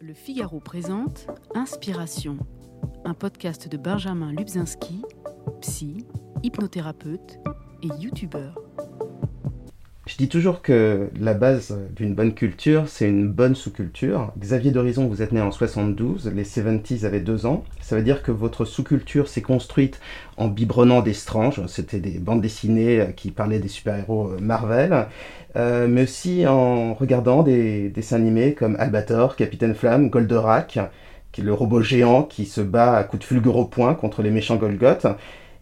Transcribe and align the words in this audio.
Le 0.00 0.14
Figaro 0.14 0.60
présente 0.60 1.26
Inspiration, 1.56 2.38
un 3.04 3.14
podcast 3.14 3.68
de 3.68 3.76
Benjamin 3.76 4.32
Lubzinski, 4.32 5.02
psy, 5.60 6.06
hypnothérapeute 6.44 7.40
et 7.82 7.88
youtubeur. 8.00 8.67
Je 10.08 10.16
dis 10.16 10.30
toujours 10.30 10.62
que 10.62 11.10
la 11.20 11.34
base 11.34 11.78
d'une 11.94 12.14
bonne 12.14 12.32
culture, 12.32 12.84
c'est 12.88 13.06
une 13.06 13.28
bonne 13.28 13.54
sous-culture. 13.54 14.32
Xavier 14.38 14.70
d'Horizon, 14.70 15.06
vous 15.06 15.20
êtes 15.20 15.32
né 15.32 15.42
en 15.42 15.50
72, 15.52 16.32
les 16.34 16.44
70s 16.44 17.04
avaient 17.04 17.20
deux 17.20 17.44
ans. 17.44 17.62
Ça 17.82 17.94
veut 17.94 18.02
dire 18.02 18.22
que 18.22 18.32
votre 18.32 18.64
sous-culture 18.64 19.28
s'est 19.28 19.42
construite 19.42 20.00
en 20.38 20.48
biberonnant 20.48 21.02
des 21.02 21.12
stranges. 21.12 21.60
C'était 21.66 22.00
des 22.00 22.18
bandes 22.18 22.40
dessinées 22.40 23.08
qui 23.16 23.30
parlaient 23.30 23.58
des 23.58 23.68
super-héros 23.68 24.30
Marvel, 24.40 25.08
euh, 25.56 25.86
mais 25.86 26.04
aussi 26.04 26.46
en 26.46 26.94
regardant 26.94 27.42
des 27.42 27.90
dessins 27.90 28.16
animés 28.16 28.54
comme 28.54 28.76
Albator, 28.78 29.36
Capitaine 29.36 29.74
Flamme, 29.74 30.08
Goldorak, 30.08 30.78
le 31.42 31.52
robot 31.52 31.82
géant 31.82 32.22
qui 32.22 32.44
se 32.44 32.60
bat 32.60 32.96
à 32.96 33.04
coups 33.04 33.20
de 33.20 33.24
fulgure 33.24 33.56
au 33.56 33.64
poing 33.64 33.94
contre 33.94 34.22
les 34.22 34.30
méchants 34.30 34.56
Golgoth 34.56 35.06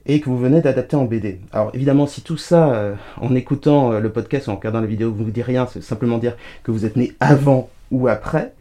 et 0.06 0.20
que 0.20 0.28
vous 0.28 0.38
venez 0.38 0.60
d'adapter 0.60 0.96
en 0.96 1.05
BD. 1.05 1.41
Alors 1.52 1.70
évidemment, 1.74 2.06
si 2.06 2.23
tout 2.23 2.37
ça, 2.37 2.73
euh, 2.73 2.95
en 3.20 3.34
écoutant 3.34 3.92
euh, 3.92 4.01
le 4.01 4.10
podcast 4.10 4.46
ou 4.46 4.51
en 4.51 4.56
regardant 4.56 4.80
la 4.80 4.87
vidéo, 4.87 5.12
vous 5.12 5.20
ne 5.20 5.24
vous 5.24 5.30
dit 5.30 5.42
rien, 5.42 5.66
c'est 5.70 5.82
simplement 5.82 6.19
dire 6.19 6.37
que 6.62 6.70
vous 6.70 6.84
êtes 6.84 6.96
né 6.96 7.12
avant 7.20 7.69
ou 7.91 8.09
après. 8.09 8.52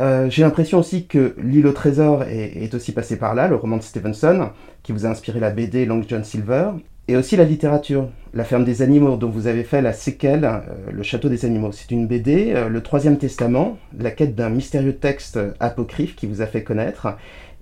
Euh, 0.00 0.30
j'ai 0.30 0.42
l'impression 0.42 0.78
aussi 0.78 1.06
que 1.06 1.34
L'île 1.42 1.66
au 1.66 1.72
trésor 1.72 2.22
est, 2.22 2.72
aussi 2.74 2.92
passé 2.92 3.16
par 3.16 3.34
là, 3.34 3.48
le 3.48 3.56
roman 3.56 3.78
de 3.78 3.82
Stevenson, 3.82 4.50
qui 4.84 4.92
vous 4.92 5.06
a 5.06 5.08
inspiré 5.08 5.40
la 5.40 5.50
BD 5.50 5.86
Long 5.86 6.02
John 6.08 6.22
Silver, 6.22 6.70
et 7.08 7.16
aussi 7.16 7.36
la 7.36 7.44
littérature, 7.44 8.08
La 8.34 8.44
ferme 8.44 8.64
des 8.64 8.82
animaux, 8.82 9.16
dont 9.16 9.30
vous 9.30 9.46
avez 9.48 9.64
fait 9.64 9.82
la 9.82 9.94
séquelle, 9.94 10.48
Le 10.92 11.02
château 11.02 11.30
des 11.30 11.46
animaux. 11.46 11.72
C'est 11.72 11.90
une 11.90 12.06
BD, 12.06 12.54
Le 12.68 12.82
troisième 12.82 13.16
testament, 13.16 13.78
la 13.98 14.10
quête 14.10 14.36
d'un 14.36 14.50
mystérieux 14.50 14.94
texte 14.94 15.38
apocryphe 15.58 16.14
qui 16.14 16.26
vous 16.26 16.42
a 16.42 16.46
fait 16.46 16.62
connaître, 16.62 17.08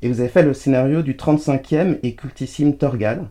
et 0.06 0.08
vous 0.08 0.20
avez 0.20 0.28
fait 0.28 0.42
le 0.44 0.54
scénario 0.54 1.02
du 1.02 1.14
35e 1.14 1.98
et 2.04 2.14
cultissime 2.14 2.76
Torgal. 2.76 3.28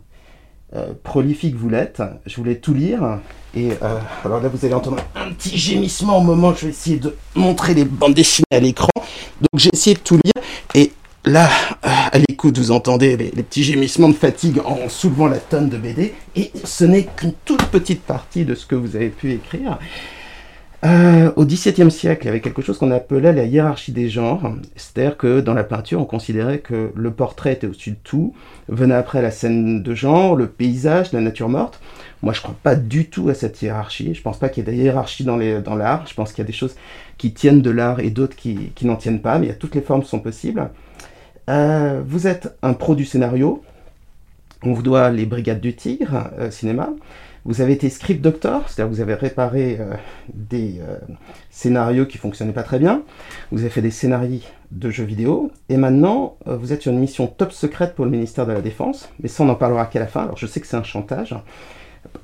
Euh, 0.75 0.88
prolifique 1.03 1.55
vous 1.55 1.69
l'êtes, 1.69 2.03
je 2.25 2.36
voulais 2.36 2.55
tout 2.55 2.73
lire. 2.73 3.19
Et 3.55 3.72
euh, 3.81 4.00
alors 4.25 4.41
là, 4.41 4.50
vous 4.50 4.66
allez 4.66 4.73
entendre 4.73 4.97
un 5.16 5.31
petit 5.31 5.58
gémissement 5.58 6.17
au 6.17 6.22
moment 6.22 6.50
où 6.50 6.55
je 6.55 6.66
vais 6.66 6.72
essayer 6.72 6.97
de 6.97 7.16
montrer 7.33 7.73
les 7.73 7.85
bandes 7.85 8.13
dessinées 8.13 8.45
à 8.52 8.59
l'écran. 8.59 8.89
Donc 9.39 9.58
j'ai 9.58 9.69
essayé 9.72 9.95
de 9.95 10.02
tout 10.02 10.16
lire. 10.16 10.44
Et 10.73 10.91
là, 11.23 11.47
euh, 11.85 11.89
à 12.11 12.19
l'écoute, 12.19 12.58
vous 12.58 12.72
entendez 12.72 13.16
les, 13.16 13.30
petits 13.30 13.63
gémissements 13.63 14.09
de 14.09 14.16
fatigue 14.16 14.59
en 14.66 14.89
soulevant 14.89 15.28
la 15.28 15.38
tonne 15.38 15.69
de 15.69 15.78
BD. 15.78 16.13
Et 16.35 16.52
ce 16.66 16.83
n'est 16.83 17.03
qu'une 17.03 17.33
toute 17.45 17.63
petite 17.67 18.02
partie 18.02 18.44
de 18.44 18.53
ce 18.53 18.66
que 18.66 18.75
vous 18.75 18.97
avez 18.97 19.09
pu 19.09 19.31
écrire. 19.31 19.80
Euh, 20.84 21.31
au 21.36 21.45
XVIIe 21.45 21.90
siècle, 21.90 22.23
il 22.23 22.26
y 22.26 22.30
avait 22.30 22.42
quelque 22.42 22.62
chose 22.62 22.78
qu'on 22.78 22.92
appelait 22.92 23.34
la 23.34 23.45
hiérarchie 23.45 23.92
des 23.92 24.09
genres. 24.09 24.54
C'est-à-dire 24.76 25.18
que 25.18 25.40
dans 25.40 25.54
la 25.54 25.64
peinture, 25.64 26.00
on 26.02 26.06
considérait 26.06 26.59
que 26.59 26.92
le 26.94 27.12
portrait 27.12 27.54
était 27.54 27.68
au-dessus 27.68 27.92
de 27.92 27.98
tout. 28.04 28.36
Venait 28.68 28.96
après 28.96 29.22
la 29.22 29.31
scène 29.31 29.81
de 29.81 29.96
genre, 29.96 30.36
le 30.36 30.48
paysage, 30.48 31.12
la 31.12 31.22
nature 31.22 31.50
morte. 31.50 31.80
Moi, 32.22 32.34
je 32.34 32.40
ne 32.40 32.44
crois 32.44 32.56
pas 32.62 32.76
du 32.76 33.09
tout 33.09 33.30
à 33.30 33.34
cette 33.34 33.62
hiérarchie. 33.62 34.14
Je 34.14 34.20
ne 34.20 34.23
pense 34.23 34.38
pas 34.38 34.50
qu'il 34.50 34.66
y 34.66 34.70
ait 34.70 34.72
des 34.72 34.78
hiérarchies 34.78 35.23
dans 35.23 35.38
l'art. 35.38 36.06
je 36.08 36.14
pense 36.14 36.34
qu'il 36.34 36.44
y 36.44 36.46
a 36.46 36.48
des 36.48 36.53
choses 36.53 36.76
qui 37.18 37.34
tiennent 37.34 37.62
de 37.62 37.70
l'art 37.70 38.00
et 38.00 38.09
d'autres 38.09 38.36
qui, 38.36 38.72
n'en 38.84 38.96
tiennent 38.96 39.22
pas. 39.22 39.40
Mais 39.40 39.48
il 39.48 39.50
y 39.50 39.53
a 39.53 39.56
toutes 39.56 39.76
les 39.76 39.81
formes 39.81 40.03
sont 40.03 40.20
possibles. 40.20 40.70
Euh, 41.50 42.02
vous 42.06 42.28
êtes 42.28 42.56
un 42.62 42.73
pro 42.73 42.96
du 42.96 43.06
scénario. 43.06 43.64
On 44.64 44.73
vous 44.73 44.81
doit 44.81 45.12
les 45.12 45.26
Brigades 45.26 45.62
du 45.62 45.76
Tigre, 45.76 46.30
euh, 46.40 46.50
cinéma. 46.50 46.90
Vous 47.45 47.61
avez 47.61 47.73
été 47.73 47.91
script 47.91 48.21
doctor, 48.21 48.67
c'est-à-dire 48.67 48.91
vous 48.91 49.01
avez 49.01 49.13
réparé 49.13 49.77
euh, 49.79 49.93
des 50.33 50.79
euh, 50.79 50.97
scénarios 51.51 52.07
qui 52.07 52.17
fonctionnaient 52.17 52.53
pas 52.53 52.63
très 52.63 52.79
bien. 52.79 53.03
Vous 53.51 53.59
avez 53.59 53.69
fait 53.69 53.83
des 53.83 53.91
scénarios 53.91 54.41
de 54.71 54.89
jeux 54.89 55.03
vidéo. 55.03 55.51
Et 55.69 55.77
maintenant, 55.77 56.38
euh, 56.47 56.57
vous 56.57 56.73
êtes 56.73 56.81
sur 56.81 56.91
une 56.91 56.99
mission 56.99 57.27
top 57.27 57.51
secrète 57.51 57.93
pour 57.93 58.05
le 58.05 58.09
ministère 58.09 58.47
de 58.47 58.51
la 58.51 58.61
Défense. 58.61 59.09
Mais 59.19 59.29
ça, 59.29 59.43
on 59.43 59.45
n'en 59.45 59.55
parlera 59.55 59.85
qu'à 59.85 59.99
la 59.99 60.07
fin. 60.07 60.23
Alors 60.23 60.38
je 60.38 60.47
sais 60.47 60.59
que 60.59 60.66
c'est 60.66 60.75
un 60.75 60.83
chantage. 60.83 61.35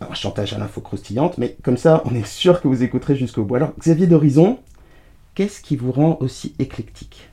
Un 0.01 0.13
chantage 0.15 0.53
à 0.53 0.57
l'info 0.57 0.81
croustillante. 0.81 1.37
Mais 1.37 1.55
comme 1.61 1.77
ça, 1.77 2.01
on 2.05 2.15
est 2.15 2.25
sûr 2.25 2.59
que 2.59 2.67
vous 2.67 2.81
écouterez 2.81 3.15
jusqu'au 3.15 3.43
bout. 3.43 3.55
Alors 3.55 3.73
Xavier 3.77 4.07
d'Horizon, 4.07 4.59
qu'est-ce 5.35 5.61
qui 5.61 5.75
vous 5.75 5.91
rend 5.91 6.17
aussi 6.19 6.55
éclectique? 6.57 7.29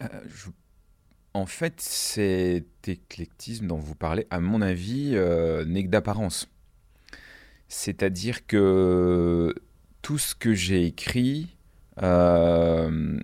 Je 0.00 0.48
en 1.34 1.46
fait, 1.46 1.80
cet 1.80 2.88
éclectisme 2.88 3.66
dont 3.66 3.76
vous 3.76 3.96
parlez, 3.96 4.26
à 4.30 4.38
mon 4.38 4.62
avis, 4.62 5.10
euh, 5.14 5.64
n'est 5.64 5.82
que 5.84 5.88
d'apparence. 5.88 6.48
C'est-à-dire 7.68 8.46
que 8.46 9.52
tout 10.00 10.18
ce 10.18 10.36
que 10.36 10.54
j'ai 10.54 10.86
écrit 10.86 11.56
euh, 12.02 13.18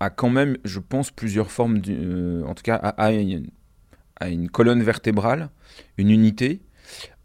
a 0.00 0.10
quand 0.10 0.30
même, 0.30 0.56
je 0.64 0.80
pense, 0.80 1.10
plusieurs 1.10 1.50
formes, 1.50 1.82
euh, 1.88 2.42
en 2.44 2.54
tout 2.54 2.62
cas, 2.62 2.76
a, 2.76 3.12
une, 3.12 4.48
colonne 4.50 4.82
vertébrale, 4.82 5.50
une 5.98 6.10
unité. 6.10 6.62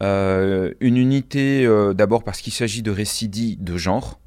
une 0.01 0.97
unité 0.97 1.65
d'abord 1.95 2.23
parce 2.25 2.41
qu'il 2.41 2.53
s'agit 2.53 2.81
de 2.81 2.91
récits 2.91 3.29
dits 3.29 3.55
de 3.55 3.77
genre, 3.77 4.19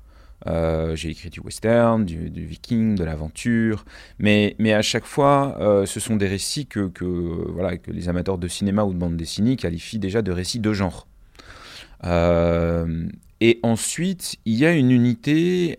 euh, 0.47 0.97
j'ai 0.97 1.11
écrit 1.11 1.31
du 1.31 1.41
western, 1.41 2.05
du, 2.05 2.29
viking, 2.45 2.97
de 2.97 3.05
l'aventure, 3.05 3.85
mais, 4.19 4.57
mais 4.59 4.73
à 4.73 4.83
chaque 4.83 5.05
fois, 5.05 5.57
euh, 5.61 5.87
ce 5.87 6.01
sont 6.01 6.17
des 6.17 6.27
récits 6.27 6.67
que, 6.67 6.89
que, 6.89 7.05
voilà, 7.05 7.77
que 7.77 7.91
les 7.91 8.09
amateurs 8.09 8.39
de 8.39 8.49
cinéma 8.49 8.85
ou 8.85 8.93
de 8.93 8.99
bande 8.99 9.17
dessinée 9.17 9.57
qualifient 9.57 9.99
déjà 9.99 10.23
de 10.23 10.33
récits 10.33 10.61
de 10.61 10.73
genre. 10.73 11.07
Euh, 12.05 13.07
et 13.41 13.61
ensuite, 13.63 14.37
il 14.45 14.55
y 14.55 14.67
a 14.67 14.73
une 14.73 14.91
unité 14.91 15.77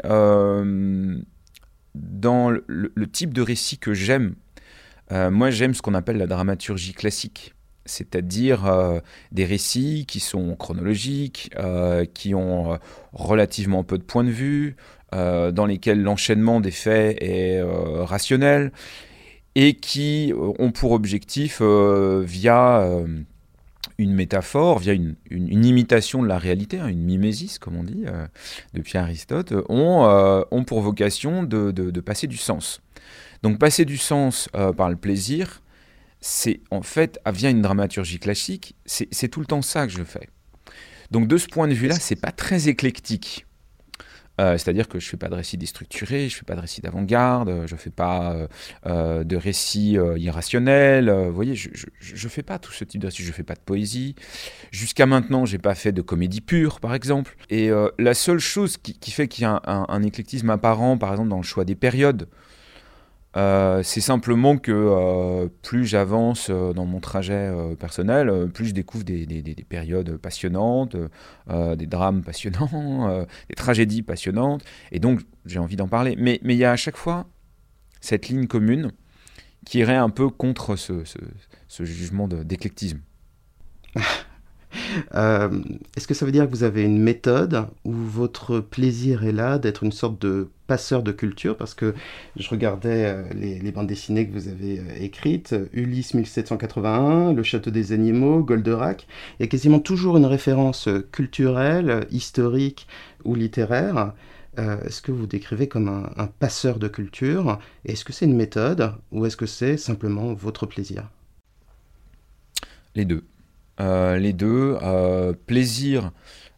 dans 1.95 2.50
le, 2.50 2.66
le, 2.68 3.07
type 3.07 3.34
de 3.34 3.41
récit 3.41 3.78
que 3.78 3.94
j'aime. 3.94 4.35
moi, 5.12 5.51
j'aime 5.51 5.74
ce 5.74 5.81
qu'on 5.81 5.94
appelle 5.94 6.18
la 6.18 6.28
dramaturgie 6.28 6.94
classique 6.94 7.53
c'est-à-dire 7.85 8.66
euh, 8.66 8.99
des 9.31 9.45
récits 9.45 10.05
qui 10.07 10.19
sont 10.19 10.55
chronologiques, 10.55 11.51
euh, 11.57 12.05
qui 12.05 12.33
ont 12.33 12.73
euh, 12.73 12.77
relativement 13.11 13.83
peu 13.83 13.97
de 13.97 14.03
points 14.03 14.23
de 14.23 14.29
vue, 14.29 14.75
dans 15.11 15.67
lesquels 15.67 16.01
l'enchaînement 16.01 16.59
des 16.59 16.71
faits 16.71 17.21
est 17.21 17.61
rationnel, 17.61 18.71
et 19.53 19.75
qui 19.75 20.33
ont 20.35 20.71
pour 20.71 20.94
objectif, 20.94 21.61
via 21.61 22.89
une 24.00 24.13
métaphore, 24.15 24.79
via 24.79 24.94
une, 24.94 25.15
imitation 25.29 26.23
de 26.23 26.27
la 26.27 26.39
réalité, 26.39 26.79
hein, 26.79 26.88
une 26.88 27.03
mimésis, 27.03 27.59
comme 27.59 27.75
on 27.75 27.83
dit, 27.83 28.05
depuis 28.73 28.97
Aristote, 28.97 29.53
ont, 29.69 30.44
ont 30.50 30.63
pour 30.63 30.81
vocation 30.81 31.44
de, 31.44 31.69
de, 31.69 32.01
passer 32.01 32.25
du 32.25 32.38
sens. 32.38 32.81
Donc 33.44 33.59
passer 33.59 33.85
du 33.85 33.97
sens 33.97 34.50
par 34.75 34.89
le 34.89 34.95
plaisir, 34.95 35.61
c'est 36.25 36.61
en 36.72 36.81
fait, 36.84 37.19
via 37.28 37.50
une 37.50 37.61
dramaturgie 37.61 38.17
classique, 38.17 38.75
c'est 38.85 39.28
tout 39.28 39.41
le 39.41 39.45
temps 39.45 39.61
ça 39.61 39.85
que 39.85 39.91
je 39.91 40.03
fais. 40.03 40.29
Donc 41.11 41.28
de 41.28 41.35
ce 41.35 41.47
point 41.47 41.67
de 41.67 41.73
vue-là, 41.73 41.95
c'est 42.00 42.16
pas 42.16 42.31
très 42.31 42.69
éclectique. 42.69 43.45
Euh, 44.39 44.57
c'est-à-dire 44.57 44.88
que 44.88 45.00
je 45.00 45.07
fais 45.07 45.17
pas 45.17 45.28
de 45.28 45.35
récits 45.35 45.57
déstructurés, 45.57 46.29
je 46.29 46.38
fais 46.38 46.45
pas 46.45 46.56
de 46.56 46.62
récits 46.62 46.79
d'avant-garde, 46.79 47.67
je 47.67 47.75
fais 47.75 47.89
pas 47.89 48.33
euh, 48.33 48.47
euh, 48.88 49.23
de 49.25 49.35
récits 49.35 49.97
irrationnels. 50.16 51.12
vous 51.12 51.33
voyez, 51.33 51.56
je, 51.56 51.69
je, 52.00 52.28
fais 52.29 52.41
pas 52.41 52.57
tout 52.57 52.72
ce 52.72 52.85
type 52.85 53.01
de 53.01 53.07
récits. 53.07 53.23
Je 53.23 53.31
fais 53.33 53.44
pas 53.44 53.56
de 53.56 53.59
poésie. 53.59 54.16
Jusqu'à 54.72 55.06
maintenant, 55.06 55.45
j'ai 55.45 55.59
pas 55.59 55.75
fait 55.75 55.91
de 55.91 56.01
comédie 56.01 56.41
pure, 56.41 56.79
par 56.79 56.95
exemple. 56.95 57.35
Et 57.50 57.69
la 58.00 58.13
seule 58.13 58.39
chose 58.39 58.78
qui, 58.78 59.12
fait 59.12 59.28
qu'il 59.28 59.44
y 59.44 59.45
a 59.45 59.62
un, 59.66 60.03
éclectisme 60.03 60.50
apparent, 60.50 60.97
par 60.97 61.12
exemple, 61.12 61.29
dans 61.29 61.38
le 61.38 61.44
choix 61.44 61.66
des 61.66 61.75
périodes, 61.75 62.29
euh, 63.35 63.81
c'est 63.83 64.01
simplement 64.01 64.57
que 64.57 64.71
euh, 64.71 65.47
plus 65.63 65.85
j'avance 65.85 66.47
euh, 66.49 66.71
dans 66.73 66.85
mon 66.85 66.99
trajet 66.99 67.51
personnel, 67.79 68.49
plus 68.53 68.67
je 68.67 68.73
découvre 68.73 69.03
des, 69.03 69.66
périodes 69.67 70.17
passionnantes, 70.17 70.95
des 71.47 71.88
drames 71.88 72.23
passionnants, 72.23 73.25
des 73.49 73.55
tragédies 73.55 74.03
passionnantes, 74.03 74.63
et 74.91 75.00
donc 75.00 75.21
j'ai 75.45 75.59
envie 75.59 75.75
d'en 75.75 75.88
parler. 75.88 76.15
Mais 76.19 76.39
il 76.44 76.51
y 76.53 76.65
a 76.65 76.71
à 76.71 76.75
chaque 76.75 76.97
fois 76.97 77.27
cette 78.01 78.27
ligne 78.27 78.47
commune 78.47 78.91
qui 79.65 79.79
irait 79.79 79.95
un 79.95 80.09
peu 80.09 80.29
contre 80.29 80.75
ce, 80.75 81.03
ce 81.68 81.83
jugement 81.86 82.27
d'éclectisme. 82.27 83.00
Est-ce 85.14 86.08
que 86.08 86.14
ça 86.14 86.25
veut 86.25 86.31
dire 86.31 86.46
que 86.46 86.52
vous 86.52 86.64
avez 86.64 86.84
une 86.84 87.00
méthode 87.00 87.66
où 87.86 87.92
votre 87.92 88.60
plaisir 88.60 89.24
est 89.24 89.31
là 89.31 89.58
d'être 89.58 89.84
une 89.84 89.92
sorte 89.92 90.22
de 90.22 90.50
passeur 90.68 91.04
de 91.04 91.12
culture? 91.12 91.58
Parce 91.58 91.74
que 91.74 91.94
je 92.36 92.50
regardais 92.50 93.06
euh, 93.06 93.24
les, 93.34 93.72
bandes 93.72 93.88
dessinées 93.88 94.28
que 94.28 94.34
vous 94.34 94.48
avez 94.48 94.80
euh, 94.80 94.84
écrites, 95.00 95.56
Ulysse 95.74 96.14
1781, 96.14 97.34
Le 97.34 97.44
Château 97.44 97.72
des 97.72 97.92
Animaux, 97.92 98.44
Goldorak, 98.44 99.08
il 99.40 99.44
y 99.44 99.46
a 99.46 99.48
quasiment 99.48 99.80
toujours 99.80 100.18
une 100.18 100.25
référence 100.25 100.90
culturelle, 101.12 102.08
historique 102.12 102.88
ou 103.24 103.36
littéraire. 103.36 104.14
Euh, 104.60 104.80
est-ce 104.84 105.02
que 105.02 105.12
vous 105.12 105.25
décrivez 105.25 105.68
comme 105.68 105.88
un, 105.88 106.28
passeur 106.28 106.78
de 106.78 106.88
culture? 106.88 107.60
Est-ce 107.86 108.06
que 108.06 108.14
c'est 108.14 108.25
une 108.25 108.36
méthode 108.36 108.94
ou 109.12 109.25
est-ce 109.25 109.38
que 109.38 109.46
c'est 109.46 109.78
simplement 109.78 110.34
votre 110.34 110.66
plaisir? 110.66 111.10
Les 112.96 113.06
deux. 113.06 113.24
Les 113.80 114.34
deux. 114.34 114.78
plaisir 115.48 116.12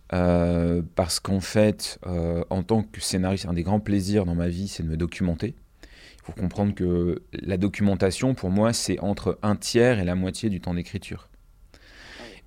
parce 0.09 1.19
qu'en 1.19 1.41
fait, 1.41 1.99
en 2.49 2.63
tant 2.63 2.83
que 2.83 3.01
scénariste, 3.01 3.45
un 3.45 3.53
des 3.53 3.63
grands 3.63 3.79
plaisirs 3.79 4.25
dans 4.25 4.35
ma 4.35 4.47
vie, 4.47 4.67
c'est 4.67 4.83
de 4.83 4.87
me 4.87 4.97
documenter. 4.97 5.55
Il 6.17 6.25
faut 6.25 6.33
comprendre 6.33 6.73
que 6.73 7.21
la 7.33 7.57
documentation, 7.57 8.33
pour 8.33 8.49
moi, 8.49 8.73
c'est 8.73 8.99
entre 8.99 9.37
un 9.43 9.55
tiers 9.55 9.99
et 9.99 10.03
la 10.03 10.15
moitié 10.15 10.49
du 10.49 10.59
temps 10.59 10.73
d'écriture. 10.73 11.29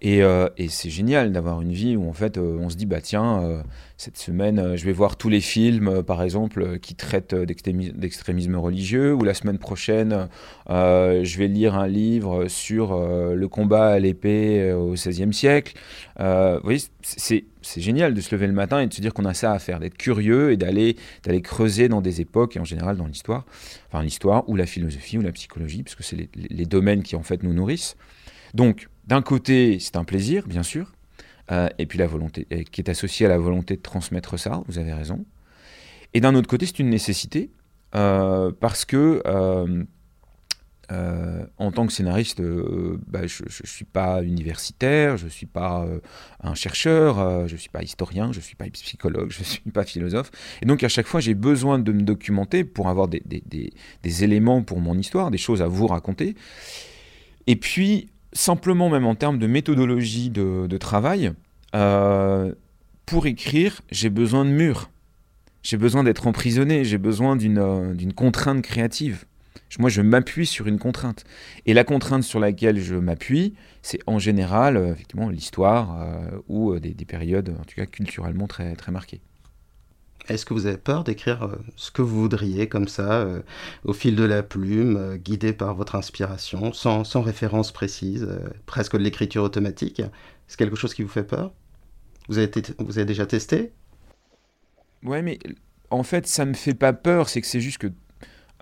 Euh, 0.04 0.48
et, 0.56 0.68
c'est 0.68 0.90
génial 0.90 1.32
d'avoir 1.32 1.60
une 1.60 1.72
vie 1.72 1.96
où 1.96 2.08
en 2.08 2.12
fait 2.12 2.38
euh, 2.38 2.56
on 2.60 2.70
se 2.70 2.76
dit 2.76 2.86
bah 2.86 3.00
tiens 3.00 3.42
euh, 3.42 3.62
cette 3.96 4.16
semaine 4.16 4.76
je 4.76 4.84
vais 4.84 4.92
voir 4.92 5.16
tous 5.16 5.28
les 5.28 5.40
films 5.40 6.04
par 6.04 6.22
exemple 6.22 6.78
qui 6.78 6.94
traitent 6.94 7.34
d'extrémisme 7.34 8.54
religieux 8.54 9.12
ou 9.12 9.24
la 9.24 9.34
semaine 9.34 9.58
prochaine 9.58 10.28
je 10.68 11.38
vais 11.38 11.48
lire 11.48 11.74
un 11.74 11.88
livre 11.88 12.46
sur 12.46 12.96
le 12.96 13.48
combat 13.48 13.88
à 13.88 13.98
l'épée 13.98 14.72
au 14.72 14.92
XVIe 14.92 15.32
siècle. 15.32 15.74
vous 16.16 16.60
voyez 16.62 16.78
c'est 17.02 17.80
génial 17.80 18.14
de 18.14 18.20
se 18.20 18.32
lever 18.34 18.46
le 18.46 18.52
matin 18.52 18.78
et 18.78 18.86
de 18.86 18.94
se 18.94 19.00
dire 19.00 19.12
qu'on 19.12 19.24
a 19.24 19.34
ça 19.34 19.52
à 19.52 19.58
faire, 19.58 19.80
d'être 19.80 19.98
curieux 19.98 20.52
et 20.52 20.56
d'aller 20.56 20.96
d'aller 21.24 21.42
creuser 21.42 21.88
dans 21.88 22.00
des 22.00 22.20
époques 22.20 22.56
et 22.56 22.60
en 22.60 22.64
général 22.64 22.96
dans 22.96 23.06
l'histoire, 23.06 23.46
enfin 23.88 24.04
l'histoire 24.04 24.48
ou 24.48 24.54
la 24.54 24.66
philosophie 24.66 25.18
ou 25.18 25.22
la 25.22 25.32
psychologie 25.32 25.82
puisque 25.82 26.04
c'est 26.04 26.16
les, 26.16 26.28
les 26.34 26.66
domaines 26.66 27.02
qui 27.02 27.16
en 27.16 27.24
fait 27.24 27.42
nous 27.42 27.52
nourrissent. 27.52 27.96
Donc 28.54 28.88
d'un 29.08 29.22
côté, 29.22 29.78
c'est 29.80 29.96
un 29.96 30.04
plaisir, 30.04 30.46
bien 30.46 30.62
sûr, 30.62 30.92
euh, 31.50 31.68
et 31.78 31.86
puis 31.86 31.98
la 31.98 32.06
volonté, 32.06 32.46
qui 32.70 32.82
est 32.82 32.90
associée 32.90 33.24
à 33.24 33.30
la 33.30 33.38
volonté 33.38 33.76
de 33.76 33.80
transmettre 33.80 34.38
ça, 34.38 34.62
vous 34.68 34.78
avez 34.78 34.92
raison. 34.92 35.24
Et 36.12 36.20
d'un 36.20 36.34
autre 36.34 36.48
côté, 36.48 36.66
c'est 36.66 36.78
une 36.78 36.90
nécessité, 36.90 37.50
euh, 37.94 38.52
parce 38.60 38.84
que 38.84 39.22
euh, 39.24 39.84
en 41.56 41.72
tant 41.72 41.86
que 41.86 41.92
scénariste, 41.92 42.42
bah, 42.42 43.26
je 43.26 43.44
ne 43.44 43.66
suis 43.66 43.86
pas 43.86 44.22
universitaire, 44.22 45.16
je 45.16 45.24
ne 45.24 45.30
suis 45.30 45.46
pas 45.46 45.86
un 46.42 46.54
chercheur, 46.54 47.48
je 47.48 47.54
ne 47.54 47.58
suis 47.58 47.70
pas 47.70 47.82
historien, 47.82 48.30
je 48.32 48.38
ne 48.38 48.42
suis 48.42 48.56
pas 48.56 48.66
psychologue, 48.68 49.30
je 49.32 49.38
ne 49.38 49.44
suis 49.44 49.70
pas 49.70 49.84
philosophe. 49.84 50.30
Et 50.60 50.66
donc 50.66 50.84
à 50.84 50.88
chaque 50.90 51.06
fois, 51.06 51.20
j'ai 51.20 51.34
besoin 51.34 51.78
de 51.78 51.92
me 51.92 52.02
documenter 52.02 52.62
pour 52.62 52.88
avoir 52.88 53.08
des, 53.08 53.22
des, 53.24 54.24
éléments 54.24 54.62
pour 54.62 54.80
mon 54.80 54.98
histoire, 54.98 55.30
des 55.30 55.38
choses 55.38 55.62
à 55.62 55.66
vous 55.66 55.86
raconter. 55.86 56.36
Et 57.46 57.56
puis, 57.56 58.10
simplement 58.32 58.88
même 58.90 59.06
en 59.06 59.14
termes 59.14 59.38
de 59.38 59.46
méthodologie 59.46 60.30
de, 60.30 60.76
travail, 60.78 61.32
euh, 61.74 62.54
pour 63.06 63.26
écrire, 63.26 63.80
j'ai 63.90 64.10
besoin 64.10 64.44
de 64.44 64.50
murs. 64.50 64.90
J'ai 65.62 65.76
besoin 65.76 66.04
d'être 66.04 66.26
emprisonné, 66.26 66.84
j'ai 66.84 66.98
besoin 66.98 67.36
d'une 67.36 67.58
euh, 67.58 68.10
contrainte 68.14 68.62
créative. 68.62 69.24
Moi, 69.78 69.90
je 69.90 70.00
m'appuie 70.00 70.46
sur 70.46 70.66
une 70.66 70.78
contrainte. 70.78 71.24
Et 71.66 71.74
la 71.74 71.84
contrainte 71.84 72.22
sur 72.22 72.40
laquelle 72.40 72.80
je 72.80 72.94
m'appuie, 72.94 73.54
c'est 73.82 73.98
en 74.06 74.18
général, 74.18 74.76
euh, 74.76 74.92
effectivement, 74.92 75.28
l'histoire 75.28 75.98
ou 76.48 76.78
des, 76.78 76.94
des, 76.94 77.04
périodes, 77.04 77.54
en 77.60 77.64
tout 77.64 77.74
cas 77.76 77.86
culturellement 77.86 78.46
très, 78.46 78.74
très 78.76 78.92
marquées. 78.92 79.20
Est-ce 80.28 80.44
que 80.44 80.52
vous 80.52 80.66
avez 80.66 80.76
peur 80.76 81.04
d'écrire 81.04 81.42
euh, 81.44 81.56
ce 81.76 81.90
que 81.90 82.02
vous 82.02 82.20
voudriez 82.20 82.68
comme 82.68 82.86
ça, 82.86 83.20
euh, 83.22 83.40
au 83.84 83.94
fil 83.94 84.14
de 84.14 84.24
la 84.24 84.42
plume, 84.42 84.96
euh, 84.96 85.16
guidé 85.16 85.54
par 85.54 85.74
votre 85.74 85.94
inspiration, 85.94 86.72
sans, 86.72 87.04
sans 87.04 87.22
référence 87.22 87.72
précise, 87.72 88.28
presque 88.66 88.96
de 88.96 89.02
l'écriture 89.02 89.42
automatique? 89.42 90.02
C'est 90.46 90.58
quelque 90.58 90.76
chose 90.76 90.92
qui 90.92 91.02
vous 91.02 91.08
fait 91.08 91.24
peur? 91.24 91.52
Vous 92.28 92.38
avez, 92.38 92.50
vous 92.78 92.98
avez 92.98 93.06
déjà 93.06 93.24
testé? 93.24 93.72
Ouais, 95.02 95.22
mais 95.22 95.38
en 95.90 96.02
fait, 96.02 96.26
ça 96.26 96.44
ne 96.44 96.50
me 96.50 96.54
fait 96.54 96.74
pas 96.74 96.92
peur, 96.92 97.28
c'est 97.30 97.40
que 97.40 97.46
c'est 97.46 97.60
juste 97.60 97.78
que 97.78 97.88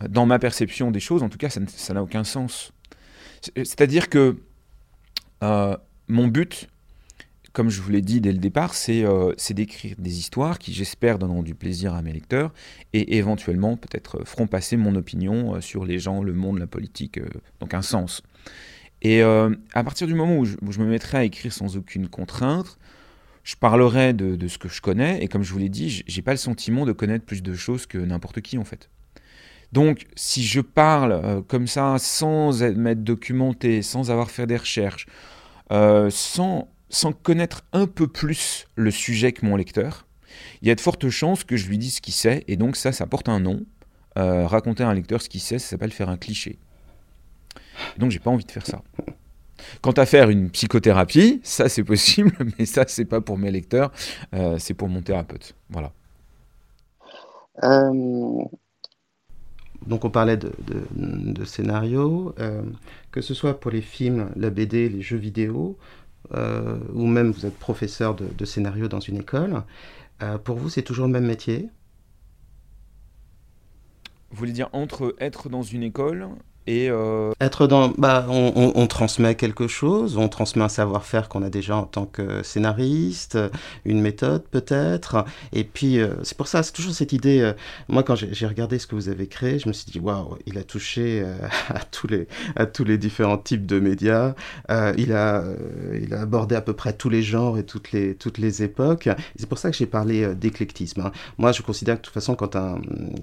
dans 0.08 0.26
ma 0.26 0.38
perception 0.38 0.92
des 0.92 1.00
choses, 1.00 1.22
en 1.22 1.28
tout 1.28 1.38
cas, 1.38 1.48
ça 1.50 1.94
n'a 1.94 2.02
aucun 2.02 2.22
sens. 2.22 2.72
C'est-à-dire 3.56 4.08
que 4.08 4.36
mon 5.40 6.28
but, 6.28 6.69
comme 7.56 7.70
je 7.70 7.81
vous 7.81 7.91
l'ai 7.91 8.03
dit 8.03 8.20
dès 8.20 8.32
le 8.32 8.38
départ, 8.38 8.75
euh, 8.91 9.32
c'est 9.38 9.55
d'écrire 9.55 9.94
des 9.97 10.19
histoires 10.19 10.58
qui, 10.58 10.75
j'espère, 10.75 11.19
donneront 11.19 11.43
du 11.43 11.55
plaisir 11.55 11.94
à 11.94 12.03
mes 12.03 12.12
lecteurs 12.12 12.53
et 12.93 13.17
éventuellement 13.17 13.79
peut-être 13.79 14.26
feront 14.26 14.47
passer 14.47 14.76
mon 14.76 14.94
opinion 14.94 15.55
euh, 15.55 15.62
sur 15.62 15.87
les 15.87 15.99
gens, 15.99 16.23
le 16.23 16.35
monde, 16.35 16.58
la 16.58 16.67
politique, 16.67 17.17
euh, 17.17 17.26
donc 17.61 17.73
un 17.73 17.81
sens. 17.81 18.23
Et 19.00 19.23
à 19.23 19.85
partir 19.85 20.06
du 20.06 20.14
moment 20.14 20.37
où 20.38 20.44
je, 20.44 20.56
me 20.81 20.87
mettrai 20.87 21.19
à 21.19 21.25
écrire 21.25 21.53
sans 21.53 21.76
aucune 21.76 22.08
contrainte, 22.08 22.79
je 23.44 23.55
parlerai 23.55 24.14
de, 24.14 24.49
ce 24.49 24.58
que 24.58 24.69
je 24.69 24.81
connais 24.81 25.23
et 25.23 25.29
comme 25.29 25.43
je 25.43 25.53
vous 25.53 25.58
l'ai 25.58 25.69
dit, 25.69 26.03
j'ai 26.06 26.23
pas 26.23 26.32
le 26.32 26.38
sentiment 26.38 26.85
de 26.85 26.93
connaître 26.93 27.25
plus 27.25 27.43
de 27.43 27.55
choses 27.55 27.87
que 27.87 27.99
n'importe 27.99 28.41
qui 28.41 28.58
en 28.58 28.64
fait. 28.64 28.91
Donc, 29.70 30.06
si 30.17 30.43
je 30.43 30.61
parle 30.61 31.43
comme 31.47 31.67
ça, 31.69 31.97
sans 31.99 32.62
m'être 32.75 33.05
documenté, 33.05 33.82
sans 33.82 34.11
avoir 34.11 34.31
fait 34.31 34.47
des 34.47 34.56
recherches, 34.56 35.06
sans 35.70 36.69
sans 36.88 37.12
connaître 37.12 37.64
un 37.72 37.86
peu 37.86 38.06
plus 38.06 38.66
le 38.74 38.90
sujet 38.90 39.32
que 39.32 39.44
mon 39.44 39.56
lecteur, 39.56 40.06
il 40.62 40.68
y 40.68 40.70
a 40.70 40.74
de 40.74 40.80
fortes 40.80 41.08
chances 41.08 41.44
que 41.44 41.56
je 41.56 41.68
lui 41.68 41.78
dise 41.78 41.96
ce 41.96 42.00
qu'il 42.00 42.14
sait, 42.14 42.44
et 42.48 42.56
donc 42.56 42.76
ça, 42.76 42.92
ça 42.92 43.06
porte 43.06 43.28
un 43.28 43.40
nom. 43.40 43.64
Euh, 44.18 44.46
raconter 44.46 44.82
à 44.82 44.88
un 44.88 44.94
lecteur 44.94 45.20
ce 45.20 45.28
qu'il 45.28 45.40
sait, 45.40 45.58
ça 45.58 45.68
s'appelle 45.68 45.92
faire 45.92 46.08
un 46.08 46.16
cliché. 46.16 46.58
donc 47.98 48.10
j'ai 48.10 48.18
pas 48.18 48.30
envie 48.30 48.44
de 48.44 48.50
faire 48.50 48.66
ça. 48.66 48.82
Quant 49.82 49.92
à 49.92 50.06
faire 50.06 50.30
une 50.30 50.50
psychothérapie, 50.50 51.40
ça 51.42 51.68
c'est 51.68 51.84
possible, 51.84 52.32
mais 52.58 52.66
ça 52.66 52.84
c'est 52.86 53.04
pas 53.04 53.20
pour 53.20 53.36
mes 53.36 53.50
lecteurs, 53.50 53.92
euh, 54.34 54.56
c'est 54.58 54.74
pour 54.74 54.88
mon 54.88 55.02
thérapeute. 55.02 55.54
Voilà. 55.68 55.92
Euh, 57.62 58.44
donc 59.86 60.04
on 60.04 60.10
parlait 60.10 60.36
de, 60.36 60.52
de, 60.94 61.44
scénario, 61.44 62.34
que 63.12 63.20
ce 63.20 63.34
soit 63.34 63.60
pour 63.60 63.70
les 63.70 63.82
films, 63.82 64.30
la 64.34 64.50
BD, 64.50 64.88
les 64.88 65.02
jeux 65.02 65.16
vidéo, 65.16 65.78
euh, 66.34 66.78
ou 66.93 67.06
même 67.06 67.31
vous 67.31 67.46
êtes 67.46 67.58
professeur 67.58 68.14
de, 68.14 68.44
scénario 68.44 68.88
dans 68.88 69.00
une 69.00 69.19
école, 69.19 69.62
euh, 70.23 70.38
pour 70.38 70.56
vous 70.56 70.69
c'est 70.69 70.82
toujours 70.82 71.06
le 71.06 71.12
même 71.12 71.26
métier? 71.26 71.69
Vous 74.31 74.37
voulez 74.38 74.52
dire 74.52 74.69
entre 74.73 75.14
être 75.20 75.49
dans 75.49 75.62
une 75.62 75.82
école 75.82 76.28
et 76.66 76.90
euh, 76.90 77.32
Être 77.40 77.66
dans, 77.66 77.92
bah, 77.96 78.26
on, 78.28 78.86
transmet 78.86 79.34
quelque 79.34 79.68
chose, 79.68 80.16
on 80.16 80.28
transmet 80.28 80.64
un 80.64 80.68
savoir-faire 80.68 81.28
qu'on 81.28 81.42
a 81.42 81.50
déjà 81.50 81.76
en 81.76 81.84
tant 81.84 82.06
que 82.06 82.42
scénariste, 82.42 83.38
une 83.84 84.00
méthode 84.00 84.44
peut-être, 84.50 85.24
et 85.52 85.64
puis 85.64 86.00
euh, 86.00 86.14
c'est 86.22 86.36
pour 86.36 86.48
ça, 86.48 86.62
c'est 86.62 86.72
toujours 86.72 86.92
cette 86.92 87.12
idée. 87.12 87.40
Euh, 87.40 87.52
moi, 87.88 88.02
quand 88.02 88.16
j'ai 88.16 88.46
regardé 88.46 88.78
ce 88.78 88.86
que 88.86 88.94
vous 88.94 89.08
avez 89.08 89.28
créé, 89.28 89.58
je 89.58 89.68
me 89.68 89.72
suis 89.72 89.90
dit 89.90 90.00
waouh, 90.00 90.38
il 90.46 90.58
a 90.58 90.64
touché 90.64 91.24
à 91.68 91.80
tous 91.80 92.08
les 92.08 92.26
à 92.56 92.66
tous 92.66 92.84
les 92.84 92.98
différents 92.98 93.38
types 93.38 93.66
de 93.66 93.78
médias. 93.78 94.34
il 94.96 95.12
a 95.12 95.44
il 96.00 96.14
a 96.14 96.20
abordé 96.20 96.56
à 96.56 96.60
peu 96.60 96.72
près 96.72 96.92
tous 96.92 97.10
les 97.10 97.22
genres 97.22 97.58
et 97.58 97.64
toutes 97.64 97.92
les 97.92 98.14
toutes 98.14 98.38
les 98.38 98.62
époques. 98.62 99.08
C'est 99.36 99.48
pour 99.48 99.58
ça 99.58 99.70
que 99.70 99.76
j'ai 99.76 99.86
parlé 99.86 100.34
d'éclectisme. 100.34 101.00
Hein. 101.02 101.12
Moi, 101.38 101.52
je 101.52 101.62
considère 101.62 101.96
que 101.96 102.00
de 102.00 102.04
toute 102.06 102.14
façon, 102.14 102.34
quand 102.34 102.56
un 102.56 102.80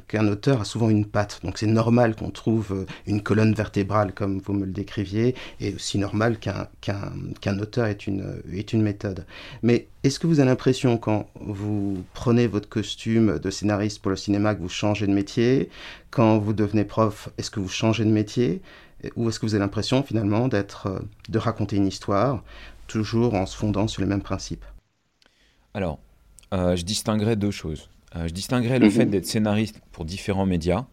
qu'un 0.07 0.27
auteur 0.27 0.61
a 0.61 0.65
souvent 0.65 0.89
une 0.89 1.05
patte, 1.05 1.39
donc 1.43 1.57
c'est 1.57 1.67
normal 1.67 2.15
qu'on 2.15 2.29
trouve 2.29 2.85
une 3.07 3.21
colonne 3.33 3.55
vertébrale, 3.55 4.13
comme 4.13 4.37
vous 4.37 4.53
me 4.53 4.65
le 4.65 4.71
décriviez, 4.71 5.33
et 5.59 5.73
aussi 5.73 5.97
normal 5.97 6.37
qu'un 6.37 7.59
auteur 7.59 7.87
ait 7.87 7.93
une, 7.93 8.43
une 8.45 8.81
méthode. 8.83 9.25
Mais 9.63 9.87
est-ce 10.03 10.19
que 10.19 10.27
vous 10.27 10.39
avez 10.39 10.49
l'impression, 10.49 10.97
quand 10.99 11.25
vous 11.39 12.03
prenez 12.13 12.45
votre 12.45 12.69
costume 12.69 13.39
de 13.39 13.49
scénariste 13.49 14.03
pour 14.03 14.11
le 14.11 14.17
cinéma, 14.17 14.53
que 14.53 14.61
vous 14.61 14.69
changez 14.69 15.07
de 15.07 15.13
métier? 15.13 15.69
Quand 16.11 16.37
vous 16.37 16.53
devenez 16.53 16.85
prof, 16.85 17.29
est-ce 17.39 17.49
que 17.49 17.59
vous 17.59 17.69
changez 17.69 18.05
de 18.05 18.11
métier? 18.11 18.61
Ou 19.15 19.29
est-ce 19.29 19.39
que 19.39 19.47
vous 19.47 19.55
avez 19.55 19.63
l'impression, 19.63 20.03
finalement, 20.03 20.47
d'être, 20.47 21.03
de 21.27 21.39
raconter 21.39 21.77
une 21.77 21.87
histoire, 21.87 22.43
toujours 22.85 23.33
en 23.33 23.47
se 23.47 23.57
fondant 23.57 23.87
sur 23.87 24.03
les 24.03 24.07
mêmes 24.07 24.21
principes? 24.21 24.65
Alors, 25.73 25.97
euh, 26.53 26.75
je 26.75 26.83
distinguerais 26.83 27.35
deux 27.35 27.49
choses. 27.49 27.89
Euh, 28.15 28.27
je 28.27 28.33
distinguerais 28.33 28.77
le 28.77 28.85
mhm. 28.85 28.91
fait 28.91 29.05
d'être 29.07 29.25
scénariste 29.25 29.81
pour 29.91 30.05
différents 30.05 30.45
médias 30.45 30.85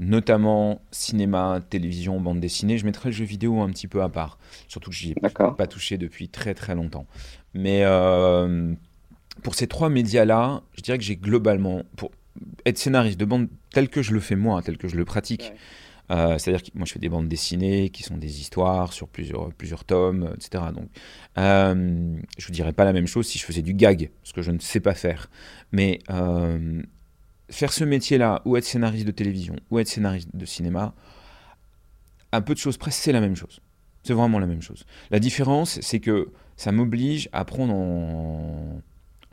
notamment 0.00 0.80
cinéma, 0.90 1.60
télévision, 1.68 2.20
bande 2.20 2.40
dessinée. 2.40 2.78
Je 2.78 2.86
mettrai 2.86 3.10
le 3.10 3.14
jeu 3.14 3.24
vidéo 3.24 3.60
un 3.60 3.68
petit 3.68 3.86
peu 3.86 4.02
à 4.02 4.08
part, 4.08 4.38
surtout 4.66 4.90
que 4.90 4.96
j'y 4.96 5.12
ai 5.12 5.14
pas 5.14 5.66
touché 5.66 5.98
depuis 5.98 6.28
très 6.28 6.54
très 6.54 6.74
longtemps. 6.74 7.06
Mais 7.54 7.82
euh, 7.84 8.72
pour 9.42 9.54
ces 9.54 9.66
trois 9.66 9.90
médias-là, 9.90 10.62
je 10.76 10.82
dirais 10.82 10.98
que 10.98 11.04
j'ai 11.04 11.16
globalement, 11.16 11.82
pour 11.96 12.10
être 12.64 12.78
scénariste 12.78 13.20
de 13.20 13.26
bande 13.26 13.48
tel 13.72 13.88
que 13.88 14.02
je 14.02 14.12
le 14.12 14.20
fais 14.20 14.36
moi, 14.36 14.62
tel 14.62 14.78
que 14.78 14.88
je 14.88 14.96
le 14.96 15.04
pratique, 15.04 15.52
euh, 16.10 16.38
c'est-à-dire 16.38 16.62
que 16.62 16.70
moi 16.74 16.86
je 16.86 16.92
fais 16.92 16.98
des 16.98 17.08
bandes 17.08 17.28
dessinées 17.28 17.90
qui 17.90 18.02
sont 18.02 18.16
des 18.16 18.40
histoires 18.40 18.92
sur 18.92 19.06
plusieurs, 19.06 19.52
plusieurs 19.52 19.84
tomes, 19.84 20.34
etc. 20.34 20.64
Donc 20.74 20.88
euh, 21.38 22.16
je 22.38 22.46
vous 22.46 22.52
dirais 22.52 22.72
pas 22.72 22.84
la 22.84 22.92
même 22.92 23.06
chose 23.06 23.26
si 23.28 23.38
je 23.38 23.44
faisais 23.44 23.62
du 23.62 23.74
gag, 23.74 24.10
ce 24.24 24.32
que 24.32 24.42
je 24.42 24.50
ne 24.50 24.58
sais 24.58 24.80
pas 24.80 24.94
faire. 24.94 25.30
Mais 25.72 26.00
euh, 26.10 26.82
faire 27.50 27.72
ce 27.72 27.84
métier-là, 27.84 28.42
ou 28.44 28.56
être 28.56 28.64
scénariste 28.64 29.06
de 29.06 29.10
télévision, 29.10 29.56
ou 29.70 29.78
être 29.78 29.88
scénariste 29.88 30.28
de 30.34 30.46
cinéma, 30.46 30.94
un 32.32 32.40
peu 32.40 32.54
de 32.54 32.58
choses 32.58 32.76
près, 32.76 32.90
c'est 32.90 33.12
la 33.12 33.20
même 33.20 33.36
chose. 33.36 33.60
C'est 34.02 34.14
vraiment 34.14 34.38
la 34.38 34.46
même 34.46 34.62
chose. 34.62 34.84
La 35.10 35.18
différence, 35.18 35.78
c'est 35.80 36.00
que 36.00 36.30
ça 36.56 36.72
m'oblige 36.72 37.28
à 37.32 37.44
prendre 37.44 37.74
en, 37.74 38.80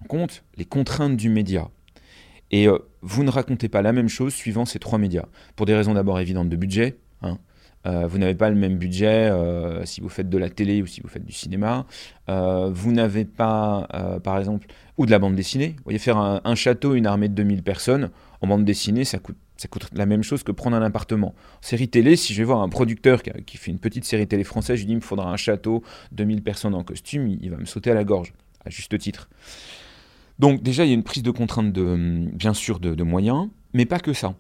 compte 0.08 0.44
les 0.56 0.66
contraintes 0.66 1.18
du 1.18 1.30
média. 1.30 1.70
Et 2.52 2.68
euh, 2.68 2.78
vous 3.02 3.24
ne 3.24 3.30
racontez 3.30 3.70
pas 3.70 3.82
la 3.82 3.94
même 3.94 4.10
chose 4.10 4.34
suivant 4.34 4.66
ces 4.66 4.80
trois 4.80 5.00
médias. 5.00 5.26
Pour 5.56 5.66
des 5.66 5.76
raisons 5.76 5.94
d'abord 5.94 6.20
évidentes 6.20 6.50
de 6.50 6.56
budget, 6.56 6.98
vous 7.86 8.18
n'avez 8.18 8.36
pas 8.36 8.50
le 8.50 8.56
même 8.56 8.78
budget 8.78 9.32
si 9.86 10.02
vous 10.02 10.10
faites 10.10 10.30
de 10.30 10.38
la 10.38 10.50
télé 10.50 10.82
ou 10.82 10.88
si 10.88 11.00
vous 11.02 11.08
faites 11.08 11.24
du 11.24 11.32
cinéma. 11.32 11.86
vous 12.28 12.92
n'avez 12.92 13.24
pas, 13.24 13.88
par 14.24 14.38
exemple, 14.38 14.68
ou 14.98 15.06
de 15.06 15.12
la 15.12 15.20
bande 15.20 15.36
dessinée. 15.36 15.76
Vous 15.78 15.84
voyez, 15.86 16.00
faire 16.00 16.18
un, 16.18 16.56
château, 16.56 16.96
une 16.96 17.06
armée 17.06 17.30
de 17.30 17.34
2000 17.36 17.64
personnes, 17.64 18.10
en 18.42 18.48
bande 18.48 18.66
dessinée, 18.66 19.06
ça 19.06 19.20
coûte 19.20 19.38
la 19.94 20.06
même 20.06 20.24
chose 20.24 20.44
que 20.44 20.52
prendre 20.52 20.76
un 20.76 20.82
appartement. 20.82 21.34
série 21.62 21.88
télé, 21.88 22.16
si 22.16 22.34
je 22.34 22.40
vais 22.40 22.46
voir 22.46 22.62
un 22.62 22.70
producteur 22.70 23.22
qui, 23.22 23.58
fait 23.58 23.72
une 23.72 23.80
petite 23.80 24.06
série 24.06 24.28
télé 24.28 24.44
française, 24.44 24.78
je 24.78 24.82
lui 24.82 24.88
dis 24.88 24.94
il 24.94 24.98
me 24.98 25.02
faudra 25.02 25.32
un 25.32 25.38
château, 25.38 25.84
2000 26.12 26.44
personnes 26.44 26.76
en 26.76 26.84
costume, 26.84 27.28
il, 27.28 27.50
va 27.50 27.58
me 27.58 27.66
sauter 27.66 27.92
à 27.92 27.94
la 27.94 28.04
gorge, 28.04 28.34
à 28.66 28.70
juste 28.70 28.98
titre. 28.98 29.30
Donc 30.40 30.62
déjà, 30.62 30.86
il 30.86 30.90
y 30.90 30.92
a 30.92 30.94
une 30.94 31.04
prise 31.04 31.24
de 31.24 31.32
contrainte, 31.32 31.72
de, 31.72 32.28
bien 32.34 32.54
sûr, 32.54 32.80
de, 32.80 33.04
moyens, 33.04 33.50
mais 33.74 33.86
pas 33.86 34.00
que 34.00 34.14
ça. 34.14 34.36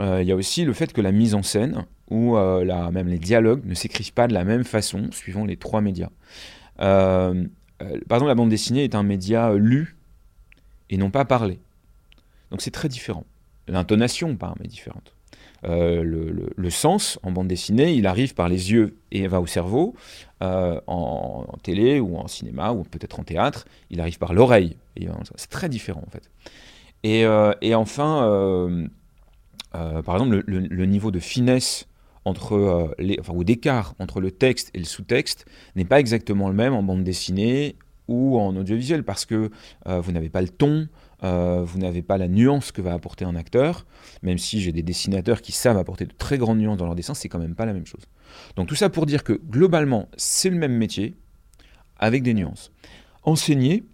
Euh, 0.00 0.22
il 0.22 0.28
y 0.28 0.32
a 0.32 0.36
aussi 0.36 0.64
le 0.64 0.72
fait 0.72 0.92
que 0.92 1.00
la 1.00 1.12
mise 1.12 1.34
en 1.34 1.42
scène, 1.42 1.84
ou 2.08 2.36
euh, 2.36 2.64
la, 2.64 2.90
même 2.90 3.08
les 3.08 3.18
dialogues, 3.18 3.64
ne 3.64 3.74
s'écrivent 3.74 4.12
pas 4.12 4.26
de 4.26 4.34
la 4.34 4.44
même 4.44 4.64
façon, 4.64 5.10
suivant 5.12 5.44
les 5.44 5.56
trois 5.56 5.80
médias. 5.80 6.10
Euh, 6.80 7.44
par 8.08 8.16
exemple, 8.16 8.28
la 8.28 8.34
bande 8.34 8.50
dessinée 8.50 8.84
est 8.84 8.94
un 8.94 9.02
média 9.02 9.54
lu 9.54 9.96
et 10.90 10.96
non 10.96 11.10
pas 11.10 11.24
parlé. 11.24 11.60
Donc 12.50 12.62
c'est 12.62 12.70
très 12.70 12.88
différent. 12.88 13.24
L'intonation, 13.68 14.36
par 14.36 14.54
mais 14.60 14.66
différente. 14.66 15.14
Euh, 15.64 16.02
le, 16.02 16.70
sens 16.70 17.18
en 17.22 17.30
bande 17.30 17.48
dessinée, 17.48 17.92
il 17.92 18.06
arrive 18.06 18.34
par 18.34 18.48
les 18.48 18.72
yeux 18.72 18.96
et 19.12 19.26
va 19.28 19.40
au 19.40 19.46
cerveau. 19.46 19.94
En, 20.40 21.46
télé 21.62 22.00
ou 22.00 22.16
en 22.16 22.26
cinéma 22.26 22.72
ou 22.72 22.82
peut-être 22.84 23.20
en 23.20 23.24
théâtre, 23.24 23.66
il 23.90 24.00
arrive 24.00 24.18
par 24.18 24.32
l'oreille. 24.32 24.76
C'est 25.36 25.50
très 25.50 25.68
différent 25.68 26.02
en 26.06 26.10
fait. 26.10 26.30
Et, 27.02 27.24
euh, 27.24 27.52
enfin, 27.74 28.88
par 29.72 30.16
exemple, 30.16 30.42
le, 30.46 30.84
niveau 30.86 31.10
de 31.10 31.18
finesse 31.18 31.86
entre 32.24 32.94
les, 32.98 33.18
enfin, 33.20 33.32
ou 33.34 33.44
d'écart 33.44 33.94
entre 33.98 34.20
le 34.20 34.30
texte 34.30 34.70
et 34.74 34.78
le 34.78 34.84
sous-texte 34.84 35.46
n'est 35.76 35.84
pas 35.84 36.00
exactement 36.00 36.48
le 36.48 36.54
même 36.54 36.74
en 36.74 36.82
bande 36.82 37.04
dessinée 37.04 37.76
ou 38.08 38.38
en 38.38 38.56
audiovisuel 38.56 39.04
parce 39.04 39.24
que 39.26 39.50
vous 39.86 40.12
n'avez 40.12 40.28
pas 40.28 40.42
le 40.42 40.48
ton, 40.48 40.88
euh, 41.22 41.62
vous 41.64 41.78
n'avez 41.78 42.02
pas 42.02 42.16
la 42.16 42.28
nuance 42.28 42.72
que 42.72 42.80
va 42.80 42.94
apporter 42.94 43.24
un 43.24 43.36
acteur, 43.36 43.84
même 44.22 44.38
si 44.38 44.60
j'ai 44.60 44.72
des 44.72 44.82
dessinateurs 44.82 45.42
qui 45.42 45.52
savent 45.52 45.76
apporter 45.76 46.06
de 46.06 46.12
très 46.12 46.38
grandes 46.38 46.58
nuances 46.58 46.78
dans 46.78 46.86
leur 46.86 46.94
dessin, 46.94 47.14
c'est 47.14 47.28
quand 47.28 47.38
même 47.38 47.54
pas 47.54 47.66
la 47.66 47.74
même 47.74 47.86
chose. 47.86 48.02
Donc 48.56 48.68
tout 48.68 48.74
ça 48.74 48.88
pour 48.88 49.06
dire 49.06 49.22
que 49.22 49.34
globalement, 49.34 50.08
c'est 50.16 50.50
le 50.50 50.56
même 50.56 50.72
métier, 50.72 51.14
avec 51.98 52.22
des 52.22 52.32
nuances. 52.32 52.72
Enseigner, 53.22 53.84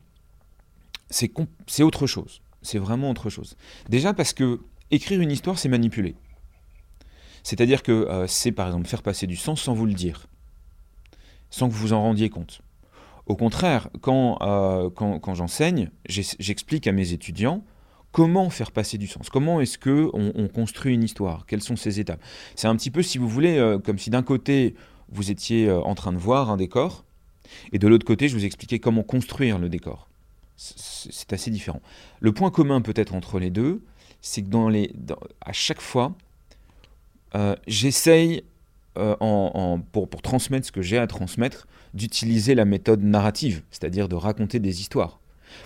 c'est 1.10 1.82
autre 1.82 2.06
chose. 2.06 2.40
C'est 2.62 2.78
vraiment 2.78 3.10
autre 3.10 3.28
chose. 3.28 3.56
Déjà 3.88 4.14
parce 4.14 4.32
que 4.32 4.60
écrire 4.90 5.20
une 5.20 5.30
histoire, 5.30 5.58
c'est 5.58 5.68
manipuler. 5.68 6.16
C'est-à-dire 7.46 7.84
que 7.84 7.92
euh, 7.92 8.26
c'est 8.26 8.50
par 8.50 8.66
exemple 8.66 8.88
faire 8.88 9.04
passer 9.04 9.28
du 9.28 9.36
sens 9.36 9.62
sans 9.62 9.72
vous 9.72 9.86
le 9.86 9.94
dire, 9.94 10.26
sans 11.48 11.68
que 11.68 11.74
vous 11.74 11.92
en 11.92 12.02
rendiez 12.02 12.28
compte. 12.28 12.60
Au 13.26 13.36
contraire, 13.36 13.88
quand, 14.00 14.38
euh, 14.42 14.90
j'enseigne, 15.32 15.90
j'explique 16.08 16.88
à 16.88 16.92
mes 16.92 17.12
étudiants 17.12 17.64
comment 18.10 18.50
faire 18.50 18.72
passer 18.72 18.98
du 18.98 19.06
sens, 19.06 19.30
comment 19.30 19.60
est-ce 19.60 19.78
que 19.78 20.10
on, 20.12 20.48
construit 20.48 20.94
une 20.94 21.04
histoire, 21.04 21.46
quelles 21.46 21.62
sont 21.62 21.76
ces 21.76 22.00
étapes? 22.00 22.20
C'est 22.56 22.66
un 22.66 22.74
petit 22.74 22.90
peu, 22.90 23.02
si 23.02 23.18
vous 23.18 23.28
voulez, 23.28 23.58
euh, 23.58 23.78
comme 23.78 23.98
si 23.98 24.10
d'un 24.10 24.22
côté 24.22 24.74
vous 25.08 25.30
étiez 25.30 25.70
en 25.70 25.94
train 25.94 26.12
de 26.12 26.18
voir 26.18 26.50
un 26.50 26.56
décor, 26.56 27.04
et 27.70 27.78
de 27.78 27.86
l'autre 27.86 28.06
côté 28.06 28.28
je 28.28 28.34
vous 28.34 28.44
expliquais 28.44 28.80
comment 28.80 29.04
construire 29.04 29.58
le 29.58 29.68
décor. 29.68 30.08
C'est 30.56 31.32
assez 31.32 31.52
différent. 31.52 31.80
Le 32.18 32.32
point 32.32 32.50
commun 32.50 32.80
peut-être 32.80 33.14
entre 33.14 33.38
les 33.38 33.50
deux, 33.50 33.84
c'est 34.20 34.42
que 34.42 34.48
dans 34.48 34.68
les, 34.68 34.92
à 35.40 35.52
chaque 35.52 35.80
fois, 35.80 36.14
j'essaye 37.66 38.42
pour, 38.94 40.08
pour 40.08 40.22
transmettre 40.22 40.66
ce 40.66 40.72
que 40.72 40.82
j'ai 40.82 40.98
à 40.98 41.06
transmettre, 41.06 41.66
d'utiliser 41.94 42.54
la 42.54 42.64
méthode 42.64 43.02
narrative, 43.02 43.62
c'est-à-dire 43.70 44.08
de 44.08 44.14
raconter 44.14 44.58
des 44.58 44.80
histoires. 44.80 45.18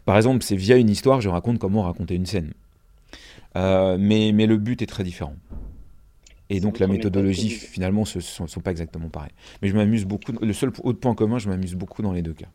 Par 0.05 0.17
exemple, 0.17 0.45
c'est 0.45 0.57
via 0.57 0.77
une 0.77 0.91
histoire, 0.91 1.21
je 1.21 1.29
raconte 1.29 1.59
comment 1.59 1.83
raconter 1.83 2.15
une 2.15 2.27
scène. 2.27 2.53
Euh, 3.57 3.97
mais, 3.99 4.33
mais 4.33 4.47
le 4.47 4.57
but 4.57 4.81
est 4.83 4.87
très 4.87 5.05
différent. 5.05 5.35
Et 6.49 6.61
donc 6.61 6.79
la 6.79 6.87
méthodologie, 6.89 7.51
finalement, 7.51 8.03
ne 8.03 8.21
sont, 8.21 8.47
sont, 8.47 8.61
pas 8.61 8.73
exactement 8.73 9.09
pareilles. 9.09 9.31
Mais 9.63 9.69
je 9.69 9.77
m'amuse 9.77 10.05
beaucoup. 10.05 10.33
Le 10.33 10.53
seul 10.53 10.73
autre 10.83 10.99
point 10.99 11.15
commun, 11.15 11.39
je 11.39 11.49
m'amuse 11.49 11.75
beaucoup 11.75 12.03
dans 12.03 12.13
les 12.13 12.23
deux 12.23 12.33
cas. 12.33 12.49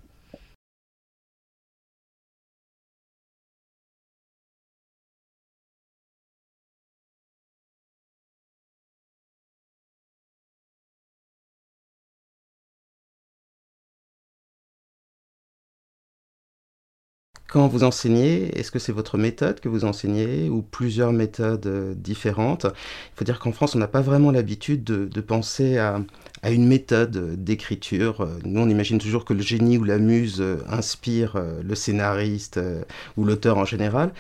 Quand 17.48 17.68
vous 17.68 17.84
enseignez, 17.84 18.58
est-ce 18.58 18.72
que 18.72 18.80
c'est 18.80 18.92
votre 18.92 19.20
méthode 19.20 19.60
que 19.60 19.70
vous 19.70 19.86
enseignez 19.86 20.50
ou 20.50 20.64
plusieurs 20.64 21.14
méthodes 21.14 21.68
euh, 21.68 21.94
différentes? 21.94 22.66
Il 22.66 23.18
faut 23.18 23.24
dire 23.24 23.38
qu'en 23.38 23.52
France, 23.52 23.76
on 23.76 23.80
n'a 23.80 23.88
pas 23.88 24.02
vraiment 24.02 24.32
l'habitude 24.32 24.84
de, 24.84 25.22
penser 25.22 25.78
à, 25.78 26.02
une 26.44 26.68
méthode 26.68 27.44
d'écriture. 27.44 28.28
Nous, 28.46 28.60
on 28.60 28.68
imagine 28.68 28.98
toujours 28.98 29.26
que 29.26 29.34
le 29.34 29.44
génie 29.44 29.78
ou 29.78 29.84
la 29.84 30.00
muse 30.00 30.42
euh, 30.42 30.58
inspire 30.68 31.36
euh, 31.36 31.62
le 31.64 31.76
scénariste 31.76 32.60
ou 33.16 33.26
l'auteur 33.26 33.60
en 33.60 33.66
général. 33.66 34.12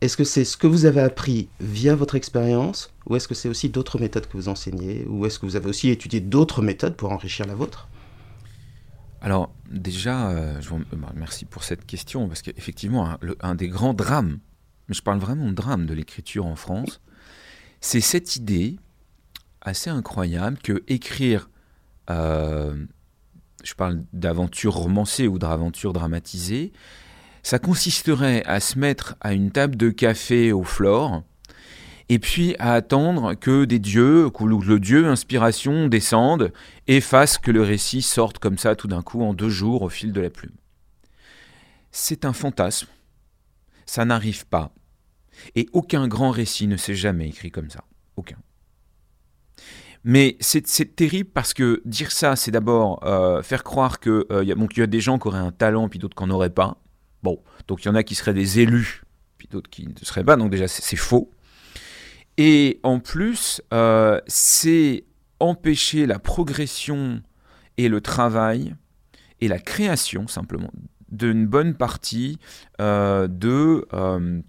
Est-ce 0.00 0.16
que 0.16 0.24
c'est 0.24 0.46
ce 0.46 0.56
que 0.56 0.66
vous 0.66 0.86
avez 0.86 1.02
appris 1.02 1.50
via 1.60 1.94
votre 1.94 2.14
expérience 2.14 2.90
ou 3.06 3.14
est-ce 3.14 3.28
que 3.28 3.34
c'est 3.34 3.50
aussi 3.50 3.68
d'autres 3.68 3.98
méthodes 3.98 4.26
que 4.26 4.38
vous 4.38 4.48
enseignez 4.48 5.04
ou 5.06 5.26
est-ce 5.26 5.38
que 5.38 5.44
vous 5.44 5.56
avez 5.56 5.68
aussi 5.68 5.90
étudié 5.90 6.20
d'autres 6.20 6.62
méthodes 6.62 6.96
pour 6.96 7.12
enrichir 7.12 7.46
la 7.46 7.54
vôtre? 7.54 7.89
Alors 9.20 9.52
déjà, 9.70 10.30
euh, 10.30 10.60
je 10.60 10.68
vous, 10.68 10.78
bah, 10.92 11.12
merci 11.14 11.44
pour 11.44 11.64
cette 11.64 11.84
question, 11.84 12.28
parce 12.28 12.42
qu'effectivement, 12.42 13.16
un, 13.40 13.54
des 13.54 13.68
grands 13.68 13.94
drames, 13.94 14.38
mais 14.88 14.94
je 14.94 15.02
parle 15.02 15.18
vraiment 15.18 15.48
de 15.48 15.54
drame 15.54 15.86
de 15.86 15.94
l'écriture 15.94 16.46
en 16.46 16.56
France, 16.56 17.00
c'est 17.80 18.00
cette 18.00 18.36
idée 18.36 18.76
assez 19.60 19.90
incroyable 19.90 20.58
que 20.58 20.82
écrire, 20.88 21.50
euh, 22.08 22.86
je 23.62 23.74
parle 23.74 24.02
d'aventure 24.12 24.74
romancée 24.74 25.28
ou 25.28 25.38
d'aventure 25.38 25.92
dramatisée, 25.92 26.72
ça 27.42 27.58
consisterait 27.58 28.42
à 28.44 28.60
se 28.60 28.78
mettre 28.78 29.16
à 29.20 29.32
une 29.32 29.50
table 29.50 29.76
de 29.76 29.90
café 29.90 30.52
au 30.52 30.62
flore 30.62 31.22
et 32.10 32.18
puis 32.18 32.56
à 32.58 32.72
attendre 32.72 33.34
que 33.34 33.64
des 33.64 33.78
dieux, 33.78 34.30
que 34.30 34.42
le 34.42 34.80
dieu 34.80 35.06
inspiration 35.06 35.86
descende 35.86 36.52
et 36.88 37.00
fasse 37.00 37.38
que 37.38 37.52
le 37.52 37.62
récit 37.62 38.02
sorte 38.02 38.40
comme 38.40 38.58
ça 38.58 38.74
tout 38.74 38.88
d'un 38.88 39.00
coup 39.00 39.22
en 39.22 39.32
deux 39.32 39.48
jours 39.48 39.82
au 39.82 39.88
fil 39.88 40.12
de 40.12 40.20
la 40.20 40.28
plume. 40.28 40.56
C'est 41.92 42.24
un 42.24 42.32
fantasme, 42.32 42.88
ça 43.86 44.04
n'arrive 44.04 44.44
pas, 44.44 44.72
et 45.54 45.68
aucun 45.72 46.08
grand 46.08 46.32
récit 46.32 46.66
ne 46.66 46.76
s'est 46.76 46.96
jamais 46.96 47.28
écrit 47.28 47.52
comme 47.52 47.70
ça, 47.70 47.84
aucun. 48.16 48.38
Mais 50.02 50.36
c'est 50.40 50.96
terrible 50.96 51.30
parce 51.32 51.54
que 51.54 51.80
dire 51.84 52.10
ça, 52.10 52.34
c'est 52.34 52.50
d'abord 52.50 53.06
euh, 53.06 53.40
faire 53.42 53.62
croire 53.62 54.00
qu'il 54.00 54.24
euh, 54.32 54.42
y, 54.42 54.50
a, 54.50 54.56
y 54.56 54.82
a 54.82 54.86
des 54.88 55.00
gens 55.00 55.20
qui 55.20 55.28
auraient 55.28 55.38
un 55.38 55.52
talent, 55.52 55.88
puis 55.88 56.00
d'autres 56.00 56.16
qui 56.16 56.24
n'en 56.24 56.34
auraient 56.34 56.50
pas. 56.50 56.76
Bon, 57.22 57.40
donc 57.68 57.84
il 57.84 57.86
y 57.86 57.90
en 57.90 57.94
a 57.94 58.02
qui 58.02 58.16
seraient 58.16 58.34
des 58.34 58.58
élus, 58.58 59.04
puis 59.38 59.46
d'autres 59.48 59.70
qui 59.70 59.86
ne 59.86 59.92
seraient 60.02 60.24
pas, 60.24 60.34
donc 60.34 60.50
déjà 60.50 60.66
c'est 60.66 60.96
faux. 60.96 61.30
Et 62.42 62.80
en 62.84 63.00
plus, 63.00 63.60
euh, 63.74 64.18
c'est 64.26 65.04
empêcher 65.40 66.06
la 66.06 66.18
progression 66.18 67.20
et 67.76 67.90
le 67.90 68.00
travail 68.00 68.74
et 69.42 69.48
la 69.48 69.58
création 69.58 70.26
simplement 70.26 70.70
d'une 71.10 71.46
bonne 71.46 71.74
partie 71.74 72.38
euh, 72.80 73.28
de 73.28 73.86
euh, 73.92 74.40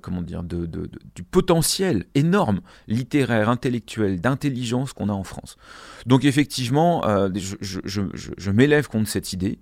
comment 0.00 0.22
dire 0.22 0.44
du 0.44 1.24
potentiel 1.28 2.04
énorme 2.14 2.60
littéraire, 2.86 3.48
intellectuel, 3.48 4.20
d'intelligence 4.20 4.92
qu'on 4.92 5.08
a 5.08 5.12
en 5.12 5.24
France. 5.24 5.56
Donc 6.06 6.24
effectivement, 6.24 7.02
je 7.34 8.50
m'élève 8.52 8.86
contre 8.86 9.08
cette 9.08 9.32
idée 9.32 9.58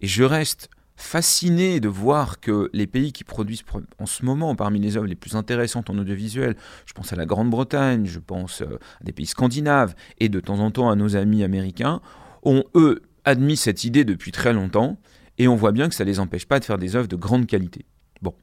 et 0.00 0.06
je 0.06 0.24
reste 0.24 0.70
fasciné 0.96 1.80
de 1.80 1.88
voir 1.88 2.40
que 2.40 2.70
les 2.72 2.86
pays 2.86 3.12
qui 3.12 3.24
produisent 3.24 3.64
en 3.98 4.06
ce 4.06 4.24
moment 4.24 4.54
parmi 4.54 4.78
les 4.78 4.96
œuvres 4.96 5.06
les 5.06 5.16
plus 5.16 5.34
intéressantes 5.34 5.90
en 5.90 5.98
audiovisuel, 5.98 6.56
je 6.86 6.92
pense 6.92 7.12
à 7.12 7.16
la 7.16 7.26
Grande-Bretagne, 7.26 8.06
je 8.06 8.20
pense 8.20 8.62
euh, 8.62 8.78
à 9.00 9.04
des 9.04 9.12
pays 9.12 9.26
scandinaves 9.26 9.94
et 10.18 10.28
de 10.28 10.40
temps 10.40 10.60
en 10.60 10.70
temps 10.70 10.90
à 10.90 10.96
nos 10.96 11.16
amis 11.16 11.42
américains, 11.42 12.00
ont 12.42 12.64
eux 12.74 13.02
admis 13.24 13.56
cette 13.56 13.84
idée 13.84 14.04
depuis 14.04 14.30
très 14.30 14.52
longtemps 14.52 14.98
et 15.38 15.48
on 15.48 15.56
voit 15.56 15.72
bien 15.72 15.88
que 15.88 15.94
ça 15.94 16.04
ne 16.04 16.10
les 16.10 16.20
empêche 16.20 16.46
pas 16.46 16.60
de 16.60 16.64
faire 16.64 16.78
des 16.78 16.94
œuvres 16.94 17.08
de 17.08 17.16
grande 17.16 17.46
qualité. 17.46 17.84
Bon. 18.22 18.34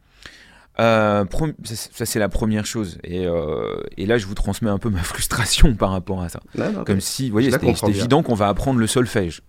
Euh, 0.79 1.25
ça, 1.63 2.05
c'est 2.05 2.20
la 2.20 2.29
première 2.29 2.65
chose. 2.65 2.98
Euh, 3.10 3.81
et, 3.98 4.05
là, 4.05 4.17
je 4.17 4.25
vous 4.25 4.36
transmets 4.36 4.70
un 4.70 4.77
peu 4.77 4.89
ma 4.89 5.00
frustration 5.03 5.75
par 5.75 5.91
rapport 5.91 6.22
à 6.22 6.29
ça. 6.29 6.41
Comme 6.86 7.01
si, 7.01 7.27
vous 7.27 7.34
voyez, 7.34 7.51
c'était 7.51 7.74
évident 7.88 8.24
qu'on 8.24 8.36
va 8.36 8.50
apprendre 8.50 8.79
le 8.79 8.88
solfège 8.88 9.41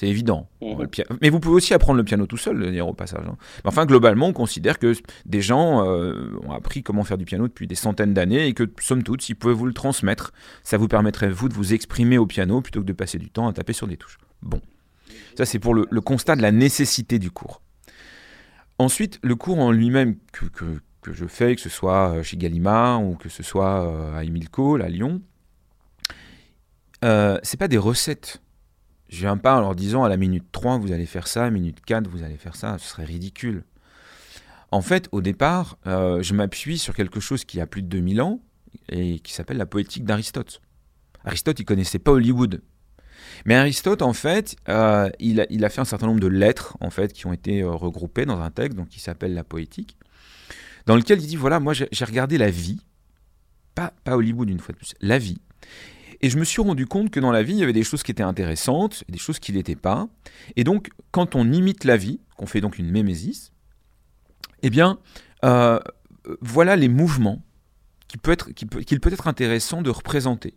C'est 0.00 0.08
évident. 0.08 0.48
Mais 1.20 1.28
vous 1.28 1.40
pouvez 1.40 1.56
aussi 1.56 1.74
apprendre 1.74 1.98
le 1.98 2.04
piano 2.04 2.24
tout 2.24 2.38
seul, 2.38 2.72
dire 2.72 2.88
au 2.88 2.94
passage. 2.94 3.26
Hein. 3.28 3.36
enfin, 3.64 3.84
globalement, 3.84 4.28
on 4.28 4.32
considère 4.32 4.78
que 4.78 4.94
des 5.26 5.42
gens 5.42 5.86
euh, 5.86 6.40
ont 6.42 6.52
appris 6.52 6.82
comment 6.82 7.04
faire 7.04 7.18
du 7.18 7.26
piano 7.26 7.46
depuis 7.48 7.66
des 7.66 7.74
centaines 7.74 8.14
d'années 8.14 8.46
et 8.46 8.54
que, 8.54 8.64
somme 8.80 9.02
toute, 9.02 9.20
s'ils 9.20 9.36
pouvaient 9.36 9.52
vous 9.52 9.66
le 9.66 9.74
transmettre, 9.74 10.32
ça 10.62 10.78
vous 10.78 10.88
permettrait, 10.88 11.28
vous, 11.28 11.50
de 11.50 11.54
vous 11.54 11.74
exprimer 11.74 12.16
au 12.16 12.24
piano 12.24 12.62
plutôt 12.62 12.80
que 12.80 12.86
de 12.86 12.94
passer 12.94 13.18
du 13.18 13.28
temps 13.28 13.46
à 13.46 13.52
taper 13.52 13.74
sur 13.74 13.86
des 13.86 13.98
touches. 13.98 14.16
Bon. 14.40 14.62
Ça, 15.36 15.44
c'est 15.44 15.58
pour 15.58 15.74
le, 15.74 15.84
constat 16.00 16.34
de 16.34 16.40
la 16.40 16.50
nécessité 16.50 17.18
du 17.18 17.30
cours. 17.30 17.60
Ensuite, 18.78 19.18
le 19.22 19.34
cours 19.36 19.58
en 19.58 19.70
lui-même 19.70 20.16
que, 20.32 20.46
que, 20.46 21.12
je 21.12 21.26
fais, 21.26 21.54
que 21.56 21.60
ce 21.60 21.68
soit 21.68 22.14
euh, 22.14 22.22
chez 22.22 22.38
Gallimard 22.38 23.04
ou 23.04 23.16
que 23.16 23.28
ce 23.28 23.42
soit 23.42 23.86
euh, 23.86 24.16
à 24.16 24.24
Émile 24.24 24.48
Cole, 24.48 24.80
à 24.80 24.88
Lyon, 24.88 25.20
euh, 27.04 27.38
c'est 27.42 27.58
pas 27.58 27.68
des 27.68 27.76
recettes 27.76 28.40
je 29.10 29.18
viens 29.20 29.36
pas 29.36 29.56
en 29.56 29.60
leur 29.60 29.74
disant 29.74 30.04
à 30.04 30.08
la 30.08 30.16
minute 30.16 30.44
3, 30.52 30.78
vous 30.78 30.92
allez 30.92 31.04
faire 31.04 31.26
ça, 31.26 31.42
à 31.42 31.44
la 31.46 31.50
minute 31.50 31.80
4, 31.84 32.08
vous 32.08 32.22
allez 32.22 32.36
faire 32.36 32.54
ça, 32.54 32.78
ce 32.78 32.88
serait 32.88 33.04
ridicule. 33.04 33.64
En 34.70 34.82
fait, 34.82 35.08
au 35.10 35.20
départ, 35.20 35.78
euh, 35.88 36.22
je 36.22 36.32
m'appuie 36.32 36.78
sur 36.78 36.94
quelque 36.94 37.18
chose 37.18 37.44
qui 37.44 37.60
a 37.60 37.66
plus 37.66 37.82
de 37.82 37.88
2000 37.88 38.22
ans 38.22 38.40
et 38.88 39.18
qui 39.18 39.32
s'appelle 39.32 39.56
la 39.56 39.66
poétique 39.66 40.04
d'Aristote. 40.04 40.62
Aristote, 41.24 41.58
il 41.58 41.64
connaissait 41.64 41.98
pas 41.98 42.12
Hollywood. 42.12 42.62
Mais 43.46 43.56
Aristote, 43.56 44.02
en 44.02 44.12
fait, 44.12 44.54
euh, 44.68 45.10
il, 45.18 45.40
a, 45.40 45.68
fait 45.68 45.80
un 45.80 45.84
certain 45.84 46.06
nombre 46.06 46.20
de 46.20 46.28
lettres, 46.28 46.76
en 46.80 46.90
fait, 46.90 47.12
qui 47.12 47.26
ont 47.26 47.32
été 47.32 47.62
euh, 47.62 47.70
regroupées 47.70 48.26
dans 48.26 48.40
un 48.40 48.50
texte, 48.52 48.78
donc 48.78 48.88
qui 48.88 49.00
s'appelle 49.00 49.34
la 49.34 49.42
poétique, 49.42 49.96
dans 50.86 50.94
lequel 50.94 51.20
il 51.20 51.26
dit, 51.26 51.36
voilà, 51.36 51.58
moi 51.58 51.72
j'ai 51.74 52.04
regardé 52.04 52.38
la 52.38 52.50
vie, 52.50 52.80
pas, 53.74 53.92
pas 54.04 54.16
Hollywood 54.16 54.48
une 54.48 54.60
fois 54.60 54.72
de 54.72 54.78
plus, 54.78 54.94
la 55.00 55.18
vie, 55.18 55.40
et 56.22 56.28
je 56.28 56.38
me 56.38 56.44
suis 56.44 56.60
rendu 56.60 56.86
compte 56.86 57.10
que 57.10 57.20
dans 57.20 57.32
la 57.32 57.42
vie, 57.42 57.54
il 57.54 57.58
y 57.58 57.62
avait 57.62 57.72
des 57.72 57.82
choses 57.82 58.02
qui 58.02 58.10
étaient 58.10 58.22
intéressantes 58.22 59.04
et 59.08 59.12
des 59.12 59.18
choses 59.18 59.38
qui 59.38 59.52
l'étaient 59.52 59.76
pas. 59.76 60.08
Et 60.56 60.64
donc, 60.64 60.90
quand 61.10 61.34
on 61.34 61.50
imite 61.50 61.84
la 61.84 61.96
vie, 61.96 62.20
qu'on 62.36 62.46
fait 62.46 62.60
donc 62.60 62.78
une 62.78 62.90
mémésis, 62.90 63.52
eh 64.62 64.70
bien, 64.70 64.98
euh, 65.44 65.80
voilà 66.40 66.76
les 66.76 66.88
mouvements 66.88 67.42
qu'il 68.08 68.20
peut, 68.20 68.32
être, 68.32 68.50
peut, 68.52 68.98
peut 68.98 69.12
être 69.12 69.28
intéressant 69.28 69.82
de 69.82 69.90
représenter. 69.90 70.54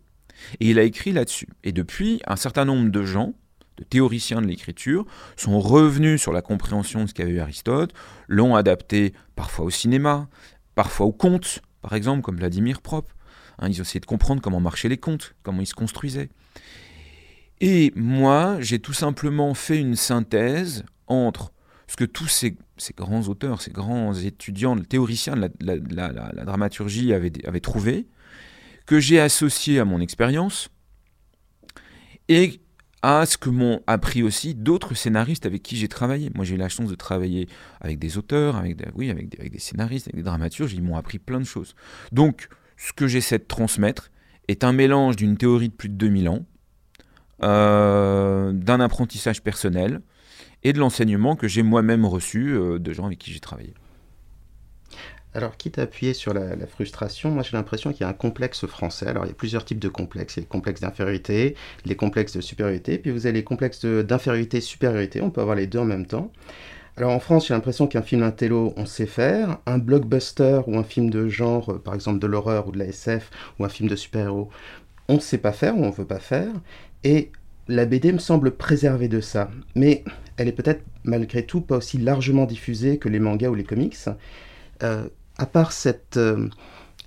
Et 0.60 0.72
il 0.72 0.80
a 0.80 0.84
écrit 0.84 1.12
là-dessus. 1.12 1.48
Et 1.64 1.72
depuis, 1.72 2.22
un 2.28 2.36
certain 2.36 2.66
nombre 2.66 2.90
de 2.90 3.04
gens, 3.04 3.34
de 3.78 3.84
théoriciens 3.84 4.42
de 4.42 4.48
l'écriture, 4.48 5.06
sont 5.38 5.60
revenus 5.60 6.22
sur 6.22 6.34
la 6.34 6.42
compréhension 6.42 7.04
de 7.04 7.08
ce 7.08 7.14
qu'avait 7.14 7.32
eu 7.32 7.40
Aristote, 7.40 7.94
l'ont 8.28 8.56
adapté 8.56 9.14
parfois 9.36 9.66
au 9.66 9.70
cinéma, 9.70 10.28
parfois 10.76 11.06
au 11.06 11.12
conte, 11.12 11.62
par 11.82 11.94
exemple, 11.94 12.22
comme 12.22 12.38
Vladimir 12.38 12.82
Prop, 12.82 13.12
Hein, 13.60 13.70
ils 13.70 13.80
essayaient 13.80 14.00
de 14.00 14.06
comprendre 14.06 14.42
comment 14.42 14.60
marchaient 14.60 14.90
les 14.90 14.98
contes, 14.98 15.36
comment 15.44 15.62
ils 15.62 15.68
se 15.68 15.74
construisaient. 15.74 16.30
Et 17.62 17.94
moi, 17.96 18.58
j'ai 18.60 18.80
tout 18.80 18.94
simplement 18.94 19.54
fait 19.54 19.80
une 19.80 19.96
synthèse 19.96 20.84
entre 21.08 21.54
ce 21.88 21.96
que 21.96 22.06
tous 22.06 22.28
ces, 22.28 22.58
grands 22.98 23.22
auteurs, 23.28 23.62
ces 23.62 23.72
grands 23.72 24.14
étudiants, 24.14 24.78
théoriciens 24.78 25.36
de 25.36 25.50
la, 25.62 26.44
dramaturgie 26.46 27.14
avaient, 27.14 27.60
trouvé, 27.60 28.08
que 28.86 29.00
j'ai 29.00 29.20
associé 29.20 29.80
à 29.80 29.86
mon 29.86 30.02
expérience, 30.02 30.70
et 32.30 32.62
à 33.02 33.26
ce 33.26 33.38
que 33.38 33.50
m'ont 33.50 33.82
appris 33.86 34.24
aussi 34.24 34.56
d'autres 34.56 34.96
scénaristes 34.96 35.46
avec 35.46 35.62
qui 35.62 35.76
j'ai 35.76 35.90
travaillé. 35.90 36.32
Moi, 36.36 36.46
j'ai 36.46 36.56
eu 36.56 36.58
la 36.58 36.70
chance 36.70 36.90
de 36.90 36.96
travailler 36.96 37.50
avec 37.82 38.00
des 38.00 38.18
auteurs, 38.18 38.56
avec 38.56 38.78
des, 38.78 38.86
oui, 38.96 39.10
avec 39.10 39.30
des 39.30 39.60
scénaristes, 39.60 40.08
avec 40.08 40.16
des 40.16 40.24
dramaturges, 40.24 40.74
ils 40.74 40.82
m'ont 40.82 40.96
appris 40.96 41.20
plein 41.20 41.40
de 41.40 41.46
choses. 41.46 41.76
Donc, 42.14 42.48
ce 42.84 42.92
que 42.92 43.08
j'essaie 43.08 43.40
de 43.40 43.46
transmettre 43.46 44.12
est 44.50 44.66
un 44.66 44.74
mélange 44.74 45.16
d'une 45.16 45.38
théorie 45.38 45.70
de 45.70 45.74
plus 45.74 45.88
de 45.88 45.94
2000 45.94 46.28
ans, 46.28 46.46
euh, 47.42 48.52
d'un 48.52 48.82
apprentissage 48.82 49.42
personnel 49.42 50.02
et 50.64 50.74
de 50.74 50.80
l'enseignement 50.80 51.38
que 51.38 51.48
j'ai 51.48 51.64
moi-même 51.64 52.06
reçu 52.06 52.52
euh, 52.52 52.80
de 52.80 52.92
gens 52.92 53.06
avec 53.06 53.20
qui 53.20 53.32
j'ai 53.32 53.40
travaillé. 53.40 53.74
Alors, 55.34 55.56
quitte 55.56 55.80
à 55.80 55.84
appuyer 55.84 56.14
sur 56.14 56.34
la, 56.34 56.68
frustration, 56.68 57.32
moi 57.32 57.42
j'ai 57.42 57.56
l'impression 57.56 57.92
qu'il 57.92 58.02
y 58.02 58.04
a 58.04 58.10
un 58.10 58.14
complexe 58.14 58.68
français. 58.68 59.08
Alors, 59.08 59.26
il 59.26 59.30
y 59.30 59.32
a 59.32 59.36
plusieurs 59.36 59.64
types 59.64 59.80
de 59.80 59.90
complexes. 59.90 60.36
Il 60.36 60.40
y 60.40 60.42
a 60.42 60.44
les 60.44 60.48
complexes 60.48 60.82
d'infériorité, 60.82 61.56
les 61.86 61.96
complexes 61.96 62.36
de 62.36 62.42
supériorité, 62.42 62.98
puis 62.98 63.12
vous 63.12 63.26
avez 63.26 63.34
les 63.34 63.44
complexes 63.46 63.86
d'infériorité-supériorité. 63.86 65.22
On 65.22 65.32
peut 65.32 65.42
avoir 65.42 65.56
les 65.56 65.68
deux 65.68 65.80
en 65.80 65.86
même 65.86 66.06
temps. 66.06 66.34
Alors 66.96 67.12
en 67.12 67.20
France, 67.20 67.48
j'ai 67.48 67.54
l'impression 67.56 67.88
qu'un 67.88 68.04
film 68.04 68.22
intello, 68.22 68.74
on 68.78 68.86
sait 68.86 69.08
faire. 69.08 69.58
Un 69.66 69.80
blockbuster 69.80 70.62
ou 70.68 70.78
un 70.78 70.84
film 70.84 71.10
de 71.10 71.28
genre, 71.28 71.72
euh, 71.72 71.80
par 71.80 71.96
exemple 71.96 72.20
de 72.20 72.28
l'horreur 72.28 72.68
ou 72.68 72.72
de 72.72 72.78
la 72.78 72.86
SF, 72.86 73.32
ou 73.60 73.66
un 73.66 73.70
film 73.70 73.90
de 73.90 73.96
super-héros, 73.96 74.50
on 75.08 75.16
ne 75.16 75.20
sait 75.20 75.40
pas 75.40 75.54
faire 75.54 75.76
ou 75.76 75.84
on 75.84 75.88
ne 75.88 75.94
veut 75.94 76.06
pas 76.06 76.20
faire. 76.20 76.54
Et 77.04 77.32
la 77.68 77.86
BD 77.86 78.12
me 78.12 78.20
semble 78.20 78.52
préservée 78.52 79.08
de 79.08 79.22
ça. 79.22 79.50
Mais 79.76 80.04
elle 80.38 80.48
est 80.48 80.54
peut-être 80.54 80.84
malgré 81.04 81.46
tout 81.46 81.62
pas 81.62 81.78
aussi 81.78 81.98
largement 81.98 82.46
diffusée 82.46 83.00
que 83.00 83.10
les 83.10 83.20
mangas 83.20 83.50
ou 83.50 83.56
les 83.56 83.64
comics. 83.64 83.98
Euh, 84.84 85.08
à 85.38 85.48
part 85.48 85.72
cette, 85.72 86.18
euh, 86.18 86.48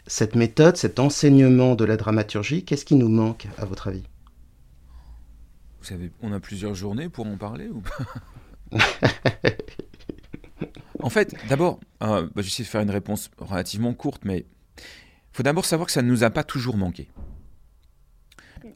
cette 0.08 0.34
méthode, 0.34 0.76
cet 0.76 0.98
enseignement 0.98 1.76
de 1.76 1.84
la 1.84 1.96
dramaturgie, 1.96 2.64
qu'est-ce 2.64 2.84
qui 2.84 2.96
nous 2.96 3.08
manque 3.08 3.46
à 3.56 3.64
votre 3.64 3.86
avis? 3.88 4.02
Vous 5.78 5.86
savez, 5.86 6.10
on 6.22 6.32
a 6.32 6.40
plusieurs 6.40 6.74
journées 6.74 7.08
pour 7.08 7.26
en 7.26 7.36
parler 7.36 7.68
ou 7.68 7.80
pas? 7.80 8.04
en 11.00 11.10
fait, 11.10 11.34
d'abord, 11.48 11.80
euh, 12.02 12.28
bah, 12.34 12.42
j'essaie 12.42 12.62
de 12.62 12.68
faire 12.68 12.80
une 12.80 12.90
réponse 12.90 13.30
relativement 13.38 13.94
courte, 13.94 14.22
mais 14.24 14.46
il 14.78 14.84
faut 15.32 15.42
d'abord 15.42 15.64
savoir 15.64 15.86
que 15.86 15.92
ça 15.92 16.02
ne 16.02 16.08
nous 16.08 16.24
a 16.24 16.30
pas 16.30 16.44
toujours 16.44 16.76
manqué. 16.76 17.08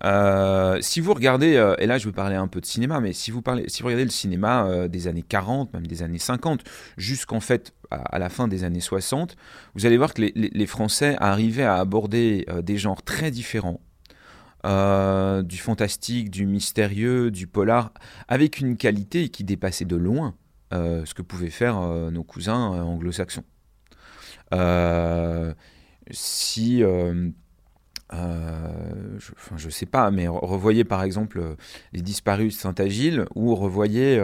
Euh, 0.05 0.79
si 0.81 1.01
vous 1.01 1.13
regardez, 1.13 1.57
euh, 1.57 1.75
et 1.79 1.87
là 1.87 1.99
je 1.99 2.07
veux 2.07 2.13
parler 2.13 2.37
un 2.37 2.49
peu 2.49 2.61
de 2.61 2.67
cinéma, 2.67 3.01
mais 3.01 3.13
si 3.13 3.31
vous, 3.31 3.43
parlez, 3.43 3.65
si 3.69 3.83
vous 3.83 3.87
regardez 3.87 4.05
le 4.05 4.11
cinéma 4.11 4.65
euh, 4.67 4.89
des 4.89 5.09
années 5.09 5.25
40, 5.27 5.73
même 5.75 5.87
des 5.87 6.03
années 6.03 6.19
50, 6.19 6.63
jusqu'en 6.97 7.41
fait 7.41 7.75
à, 7.91 8.19
la 8.19 8.29
fin 8.29 8.49
des 8.49 8.65
années 8.65 8.81
60, 8.81 9.37
vous 9.75 9.87
allez 9.87 9.97
voir 9.99 10.15
que 10.15 10.23
les, 10.23 10.33
les 10.35 10.67
Français 10.67 11.17
arrivaient 11.19 11.65
à 11.65 11.77
aborder 11.77 12.47
des 12.63 12.79
genres 12.79 13.03
très 13.03 13.31
différents, 13.31 13.81
du 14.65 15.59
fantastique, 15.59 16.31
du 16.31 16.47
mystérieux, 16.47 17.31
du 17.31 17.47
polar, 17.47 17.93
avec 18.29 18.61
une 18.61 18.77
qualité 18.77 19.29
qui 19.29 19.45
dépassait 19.45 19.85
de 19.85 19.97
loin 19.97 20.35
euh, 20.73 21.05
ce 21.05 21.15
que 21.15 21.23
pouvaient 21.23 21.51
faire 21.51 21.81
euh, 21.81 22.13
nos 22.13 22.23
cousins 22.23 22.75
euh, 22.75 22.83
anglo-saxons. 22.83 23.43
si, 26.13 26.79
je, 26.79 27.33
enfin, 28.13 29.57
je 29.57 29.69
sais 29.69 29.87
pas, 29.87 30.13
mais 30.13 30.29
revoyez 30.29 30.85
par 30.85 31.03
exemple 31.03 31.57
Les 31.93 32.03
Disparus 32.03 32.55
de 32.55 32.61
Saint-Agile 32.61 33.25
ou 33.35 33.55
revoyez 33.57 34.23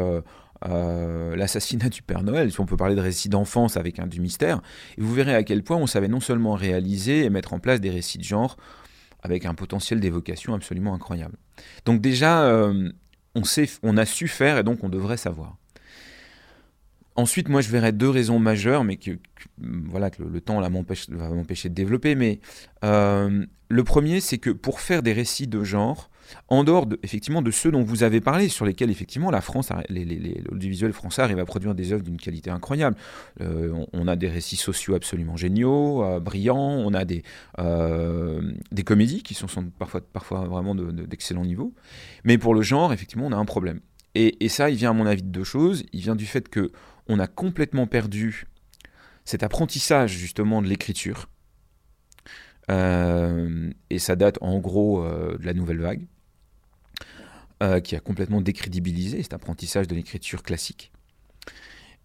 l'assassinat 0.62 1.88
du 1.88 2.02
Père 2.02 2.22
Noël, 2.22 2.52
si 2.52 2.60
on 2.60 2.66
peut 2.66 2.76
parler 2.76 2.94
de 2.94 3.00
récits 3.00 3.28
d'enfance 3.28 3.76
avec 3.76 3.98
un 3.98 4.06
du 4.06 4.20
mystère, 4.20 4.62
et 4.98 5.00
vous 5.00 5.14
verrez 5.14 5.34
à 5.34 5.42
quel 5.42 5.64
point 5.64 5.76
on 5.76 5.88
savait 5.88 6.08
non 6.08 6.20
seulement 6.20 6.54
réaliser 6.54 7.24
et 7.24 7.30
mettre 7.30 7.54
en 7.54 7.58
place 7.58 7.80
des 7.80 7.90
récits 7.90 8.18
de 8.18 8.24
genre 8.24 8.56
avec 9.26 9.44
un 9.44 9.54
potentiel 9.54 10.00
d'évocation 10.00 10.54
absolument 10.54 10.94
incroyable. 10.94 11.36
Donc 11.84 12.00
déjà, 12.00 12.50
on, 13.34 13.44
sait, 13.44 13.68
on 13.82 13.96
a 13.96 14.06
su 14.06 14.28
faire 14.28 14.58
et 14.58 14.62
donc 14.62 14.82
on 14.82 14.88
devrait 14.88 15.16
savoir. 15.16 15.56
Ensuite, 17.16 17.48
moi, 17.48 17.62
je 17.62 17.70
verrais 17.70 17.92
deux 17.92 18.10
raisons 18.10 18.38
majeures, 18.38 18.84
mais 18.84 18.96
que, 18.96 19.18
voilà, 19.58 20.10
que 20.10 20.22
le, 20.22 20.40
temps 20.42 20.60
là, 20.60 20.68
va 20.68 21.28
m'empêcher 21.30 21.68
de 21.70 21.74
développer. 21.74 22.14
Mais 22.14 22.40
euh, 22.84 23.46
le 23.68 23.84
premier, 23.84 24.20
c'est 24.20 24.36
que 24.36 24.50
pour 24.50 24.80
faire 24.80 25.02
des 25.02 25.14
récits 25.14 25.46
de 25.46 25.64
genre, 25.64 26.10
en 26.48 26.64
dehors 26.64 26.86
de, 26.86 26.98
effectivement 27.02 27.42
de 27.42 27.50
ceux 27.50 27.70
dont 27.70 27.82
vous 27.82 28.02
avez 28.02 28.20
parlé, 28.20 28.48
sur 28.48 28.64
lesquels 28.64 28.90
effectivement 28.90 29.30
la 29.30 29.40
France, 29.40 29.70
l'audiovisuel 29.88 30.92
français 30.92 31.22
arrive 31.22 31.38
à 31.38 31.44
produire 31.44 31.74
des 31.74 31.92
œuvres 31.92 32.02
d'une 32.02 32.16
qualité 32.16 32.50
incroyable. 32.50 32.96
Euh, 33.40 33.72
on, 33.92 34.08
a 34.08 34.16
des 34.16 34.28
récits 34.28 34.56
sociaux 34.56 34.94
absolument 34.94 35.36
géniaux, 35.36 36.04
euh, 36.04 36.20
brillants. 36.20 36.56
On 36.56 36.94
a 36.94 37.04
des 37.04 37.22
des 38.72 38.84
comédies 38.84 39.22
qui 39.22 39.34
sont, 39.34 39.46
parfois 39.78 40.00
parfois 40.00 40.46
vraiment 40.46 40.74
d'excellent 40.74 41.42
de, 41.42 41.46
niveau. 41.46 41.74
Mais 42.24 42.38
pour 42.38 42.54
le 42.54 42.62
genre, 42.62 42.92
effectivement, 42.92 43.26
on 43.26 43.32
a 43.32 43.36
un 43.36 43.44
problème. 43.44 43.80
Et, 44.14 44.48
ça, 44.48 44.70
il 44.70 44.76
vient 44.76 44.90
à 44.90 44.94
mon 44.94 45.04
avis 45.04 45.22
de 45.22 45.28
deux 45.28 45.44
choses. 45.44 45.84
Il 45.92 46.00
vient 46.00 46.16
du 46.16 46.24
fait 46.24 46.48
que 46.48 46.72
on 47.06 47.18
a 47.18 47.26
complètement 47.26 47.86
perdu 47.86 48.46
cet 49.24 49.42
apprentissage 49.42 50.12
justement 50.12 50.62
de 50.62 50.68
l'écriture. 50.68 51.28
Euh, 52.70 53.70
et 53.90 53.98
ça 53.98 54.16
date 54.16 54.38
en 54.40 54.58
gros 54.58 55.02
euh, 55.02 55.36
de 55.38 55.46
la 55.46 55.54
nouvelle 55.54 55.80
vague, 55.80 56.06
euh, 57.62 57.80
qui 57.80 57.96
a 57.96 58.00
complètement 58.00 58.40
décrédibilisé 58.40 59.22
cet 59.22 59.32
apprentissage 59.32 59.88
de 59.88 59.94
l'écriture 59.94 60.42
classique. 60.42 60.92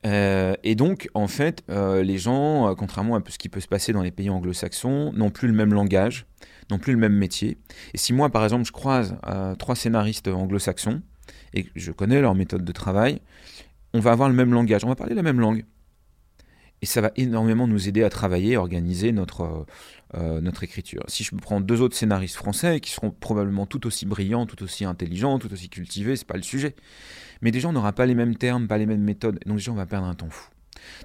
et 0.03 0.75
donc, 0.75 1.09
en 1.13 1.27
fait, 1.27 1.63
les 1.69 2.17
gens, 2.17 2.73
contrairement 2.75 3.15
à 3.15 3.21
ce 3.27 3.37
qui 3.37 3.49
peut 3.49 3.59
se 3.59 3.67
passer 3.67 3.93
dans 3.93 4.01
les 4.01 4.11
pays 4.11 4.31
anglo-saxons, 4.31 5.13
n'ont 5.13 5.29
plus 5.29 5.47
le 5.47 5.53
même 5.53 5.73
langage, 5.73 6.25
n'ont 6.71 6.79
plus 6.79 6.93
le 6.93 6.99
même 6.99 7.13
métier. 7.13 7.57
Et 7.93 7.99
si 7.99 8.11
moi, 8.11 8.29
par 8.29 8.43
exemple, 8.43 8.65
je 8.65 8.71
croise 8.71 9.15
trois 9.59 9.75
scénaristes 9.75 10.27
anglo-saxons, 10.27 11.01
et 11.53 11.67
je 11.75 11.91
connais 11.91 12.21
leur 12.21 12.35
méthode 12.35 12.63
de 12.63 12.71
travail, 12.71 13.21
on 13.93 13.99
va 13.99 14.11
avoir 14.11 14.29
le 14.29 14.35
même 14.35 14.53
langage, 14.53 14.83
on 14.85 14.89
va 14.89 14.95
parler 14.95 15.15
la 15.15 15.23
même 15.23 15.39
langue. 15.39 15.65
Et 16.81 16.85
ça 16.85 17.01
va 17.01 17.11
énormément 17.15 17.67
nous 17.67 17.87
aider 17.87 18.03
à 18.03 18.09
travailler, 18.09 18.55
à 18.55 18.59
organiser 18.59 19.11
notre, 19.11 19.65
euh, 20.15 20.41
notre 20.41 20.63
écriture. 20.63 21.03
Si 21.07 21.23
je 21.23 21.35
prends 21.35 21.61
deux 21.61 21.81
autres 21.81 21.95
scénaristes 21.95 22.35
français 22.35 22.79
qui 22.79 22.91
seront 22.91 23.11
probablement 23.11 23.65
tout 23.65 23.87
aussi 23.87 24.05
brillants, 24.05 24.45
tout 24.45 24.61
aussi 24.63 24.85
intelligents, 24.85 25.39
tout 25.39 25.51
aussi 25.51 25.69
cultivés, 25.69 26.15
c'est 26.15 26.27
pas 26.27 26.37
le 26.37 26.43
sujet. 26.43 26.75
Mais 27.41 27.51
déjà, 27.51 27.69
on 27.69 27.73
n'aura 27.73 27.93
pas 27.93 28.05
les 28.05 28.15
mêmes 28.15 28.35
termes, 28.35 28.67
pas 28.67 28.77
les 28.77 28.85
mêmes 28.85 29.03
méthodes, 29.03 29.39
donc 29.45 29.57
déjà, 29.57 29.71
on 29.71 29.75
va 29.75 29.85
perdre 29.85 30.07
un 30.07 30.15
temps 30.15 30.29
fou. 30.29 30.49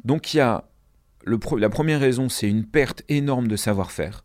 Donc 0.04 0.34
il 0.34 0.38
y 0.38 0.40
a 0.40 0.64
la 1.26 1.68
première 1.68 2.00
raison, 2.00 2.28
c'est 2.28 2.48
une 2.48 2.64
perte 2.64 3.02
énorme 3.08 3.48
de 3.48 3.56
savoir-faire. 3.56 4.24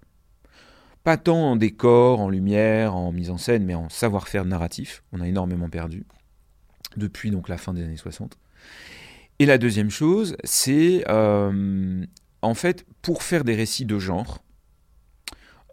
Pas 1.04 1.18
tant 1.18 1.52
en 1.52 1.56
décor, 1.56 2.20
en 2.20 2.30
lumière, 2.30 2.96
en 2.96 3.12
mise 3.12 3.32
en 3.32 3.38
scène, 3.38 3.66
mais 3.66 3.74
en 3.74 3.90
savoir-faire 3.90 4.46
narratif. 4.46 5.04
On 5.12 5.22
a 5.22 5.28
énormément 5.28 5.70
perdu 5.70 6.04
depuis 6.96 7.32
donc 7.32 7.50
la 7.50 7.58
fin 7.58 7.74
des 7.74 7.84
années 7.84 7.98
60. 7.98 8.38
Et 9.40 9.46
la 9.46 9.58
deuxième 9.58 9.90
chose, 9.90 10.38
c'est 10.44 11.04
euh, 11.10 12.06
en 12.44 12.54
fait 12.54 12.86
pour 13.02 13.24
faire 13.24 13.44
des 13.44 13.56
récits 13.56 13.86
de 13.86 13.98
genre, 13.98 14.44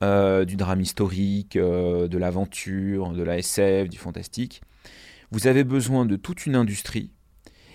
euh, 0.02 0.44
du 0.44 0.56
drame 0.56 0.80
historique, 0.80 1.56
euh, 1.56 2.08
de 2.08 2.18
l'aventure, 2.18 3.10
de 3.10 3.22
la 3.22 3.38
SF, 3.38 3.88
du 3.88 3.98
fantastique, 3.98 4.62
vous 5.30 5.46
avez 5.46 5.64
besoin 5.64 6.06
de 6.06 6.16
toute 6.16 6.46
une 6.46 6.54
industrie. 6.54 7.10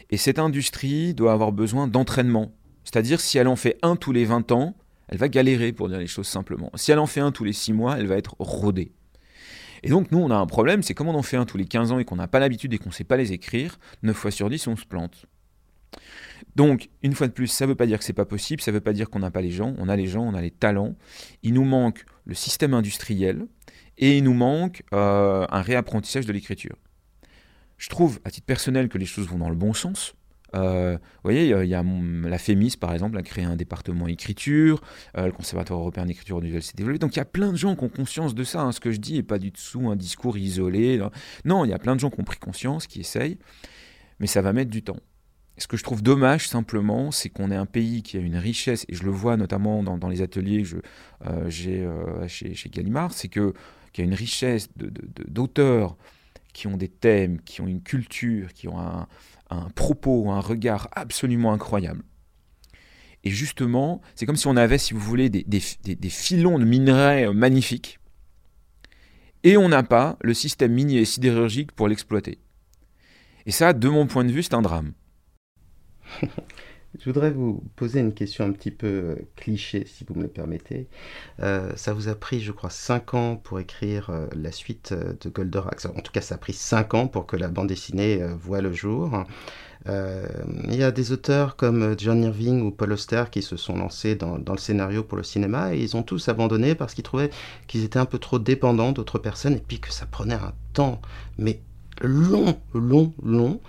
Et 0.10 0.18
cette 0.18 0.40
industrie 0.40 1.14
doit 1.14 1.34
avoir 1.34 1.52
besoin 1.52 1.88
d'entraînement. 1.88 2.54
C'est-à-dire 2.84 3.20
si 3.20 3.38
elle 3.38 3.48
en 3.48 3.56
fait 3.56 3.78
un 3.82 3.96
tous 3.96 4.12
les 4.12 4.26
20 4.26 4.52
ans, 4.52 4.76
elle 5.08 5.18
va 5.18 5.28
galérer 5.28 5.74
pour 5.74 5.90
dire 5.90 6.00
les 6.00 6.08
choses 6.08 6.28
simplement. 6.28 6.72
Si 6.76 6.92
elle 6.92 7.00
en 7.00 7.08
fait 7.08 7.20
un 7.20 7.32
tous 7.32 7.44
les 7.44 7.54
6 7.54 7.74
mois, 7.74 7.98
elle 7.98 8.08
va 8.08 8.16
être 8.16 8.36
rodée. 8.40 8.92
Et 9.84 9.90
donc 9.90 10.12
nous, 10.12 10.20
on 10.20 10.32
a 10.32 10.36
un 10.36 10.46
problème, 10.46 10.82
c'est 10.82 10.94
comme 10.94 11.10
on 11.10 11.16
en 11.16 11.24
fait 11.24 11.38
un 11.38 11.46
tous 11.46 11.58
les 11.58 11.66
15 11.66 11.92
ans 11.92 12.00
et 12.00 12.06
qu'on 12.06 12.16
n'a 12.16 12.28
pas 12.28 12.40
l'habitude 12.40 12.74
et 12.74 12.78
qu'on 12.78 12.90
ne 12.90 12.94
sait 12.94 13.04
pas 13.04 13.18
les 13.18 13.34
écrire, 13.34 13.80
9 14.02 14.16
fois 14.16 14.32
sur 14.32 14.50
10, 14.50 14.68
on 14.68 14.76
se 14.78 14.86
plante. 14.86 15.26
Donc, 16.56 16.90
une 17.02 17.14
fois 17.14 17.28
de 17.28 17.34
plus, 17.34 17.48
ça 17.48 17.66
ne 17.66 17.70
veut 17.70 17.76
pas 17.76 17.86
dire 17.86 17.98
que 17.98 18.04
c'est 18.04 18.14
pas 18.14 18.26
possible, 18.26 18.62
ça 18.62 18.72
ne 18.72 18.76
veut 18.76 18.82
pas 18.82 18.94
dire 18.94 19.10
qu'on 19.10 19.20
n'a 19.20 19.32
pas 19.32 19.42
les 19.42 19.50
gens, 19.50 19.74
on 19.80 19.90
a 19.90 19.96
les 19.96 20.08
gens, 20.08 20.24
on 20.24 20.34
a 20.34 20.42
les 20.42 20.52
talents. 20.52 20.96
Il 21.42 21.54
nous 21.54 21.64
manque 21.64 22.06
le 22.26 22.36
système 22.36 22.74
industriel 22.74 23.48
et 23.98 24.18
il 24.18 24.24
nous 24.24 24.34
manque 24.34 24.84
euh, 24.94 25.46
un 25.50 25.62
réapprentissage 25.62 26.26
de 26.26 26.34
l'écriture. 26.34 26.76
Je 27.78 27.90
trouve, 27.90 28.20
à 28.24 28.32
titre 28.32 28.46
personnel, 28.46 28.88
que 28.88 28.98
les 28.98 29.06
choses 29.06 29.28
vont 29.28 29.40
dans 29.40 29.50
le 29.50 29.56
bon 29.56 29.74
sens. 29.74 30.16
Euh, 30.56 30.94
vous 30.94 31.22
voyez, 31.24 31.50
il 31.50 31.68
y 31.68 31.74
a 31.74 31.84
la 31.84 32.38
FEMIS, 32.38 32.78
par 32.80 32.94
exemple, 32.94 33.18
a 33.18 33.24
créé 33.24 33.44
un 33.44 33.56
département 33.56 34.08
écriture, 34.08 34.82
euh, 35.18 35.26
le 35.26 35.32
Conservatoire 35.32 35.80
européen 35.80 36.06
d'écriture 36.06 36.38
audiovisuelle 36.38 36.62
s'est 36.62 36.78
développé. 36.78 37.00
Donc 37.00 37.16
il 37.16 37.18
y 37.18 37.22
a 37.22 37.26
plein 37.26 37.52
de 37.52 37.58
gens 37.58 37.76
qui 37.76 37.84
ont 37.84 37.90
conscience 37.90 38.36
de 38.36 38.44
ça. 38.44 38.62
Hein. 38.62 38.72
Ce 38.72 38.80
que 38.80 38.92
je 38.92 38.98
dis 38.98 39.14
n'est 39.14 39.24
pas 39.24 39.40
du 39.40 39.52
tout 39.52 39.90
un 39.90 39.96
discours 39.96 40.38
isolé. 40.38 41.02
Non, 41.46 41.66
il 41.66 41.72
y 41.72 41.74
a 41.74 41.80
plein 41.80 41.96
de 41.96 42.00
gens 42.00 42.12
qui 42.12 42.20
ont 42.20 42.26
pris 42.26 42.38
conscience, 42.38 42.86
qui 42.86 43.00
essayent, 43.00 43.40
mais 44.20 44.28
ça 44.28 44.44
va 44.44 44.54
mettre 44.54 44.70
du 44.70 44.84
temps. 44.84 45.00
Ce 45.58 45.68
que 45.68 45.78
je 45.78 45.84
trouve 45.84 46.02
dommage 46.02 46.48
simplement, 46.48 47.12
c'est 47.12 47.30
qu'on 47.30 47.52
est 47.52 47.56
un 47.56 47.68
pays 47.68 48.02
qui 48.02 48.18
a 48.18 48.20
une 48.20 48.38
richesse, 48.38 48.86
et 48.90 48.96
je 48.96 49.04
le 49.04 49.12
vois 49.12 49.38
notamment 49.38 49.84
dans, 49.84 50.10
les 50.10 50.22
ateliers 50.22 50.64
que 50.64 50.82
euh, 51.28 51.50
j'ai 51.50 51.88
chez, 52.28 52.56
chez, 52.56 52.70
Gallimard, 52.70 53.14
c'est 53.14 53.28
qu'il 53.28 53.54
y 53.98 54.02
a 54.02 54.04
une 54.04 54.16
richesse 54.16 54.70
d'auteurs 55.28 55.96
qui 56.54 56.68
ont 56.68 56.78
des 56.78 56.88
thèmes, 56.88 57.42
qui 57.42 57.62
ont 57.62 57.68
une 57.68 57.82
culture, 57.82 58.54
qui 58.54 58.68
ont 58.68 58.80
un, 58.80 59.08
propos, 59.76 60.32
un 60.32 60.40
regard 60.40 60.88
absolument 60.94 61.52
incroyable. 61.52 62.04
Et 63.24 63.30
justement, 63.30 64.02
c'est 64.16 64.26
comme 64.26 64.36
si 64.36 64.48
on 64.48 64.56
avait, 64.56 64.78
si 64.78 64.94
vous 64.94 65.00
voulez, 65.00 65.30
des, 65.30 65.60
filons 66.10 66.60
de 66.60 66.66
minerais 66.66 67.28
euh, 67.28 67.34
magnifiques, 67.34 68.00
et 69.44 69.58
on 69.58 69.70
n'a 69.70 69.84
pas 69.84 70.18
le 70.22 70.34
système 70.34 70.72
minier 70.72 71.00
et 71.00 71.06
sidérurgique 71.06 71.74
pour 71.74 71.88
l'exploiter. 71.88 72.40
Et 73.46 73.52
ça, 73.52 73.74
de 73.74 73.90
mon 73.90 74.08
point 74.08 74.24
de 74.24 74.32
vue, 74.32 74.44
c'est 74.44 74.54
un 74.54 74.62
drame. 74.62 74.94
Je 77.00 77.06
voudrais 77.06 77.32
vous 77.32 77.64
poser 77.76 78.02
une 78.02 78.14
question 78.14 78.46
un 78.46 78.52
petit 78.52 78.70
peu 78.70 78.88
euh, 78.88 79.16
cliché, 79.36 79.86
si 79.88 80.06
vous 80.08 80.14
me 80.14 80.22
le 80.22 80.28
permettez. 80.28 80.88
Euh, 81.42 81.72
ça 81.76 81.92
vous 81.92 82.08
a 82.08 82.14
pris, 82.14 82.40
je 82.40 82.52
crois, 82.52 82.70
5 82.70 83.16
ans 83.16 83.36
pour 83.36 83.60
écrire 83.60 84.12
euh, 84.12 84.28
la 84.36 84.52
suite 84.52 84.94
de 84.94 85.30
Goldorak. 85.30 85.84
En 85.86 86.02
tout 86.02 86.12
cas, 86.12 86.22
ça 86.22 86.36
a 86.36 86.38
pris 86.38 86.54
5 86.54 86.94
ans 86.94 87.08
pour 87.08 87.26
que 87.26 87.36
la 87.36 87.48
bande 87.48 87.68
dessinée 87.68 88.24
voie 88.40 88.62
le 88.62 88.72
jour. 88.74 89.24
Il 89.88 90.76
y 90.76 90.84
a 90.84 90.92
des 90.92 91.12
auteurs 91.12 91.58
comme 91.58 91.96
John 91.98 92.24
Irving 92.24 92.62
ou 92.62 92.72
Paul 92.72 92.94
Auster 92.94 93.26
qui 93.30 93.42
se 93.42 93.58
sont 93.58 93.76
lancés 93.76 94.16
dans, 94.16 94.38
dans, 94.38 94.54
le 94.54 94.60
scénario 94.60 95.04
pour 95.04 95.18
le 95.18 95.24
cinéma 95.24 95.76
et 95.76 95.82
ils 95.82 95.98
ont 95.98 96.04
tous 96.04 96.30
abandonné 96.30 96.74
parce 96.74 96.94
qu'ils 96.94 97.04
trouvaient 97.04 97.32
qu'ils 97.68 97.84
étaient 97.84 98.00
un 98.00 98.06
peu 98.06 98.18
trop 98.18 98.40
dépendants 98.40 98.94
d'autres 98.94 99.20
personnes 99.20 99.56
et 99.56 99.64
puis 99.68 99.82
que 99.82 99.92
ça 99.92 100.06
prenait 100.06 100.36
un 100.36 100.54
temps, 100.72 101.02
mais 101.38 101.60
long, 102.02 102.58
long, 102.74 103.14
long. 103.22 103.60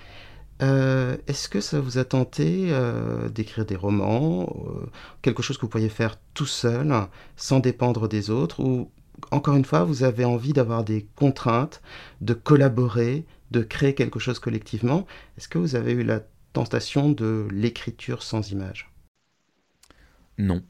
Euh, 0.65 1.17
est-ce 1.27 1.49
que 1.49 1.61
ça 1.61 1.81
vous 1.81 1.99
a 1.99 2.05
tenté 2.05 2.69
euh, 2.71 3.29
d'écrire 3.29 3.67
des 3.67 3.77
romans, 3.77 4.49
euh, 4.67 4.87
quelque 5.21 5.43
chose 5.43 5.59
que 5.59 5.63
vous 5.63 5.69
pourriez 5.69 5.91
faire 5.91 6.17
tout 6.33 6.47
seul, 6.47 6.93
sans 7.37 7.61
dépendre 7.61 8.09
des 8.09 8.31
autres, 8.31 8.61
ou 8.61 8.91
encore 9.31 9.57
une 9.57 9.65
fois, 9.65 9.85
vous 9.85 10.05
avez 10.05 10.25
envie 10.25 10.53
d'avoir 10.55 10.83
des 10.83 11.07
contraintes, 11.17 11.83
de 12.21 12.33
collaborer, 12.35 13.27
de 13.51 13.63
créer 13.63 13.95
quelque 13.95 14.19
chose 14.19 14.39
collectivement? 14.39 15.07
Est-ce 15.37 15.49
que 15.49 15.59
vous 15.59 15.77
avez 15.77 15.93
eu 15.93 16.03
la 16.03 16.21
tentation 16.55 17.11
de 17.11 17.47
l'écriture 17.51 18.23
sans 18.23 18.51
image 18.51 18.91
Non. 20.39 20.63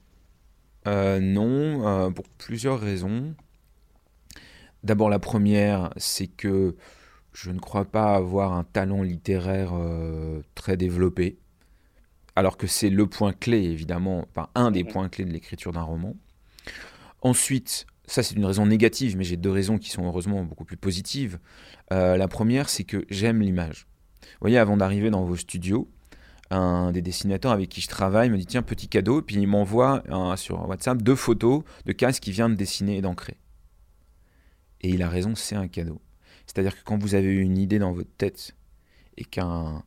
non, 0.87 2.12
pour 2.12 2.28
plusieurs 2.38 2.80
raisons. 2.80 3.35
D'abord, 4.83 5.09
la 5.09 5.18
première, 5.18 5.90
c'est 5.96 6.26
que 6.26 6.74
je 7.34 7.50
ne 7.50 7.58
crois 7.58 7.84
pas 7.84 8.14
avoir 8.14 8.52
un 8.52 8.64
talent 8.64 9.02
littéraire 9.02 9.72
euh, 9.74 10.40
très 10.54 10.76
développé, 10.76 11.36
alors 12.36 12.56
que 12.56 12.66
c'est 12.66 12.90
le 12.90 13.06
point 13.06 13.32
clé, 13.32 13.64
évidemment, 13.64 14.26
pas 14.32 14.50
un 14.54 14.70
des 14.70 14.84
points 14.84 15.08
clés 15.08 15.24
de 15.24 15.32
l'écriture 15.32 15.72
d'un 15.72 15.82
roman. 15.82 16.16
Ensuite, 17.22 17.86
ça 18.06 18.22
c'est 18.22 18.36
une 18.36 18.44
raison 18.44 18.66
négative, 18.66 19.16
mais 19.16 19.24
j'ai 19.24 19.36
deux 19.36 19.50
raisons 19.50 19.78
qui 19.78 19.90
sont 19.90 20.04
heureusement 20.06 20.44
beaucoup 20.44 20.64
plus 20.64 20.76
positives. 20.76 21.38
Euh, 21.92 22.16
la 22.16 22.28
première, 22.28 22.68
c'est 22.68 22.84
que 22.84 23.04
j'aime 23.10 23.40
l'image. 23.40 23.86
Vous 24.22 24.38
voyez, 24.40 24.58
avant 24.58 24.76
d'arriver 24.76 25.10
dans 25.10 25.24
vos 25.24 25.36
studios, 25.36 25.90
un 26.50 26.92
des 26.92 27.02
dessinateurs 27.02 27.52
avec 27.52 27.68
qui 27.68 27.80
je 27.80 27.88
travaille 27.88 28.30
me 28.30 28.36
dit 28.36 28.46
tiens 28.46 28.62
petit 28.62 28.88
cadeau, 28.88 29.22
puis 29.22 29.36
il 29.36 29.46
m'envoie 29.46 30.04
sur 30.36 30.68
WhatsApp 30.68 31.02
deux 31.02 31.16
photos 31.16 31.64
de 31.84 31.92
cases 31.92 32.20
qu'il 32.20 32.32
vient 32.32 32.48
de 32.48 32.54
dessiner 32.54 32.98
et 32.98 33.02
d'ancrer. 33.02 33.38
Et 34.82 34.90
il 34.90 35.02
a 35.02 35.08
raison, 35.08 35.34
c'est 35.34 35.56
un 35.56 35.66
cadeau. 35.66 36.00
C'est-à-dire 36.54 36.76
que 36.76 36.84
quand 36.84 36.98
vous 37.02 37.14
avez 37.14 37.34
une 37.34 37.58
idée 37.58 37.78
dans 37.78 37.92
votre 37.92 38.14
tête 38.16 38.54
et 39.16 39.24
qu'un 39.24 39.82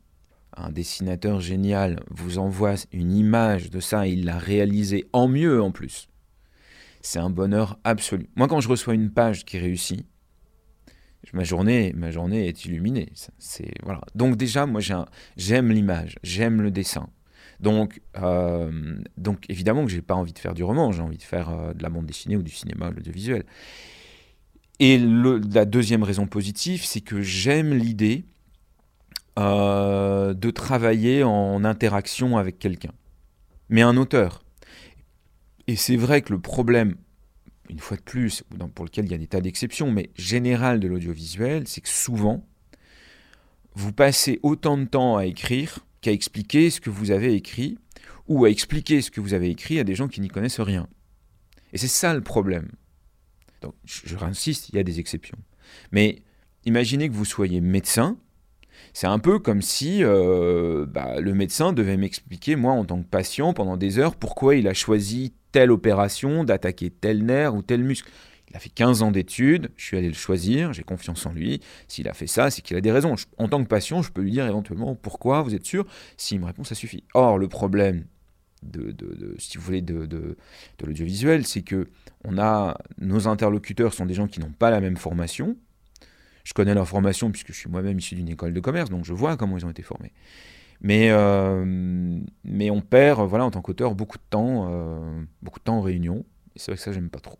un 0.56 0.70
dessinateur 0.70 1.40
génial 1.40 2.00
vous 2.10 2.38
envoie 2.38 2.74
une 2.92 3.12
image 3.12 3.70
de 3.70 3.80
ça 3.80 4.06
et 4.06 4.12
il 4.12 4.24
l'a 4.24 4.38
réalisé 4.38 5.06
en 5.12 5.28
mieux 5.28 5.62
en 5.62 5.70
plus, 5.70 6.08
c'est 7.00 7.18
un 7.18 7.30
bonheur 7.30 7.78
absolu. 7.84 8.28
Moi, 8.34 8.48
quand 8.48 8.60
je 8.60 8.68
reçois 8.68 8.94
une 8.94 9.10
page 9.10 9.44
qui 9.44 9.58
réussit, 9.58 10.04
ma 11.32 11.44
journée, 11.44 11.92
ma 11.96 12.10
journée 12.10 12.48
est 12.48 12.64
illuminée. 12.64 13.10
C'est 13.38 13.72
voilà. 13.82 14.00
Donc 14.14 14.36
déjà, 14.36 14.66
moi, 14.66 14.80
j'aime 15.36 15.70
l'image, 15.70 16.16
j'aime 16.22 16.60
le 16.60 16.70
dessin. 16.70 17.08
Donc, 17.60 18.00
euh, 18.16 19.00
donc 19.16 19.44
évidemment 19.48 19.84
que 19.84 19.90
j'ai 19.90 20.02
pas 20.02 20.14
envie 20.14 20.32
de 20.32 20.38
faire 20.38 20.54
du 20.54 20.62
roman, 20.62 20.92
j'ai 20.92 21.02
envie 21.02 21.16
de 21.16 21.22
faire 21.22 21.50
euh, 21.50 21.74
de 21.74 21.82
la 21.82 21.88
bande 21.88 22.06
dessinée 22.06 22.36
ou 22.36 22.42
du 22.42 22.52
cinéma, 22.52 22.90
l'audiovisuel. 22.90 23.44
Et 24.80 24.98
la 24.98 25.64
deuxième 25.64 26.02
raison 26.02 26.26
positive, 26.26 26.84
c'est 26.84 27.00
que 27.00 27.20
j'aime 27.20 27.74
l'idée 27.74 28.24
euh, 29.38 30.34
de 30.34 30.50
travailler 30.50 31.24
en 31.24 31.64
interaction 31.64 32.36
avec 32.38 32.58
quelqu'un, 32.58 32.92
mais 33.68 33.82
un 33.82 33.96
auteur. 33.96 34.44
Et 35.66 35.76
c'est 35.76 35.96
vrai 35.96 36.22
que 36.22 36.32
le 36.32 36.40
problème, 36.40 36.94
une 37.68 37.80
fois 37.80 37.96
de 37.96 38.02
plus, 38.02 38.44
pour 38.74 38.84
lequel 38.84 39.06
il 39.06 39.10
y 39.10 39.14
a 39.14 39.18
des 39.18 39.26
tas 39.26 39.40
d'exceptions, 39.40 39.90
mais 39.90 40.10
général 40.16 40.80
de 40.80 40.88
l'audiovisuel, 40.88 41.66
c'est 41.66 41.80
que 41.80 41.88
souvent, 41.88 42.46
vous 43.74 43.92
passez 43.92 44.38
autant 44.42 44.78
de 44.78 44.84
temps 44.84 45.16
à 45.16 45.26
écrire 45.26 45.80
qu'à 46.00 46.12
expliquer 46.12 46.70
ce 46.70 46.80
que 46.80 46.90
vous 46.90 47.10
avez 47.10 47.34
écrit, 47.34 47.78
ou 48.28 48.44
à 48.44 48.50
expliquer 48.50 49.02
ce 49.02 49.10
que 49.10 49.20
vous 49.20 49.34
avez 49.34 49.50
écrit 49.50 49.80
à 49.80 49.84
des 49.84 49.94
gens 49.94 50.08
qui 50.08 50.20
n'y 50.20 50.28
connaissent 50.28 50.60
rien. 50.60 50.86
Et 51.72 51.78
c'est 51.78 51.88
ça 51.88 52.14
le 52.14 52.20
problème. 52.20 52.70
Donc, 53.60 53.74
je, 53.84 54.16
réinsiste, 54.16 54.68
il 54.68 54.76
y 54.76 54.78
a 54.78 54.82
des 54.82 55.00
exceptions. 55.00 55.38
Mais 55.92 56.22
imaginez 56.64 57.08
que 57.08 57.14
vous 57.14 57.24
soyez 57.24 57.60
médecin. 57.60 58.16
C'est 58.92 59.06
un 59.06 59.18
peu 59.18 59.38
comme 59.38 59.62
si 59.62 60.04
euh, 60.04 60.86
bah, 60.86 61.20
le 61.20 61.34
médecin 61.34 61.72
devait 61.72 61.96
m'expliquer, 61.96 62.56
moi, 62.56 62.72
en 62.72 62.84
tant 62.84 63.02
que 63.02 63.08
patient, 63.08 63.52
pendant 63.52 63.76
des 63.76 63.98
heures, 63.98 64.14
pourquoi 64.14 64.54
il 64.54 64.68
a 64.68 64.74
choisi 64.74 65.34
telle 65.52 65.70
opération, 65.70 66.44
d'attaquer 66.44 66.90
tel 66.90 67.24
nerf 67.24 67.54
ou 67.54 67.62
tel 67.62 67.82
muscle. 67.82 68.10
Il 68.50 68.56
a 68.56 68.60
fait 68.60 68.70
15 68.70 69.02
ans 69.02 69.10
d'études, 69.10 69.70
je 69.76 69.84
suis 69.84 69.96
allé 69.98 70.08
le 70.08 70.14
choisir, 70.14 70.72
j'ai 70.72 70.82
confiance 70.82 71.26
en 71.26 71.32
lui. 71.32 71.60
S'il 71.86 72.08
a 72.08 72.14
fait 72.14 72.26
ça, 72.26 72.50
c'est 72.50 72.62
qu'il 72.62 72.76
a 72.76 72.80
des 72.80 72.92
raisons. 72.92 73.14
en 73.36 73.48
tant 73.48 73.62
que 73.62 73.68
patient, 73.68 74.00
je 74.00 74.10
peux 74.10 74.22
lui 74.22 74.30
dire 74.30 74.46
éventuellement 74.46 74.94
pourquoi, 74.94 75.42
vous 75.42 75.54
êtes 75.54 75.66
sûr? 75.66 75.84
S'il 76.16 76.40
me 76.40 76.46
répond, 76.46 76.64
ça 76.64 76.74
suffit. 76.74 77.04
Or, 77.12 77.36
le 77.36 77.48
problème 77.48 78.06
de, 78.62 78.94
si 79.38 79.58
vous 79.58 79.64
voulez, 79.64 79.82
de, 79.82 80.06
de, 80.06 80.36
l'audiovisuel, 80.84 81.46
c'est 81.46 81.62
que 81.62 81.88
on 82.24 82.38
a, 82.38 82.78
nos 83.00 83.28
interlocuteurs 83.28 83.94
sont 83.94 84.06
des 84.06 84.14
gens 84.14 84.26
qui 84.26 84.40
n'ont 84.40 84.52
pas 84.52 84.70
la 84.70 84.80
même 84.80 84.96
formation. 84.96 85.56
Je 86.44 86.54
connais 86.54 86.74
leur 86.74 86.88
formation 86.88 87.30
puisque 87.30 87.52
je 87.52 87.58
suis 87.58 87.70
moi-même 87.70 87.98
issu 87.98 88.14
d'une 88.14 88.28
école 88.28 88.54
de 88.54 88.60
commerce, 88.60 88.90
donc 88.90 89.04
je 89.04 89.12
vois 89.12 89.36
comment 89.36 89.58
ils 89.58 89.66
ont 89.66 89.70
été 89.70 89.82
formés. 89.82 90.12
Mais, 90.80 91.10
mais 92.44 92.70
on 92.70 92.80
perd, 92.80 93.28
voilà, 93.28 93.44
en 93.44 93.50
tant 93.50 93.60
qu'auteur, 93.60 93.94
beaucoup 93.94 94.18
de 94.18 94.22
temps, 94.30 94.70
beaucoup 95.42 95.58
de 95.58 95.64
temps 95.64 95.78
en 95.78 95.82
réunion. 95.82 96.24
C'est 96.56 96.72
vrai 96.72 96.76
que 96.76 96.82
ça, 96.82 96.92
j'aime 96.92 97.10
pas 97.10 97.20
trop. 97.20 97.38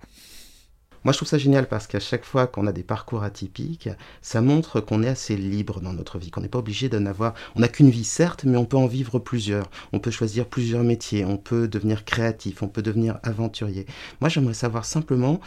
Moi, 1.08 1.14
je 1.14 1.20
trouve 1.20 1.28
ça 1.28 1.38
génial 1.38 1.66
parce 1.66 1.86
qu'à 1.86 2.00
chaque 2.00 2.26
fois 2.26 2.46
qu'on 2.46 2.66
a 2.66 2.72
des 2.72 2.82
parcours 2.82 3.22
atypiques, 3.22 3.88
ça 4.20 4.42
montre 4.42 4.80
qu'on 4.80 5.02
est 5.02 5.08
assez 5.08 5.38
libre 5.38 5.80
dans 5.80 5.94
notre 5.94 6.18
vie, 6.18 6.30
qu'on 6.30 6.42
n'est 6.42 6.50
pas 6.50 6.58
obligé 6.58 6.90
d'en 6.90 7.06
avoir. 7.06 7.32
On 7.56 7.60
n'a 7.60 7.68
qu'une 7.68 7.88
vie, 7.88 8.04
certes, 8.04 8.44
mais 8.44 8.58
on 8.58 8.66
peut 8.66 8.76
en 8.76 8.86
vivre 8.86 9.18
plusieurs. 9.18 9.70
On 9.94 10.00
peut 10.00 10.10
choisir 10.10 10.44
plusieurs 10.44 10.84
métiers, 10.84 11.24
on 11.24 11.38
peut 11.38 11.66
devenir 11.66 12.04
créatif, 12.04 12.62
on 12.62 12.68
peut 12.68 12.82
devenir 12.82 13.20
aventurier. 13.22 13.86
Moi, 14.20 14.28
j'aimerais 14.28 14.52
savoir 14.52 14.84
simplement 14.84 15.40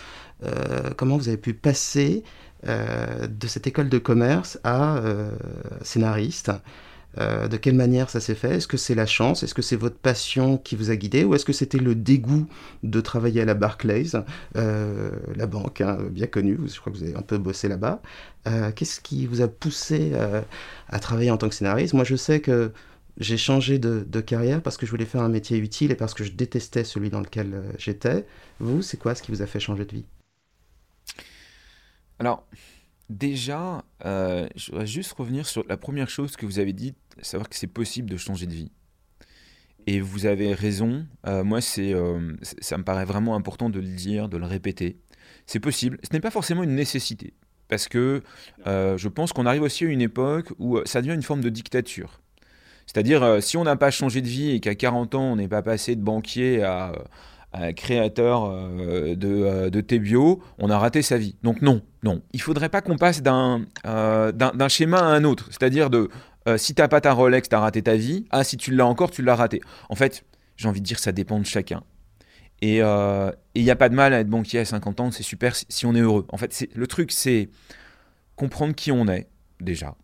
euh, 0.44 0.90
comment 0.98 1.16
vous 1.16 1.28
avez 1.28 1.38
pu 1.38 1.54
passer 1.54 2.24
euh, 2.68 3.28
de 3.28 3.46
cette 3.46 3.68
école 3.68 3.90
de 3.90 4.00
commerce 4.00 4.60
à 4.64 4.98
euh, 4.98 5.30
scénariste. 5.84 6.50
Euh, 7.18 7.48
de 7.48 7.58
quelle 7.58 7.76
manière 7.76 8.10
ça 8.10 8.20
s'est 8.20 8.36
fait? 8.36 8.56
Est-ce 8.56 8.68
que 8.68 8.78
c'est 8.78 8.96
la 8.96 9.06
chance? 9.06 9.44
Est-ce 9.44 9.54
que 9.54 9.62
c'est 9.62 9.76
votre 9.76 9.98
passion 9.98 10.58
qui 10.58 10.76
vous 10.76 10.92
a 10.92 10.96
guidé? 10.96 11.24
Ou 11.24 11.36
est-ce 11.36 11.46
que 11.46 11.54
c'était 11.54 11.78
le 11.78 11.96
dégoût 11.96 12.48
de 12.84 13.02
travailler 13.02 13.42
à 13.42 13.46
la 13.46 13.54
Barclays, 13.54 14.12
euh, 14.56 15.12
la 15.36 15.46
banque 15.46 15.82
hein, 15.82 15.98
bien 16.10 16.28
connue 16.28 16.58
Je 16.66 16.80
crois 16.80 16.92
que 16.92 16.98
vous 16.98 17.04
avez 17.04 17.16
un 17.16 17.22
peu 17.22 17.38
bossé 17.38 17.68
là-bas. 17.68 18.02
Euh, 18.48 18.72
qu'est-ce 18.72 19.02
qui 19.02 19.28
vous 19.28 19.42
a 19.42 19.48
poussé 19.48 20.14
à 20.88 21.00
travailler 21.00 21.32
en 21.32 21.38
tant 21.38 21.50
que 21.50 21.56
scénariste? 21.56 21.94
Moi, 21.94 22.06
je 22.06 22.16
sais 22.16 22.40
que 22.40 22.72
j'ai 23.18 23.38
changé 23.38 23.78
de, 23.78 24.06
de, 24.08 24.22
carrière 24.22 24.62
parce 24.62 24.78
que 24.78 24.86
je 24.86 24.92
voulais 24.92 25.06
faire 25.06 25.22
un 25.22 25.30
métier 25.30 25.58
utile 25.58 25.92
et 25.92 25.96
parce 25.96 26.14
que 26.14 26.24
je 26.24 26.32
détestais 26.32 26.86
celui 26.86 27.10
dans 27.10 27.20
lequel 27.20 27.62
j'étais. 27.78 28.26
Vous, 28.60 28.82
c'est 28.82 28.98
quoi 28.98 29.16
ce 29.16 29.22
qui 29.22 29.32
vous 29.32 29.42
a 29.42 29.48
fait 29.48 29.60
changer 29.60 29.86
de 29.86 29.92
vie? 29.92 30.06
Alors, 32.20 32.46
Déjà, 33.12 33.84
euh, 34.06 34.48
je 34.56 34.72
voudrais 34.72 34.88
juste 34.88 35.12
revenir 35.12 35.46
sur 35.46 35.66
la 35.68 35.76
première 35.76 36.10
chose 36.10 36.38
que 36.38 36.46
vous 36.46 36.60
avez 36.60 36.72
dit, 36.72 36.94
savoir 37.22 37.50
que 37.50 37.58
c'est 37.58 37.68
possible 37.68 38.10
de 38.10 38.16
changer 38.16 38.46
de 38.46 38.54
vie. 38.54 38.72
Et 39.86 40.00
vous 40.00 40.26
avez 40.26 40.54
raison. 40.54 41.06
Euh, 41.28 41.44
moi, 41.44 41.60
c'est, 41.60 41.94
euh, 41.94 42.34
ça 42.62 42.78
me 42.78 42.86
paraît 42.86 43.04
vraiment 43.04 43.36
important 43.36 43.70
de 43.70 43.82
le 43.82 43.88
dire, 43.88 44.30
de 44.30 44.38
le 44.38 44.46
répéter. 44.46 44.98
C'est 45.46 45.60
possible. 45.60 46.00
Ce 46.04 46.14
n'est 46.14 46.22
pas 46.22 46.32
forcément 46.32 46.64
une 46.64 46.74
nécessité. 46.74 47.34
Parce 47.68 47.90
que 47.90 48.24
je 48.66 49.08
pense 49.10 49.34
qu'on 49.34 49.46
arrive 49.46 49.64
aussi 49.64 49.84
à 49.84 49.88
une 49.90 50.02
époque 50.02 50.54
où 50.58 50.80
ça 50.86 51.02
devient 51.02 51.14
une 51.14 51.24
forme 51.24 51.42
de 51.42 51.50
dictature. 51.50 52.22
C'est-à-dire, 52.86 53.42
si 53.42 53.58
on 53.58 53.64
n'a 53.66 53.76
pas 53.76 53.92
changé 53.92 54.22
de 54.22 54.28
vie 54.28 54.52
et 54.52 54.60
qu'à 54.62 54.76
40 54.76 55.16
ans, 55.16 55.24
on 55.24 55.36
n'est 55.36 55.48
pas 55.50 55.62
passé 55.62 55.96
de 55.98 56.02
banquier 56.02 56.64
à, 56.64 56.94
créateur 57.76 58.46
euh, 58.46 59.16
de, 59.16 59.28
euh, 59.28 59.70
de 59.70 59.82
Tébio, 59.82 60.42
on 60.58 60.70
a 60.70 60.78
raté 60.78 61.02
sa 61.02 61.18
vie. 61.18 61.36
Donc 61.44 61.62
non, 61.62 61.82
non. 62.04 62.22
Il 62.34 62.42
faudrait 62.42 62.70
pas 62.70 62.82
qu'on 62.82 62.98
passe 62.98 63.22
d'un 63.22 63.66
euh, 63.86 64.32
d'un 64.32 64.68
schéma 64.70 65.00
à 65.00 65.06
un 65.06 65.24
autre. 65.24 65.48
C'est-à-dire 65.50 65.90
de 65.90 66.10
si 66.58 66.74
t'as 66.74 66.88
pas 66.88 67.02
ta 67.02 67.14
Rolex, 67.14 67.50
t'as 67.50 67.60
raté 67.60 67.84
ta 67.84 67.96
vie. 67.96 68.26
Ah, 68.32 68.44
si 68.44 68.58
tu 68.58 68.72
l'as 68.74 68.88
encore, 68.88 69.12
tu 69.12 69.22
l'as 69.22 69.36
raté. 69.36 69.62
En 69.90 69.96
fait, 69.96 70.26
j'ai 70.58 70.68
envie 70.68 70.82
de 70.82 70.86
dire 70.86 70.98
ça 70.98 71.12
dépend 71.12 71.40
de 71.40 71.46
chacun. 71.46 71.84
Et 72.62 72.78
il 72.78 73.64
n'y 73.64 73.70
a 73.70 73.76
pas 73.76 73.90
de 73.90 73.96
mal 73.96 74.14
à 74.14 74.22
être 74.22 74.30
banquier 74.30 74.60
à 74.60 74.66
50 74.66 75.00
ans, 75.02 75.12
c'est 75.12 75.24
super 75.24 75.56
si, 75.56 75.86
on 75.86 75.94
est 75.94 76.00
heureux. 76.00 76.26
En 76.30 76.38
fait, 76.38 76.68
le 76.74 76.88
truc, 76.88 77.12
c'est 77.12 77.50
comprendre 78.36 78.74
qui 78.74 78.92
on 78.92 79.08
est, 79.08 79.28
déjà, 79.60 79.96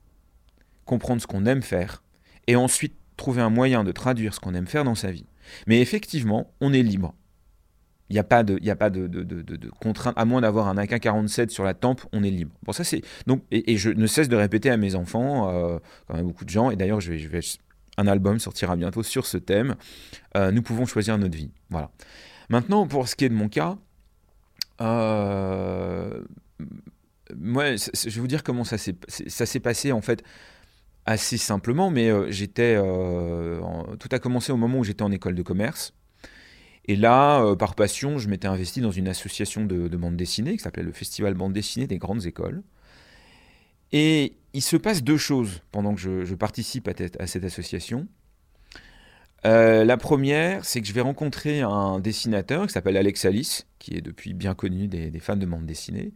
comprendre 0.86 1.22
ce 1.22 1.28
qu'on 1.28 1.46
aime 1.46 1.64
faire, 1.64 2.04
et 2.46 2.56
ensuite 2.56 2.94
trouver 3.16 3.42
un 3.42 3.50
moyen 3.50 3.84
de 3.84 3.92
traduire 3.92 4.36
ce 4.36 4.40
qu'on 4.40 4.54
aime 4.54 4.68
faire 4.68 4.84
dans 4.84 4.96
sa 4.96 5.12
vie. 5.12 5.26
Mais 5.66 5.82
effectivement, 5.82 6.52
on 6.62 6.72
est 6.72 6.84
libre. 6.84 7.16
Il 8.10 8.14
n'y 8.14 8.20
a 8.20 8.24
pas 8.24 8.44
de, 8.44 8.58
y 8.62 9.70
contrainte, 9.82 10.14
à 10.18 10.24
moins 10.24 10.42
d'avoir 10.42 10.68
un 10.68 10.78
AK-47 10.78 11.50
sur 11.50 11.64
la 11.64 11.74
tempe, 11.74 12.02
on 12.14 12.24
est 12.24 12.30
libre. 12.30 12.54
Bon, 12.64 12.72
ça 12.72 12.84
c'est 12.84 13.02
et, 13.52 13.78
je 13.78 13.90
ne 13.90 14.08
cesse 14.08 14.30
de 14.30 14.36
répéter 14.36 14.70
à 14.70 14.78
mes 14.78 14.96
enfants, 14.96 15.50
euh, 15.50 15.78
quand 16.08 16.16
même 16.16 16.28
beaucoup 16.28 16.46
de 16.46 16.50
gens, 16.50 16.72
et 16.72 16.78
d'ailleurs 16.78 17.00
un 17.98 18.08
album 18.08 18.40
sortira 18.40 18.76
bientôt 18.76 19.04
sur 19.04 19.26
ce 19.26 19.38
thème. 19.38 19.76
Euh, 20.38 20.52
nous 20.52 20.62
pouvons 20.62 20.86
choisir 20.86 21.18
notre 21.18 21.36
vie. 21.36 21.52
Voilà. 21.70 21.92
Maintenant, 22.50 22.88
pour 22.88 23.08
ce 23.08 23.16
qui 23.16 23.26
est 23.26 23.30
de 23.30 23.34
mon 23.34 23.50
cas, 23.50 23.78
euh, 24.80 26.24
moi, 27.36 27.76
je 27.76 28.10
vais 28.10 28.22
vous 28.22 28.28
dire 28.28 28.44
comment 28.44 28.64
ça 28.64 28.78
s'est, 28.78 29.60
passé 29.60 29.92
en 29.92 30.02
fait 30.02 30.24
assez 31.06 31.38
simplement, 31.38 31.90
mais 31.90 32.10
j'étais, 32.32 32.78
tout 32.78 34.10
a 34.12 34.20
commencé 34.20 34.54
au 34.54 34.58
moment 34.58 34.80
où 34.80 34.84
j'étais 34.86 35.04
en 35.04 35.12
école 35.12 35.36
de 35.36 35.44
commerce. 35.44 35.94
Et 36.88 36.96
là, 36.96 37.44
euh, 37.44 37.56
par 37.56 37.76
passion, 37.76 38.18
je 38.18 38.30
m'étais 38.30 38.48
investi 38.48 38.82
dans 38.82 38.92
une 38.92 39.08
association 39.08 39.66
de, 39.66 39.88
bande 39.98 40.16
dessinée 40.16 40.54
qui 40.54 40.64
s'appelait 40.64 40.84
le 40.84 40.94
Festival 40.94 41.34
bande 41.34 41.54
dessinée 41.54 41.88
des 41.88 41.98
grandes 41.98 42.26
écoles. 42.26 42.64
Et 43.92 44.38
il 44.54 44.62
se 44.62 44.78
passe 44.78 45.04
deux 45.04 45.18
choses 45.18 45.62
pendant 45.72 45.96
que 45.96 46.02
je, 46.02 46.36
participe 46.36 46.90
à, 47.20 47.28
cette 47.28 47.44
association. 47.44 48.08
Euh, 49.46 49.86
la 49.86 49.98
première, 49.98 50.66
c'est 50.66 50.82
que 50.82 50.88
je 50.88 50.94
vais 50.94 51.02
rencontrer 51.02 51.62
un 51.62 52.00
dessinateur 52.00 52.68
qui 52.68 52.74
s'appelle 52.74 52.98
Alex 52.98 53.26
Alice, 53.26 53.68
qui 53.80 53.96
est 53.96 54.02
depuis 54.02 54.34
bien 54.34 54.56
connu 54.56 54.88
des, 54.88 55.12
des, 55.12 55.20
fans 55.20 55.36
de 55.36 55.46
bande 55.46 55.66
dessinée. 55.66 56.14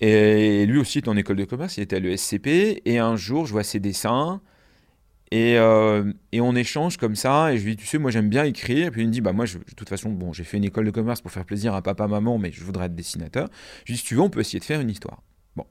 Et 0.00 0.66
lui 0.66 0.78
aussi 0.78 0.98
est 0.98 1.08
en 1.08 1.16
école 1.16 1.36
de 1.36 1.44
commerce, 1.44 1.76
il 1.76 1.82
était 1.82 1.96
à 1.96 2.00
l'ESCP. 2.00 2.82
Et 2.84 2.98
un 2.98 3.16
jour, 3.16 3.46
je 3.46 3.52
vois 3.52 3.64
ses 3.64 3.80
dessins. 3.80 4.40
Euh, 5.32 6.12
et, 6.32 6.40
on 6.40 6.56
échange 6.56 6.96
comme 6.96 7.14
ça, 7.14 7.52
et 7.52 7.58
je 7.58 7.64
lui 7.64 7.76
dis, 7.76 7.82
tu 7.82 7.86
sais, 7.86 7.98
moi 7.98 8.10
j'aime 8.10 8.28
bien 8.28 8.44
écrire. 8.44 8.88
Et 8.88 8.90
puis 8.90 9.02
il 9.02 9.06
me 9.06 9.12
dit, 9.12 9.20
bah 9.20 9.32
moi, 9.32 9.46
de 9.46 9.74
toute 9.76 9.88
façon, 9.88 10.10
bon, 10.10 10.32
j'ai 10.32 10.44
fait 10.44 10.56
une 10.56 10.64
école 10.64 10.86
de 10.86 10.90
commerce 10.90 11.20
pour 11.20 11.30
faire 11.30 11.44
plaisir 11.44 11.74
à 11.74 11.82
papa, 11.82 12.06
maman, 12.08 12.38
mais 12.38 12.50
je 12.50 12.64
voudrais 12.64 12.86
être 12.86 12.94
dessinateur. 12.94 13.48
Je 13.84 13.92
lui 13.92 13.94
dis, 13.94 14.00
si 14.00 14.06
tu 14.06 14.14
veux, 14.16 14.22
on 14.22 14.30
peut 14.30 14.40
essayer 14.40 14.58
de 14.58 14.64
faire 14.64 14.80
une 14.80 14.90
histoire. 14.90 15.22
Bon. 15.56 15.66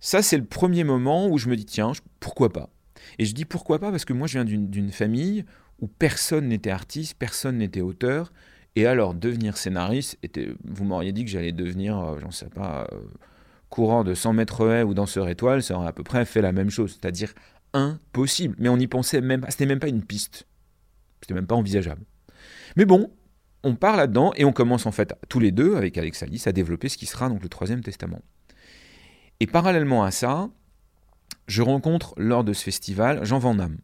Ça, 0.00 0.22
c'est 0.22 0.36
le 0.36 0.44
premier 0.44 0.84
moment 0.84 1.28
où 1.28 1.38
je 1.38 1.48
me 1.48 1.56
dis, 1.56 1.66
tiens, 1.66 1.92
pourquoi 2.20 2.52
pas? 2.52 2.70
Et 3.18 3.24
je 3.24 3.34
dis 3.34 3.44
pourquoi 3.44 3.78
pas? 3.78 3.90
Parce 3.90 4.04
que 4.04 4.12
moi, 4.12 4.26
je 4.26 4.38
viens 4.40 4.44
d'une 4.44 4.90
famille 4.90 5.44
où 5.80 5.86
personne 5.86 6.48
n'était 6.48 6.70
artiste, 6.70 7.14
personne 7.18 7.58
n'était 7.58 7.80
auteur. 7.80 8.32
Et 8.76 8.86
alors, 8.86 9.14
devenir 9.14 9.56
scénariste, 9.56 10.18
était, 10.22 10.48
vous 10.64 10.84
m'auriez 10.84 11.12
dit 11.12 11.24
que 11.24 11.30
j'allais 11.30 11.52
devenir, 11.52 11.98
euh, 11.98 12.18
j'en 12.20 12.30
sais 12.30 12.48
pas, 12.48 12.86
euh, 12.92 12.98
courant 13.70 14.04
de 14.04 14.14
100 14.14 14.32
mètres 14.34 14.68
haies 14.68 14.82
ou 14.82 14.94
danseur 14.94 15.28
étoile, 15.28 15.62
ça 15.62 15.76
aurait 15.76 15.88
à 15.88 15.92
peu 15.92 16.04
près 16.04 16.24
fait 16.24 16.42
la 16.42 16.52
même 16.52 16.70
chose. 16.70 16.98
C'est-à-dire 17.00 17.32
impossible. 17.72 18.54
Mais 18.58 18.68
on 18.68 18.76
n'y 18.76 18.86
pensait 18.86 19.20
même 19.20 19.40
pas. 19.40 19.50
C'était 19.50 19.66
même 19.66 19.80
pas 19.80 19.88
une 19.88 20.02
piste. 20.02 20.46
C'était 21.20 21.34
même 21.34 21.46
pas 21.46 21.54
envisageable. 21.54 22.02
Mais 22.76 22.84
bon, 22.84 23.10
on 23.64 23.74
part 23.74 23.96
là-dedans 23.96 24.32
et 24.36 24.44
on 24.44 24.52
commence 24.52 24.86
en 24.86 24.92
fait 24.92 25.14
tous 25.28 25.40
les 25.40 25.50
deux 25.50 25.76
avec 25.76 25.98
Alex 25.98 26.22
Alice 26.22 26.46
à 26.46 26.52
développer 26.52 26.88
ce 26.88 26.96
qui 26.96 27.06
sera 27.06 27.28
donc 27.28 27.42
le 27.42 27.48
troisième 27.48 27.82
testament. 27.82 28.22
Et 29.40 29.46
parallèlement 29.46 30.04
à 30.04 30.10
ça, 30.10 30.48
je 31.46 31.62
rencontre 31.62 32.14
lors 32.16 32.44
de 32.44 32.52
ce 32.52 32.62
festival 32.62 33.24
Jean 33.24 33.38
Van 33.38 33.54
Damme. 33.54 33.78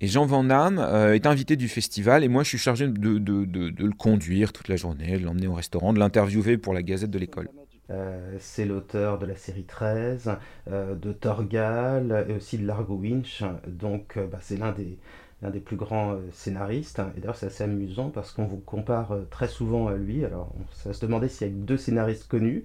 Et 0.00 0.06
Jean 0.06 0.26
Van 0.26 0.44
Damme 0.44 0.78
euh, 0.78 1.14
est 1.14 1.26
invité 1.26 1.56
du 1.56 1.68
festival 1.68 2.24
et 2.24 2.28
moi 2.28 2.42
je 2.42 2.48
suis 2.48 2.58
chargé 2.58 2.88
de, 2.88 3.18
de 3.18 3.84
le 3.84 3.92
conduire 3.92 4.52
toute 4.52 4.68
la 4.68 4.76
journée, 4.76 5.18
de 5.18 5.24
l'emmener 5.24 5.46
au 5.46 5.54
restaurant, 5.54 5.92
de 5.92 5.98
l'interviewer 5.98 6.58
pour 6.58 6.74
la 6.74 6.82
gazette 6.82 7.10
de 7.10 7.18
l'école. 7.18 7.48
Euh, 7.90 8.36
c'est 8.40 8.64
l'auteur 8.64 9.18
de 9.18 9.26
la 9.26 9.36
série 9.36 9.64
13, 9.64 10.30
euh, 10.70 10.94
de 10.94 11.12
Torgal 11.12 12.26
et 12.28 12.32
aussi 12.34 12.58
de 12.58 12.66
Largo 12.66 12.94
Winch. 12.96 13.42
Donc, 13.66 14.16
euh, 14.16 14.26
bah, 14.26 14.38
c'est 14.40 14.56
l'un 14.56 14.72
des, 14.72 14.98
des 15.42 15.60
plus 15.60 15.76
grands 15.76 16.16
scénaristes. 16.32 17.00
Et 17.16 17.20
d'ailleurs, 17.20 17.36
c'est 17.36 17.46
assez 17.46 17.64
amusant 17.64 18.10
parce 18.10 18.32
qu'on 18.32 18.46
vous 18.46 18.58
compare 18.58 19.16
très 19.30 19.48
souvent 19.48 19.88
à 19.88 19.94
lui. 19.94 20.24
Alors, 20.24 20.52
on 20.58 20.88
va 20.88 20.94
se 20.94 21.04
demander 21.04 21.28
s'il 21.28 21.48
y 21.48 21.50
a 21.50 21.52
deux 21.52 21.76
scénaristes 21.76 22.28
connus 22.28 22.64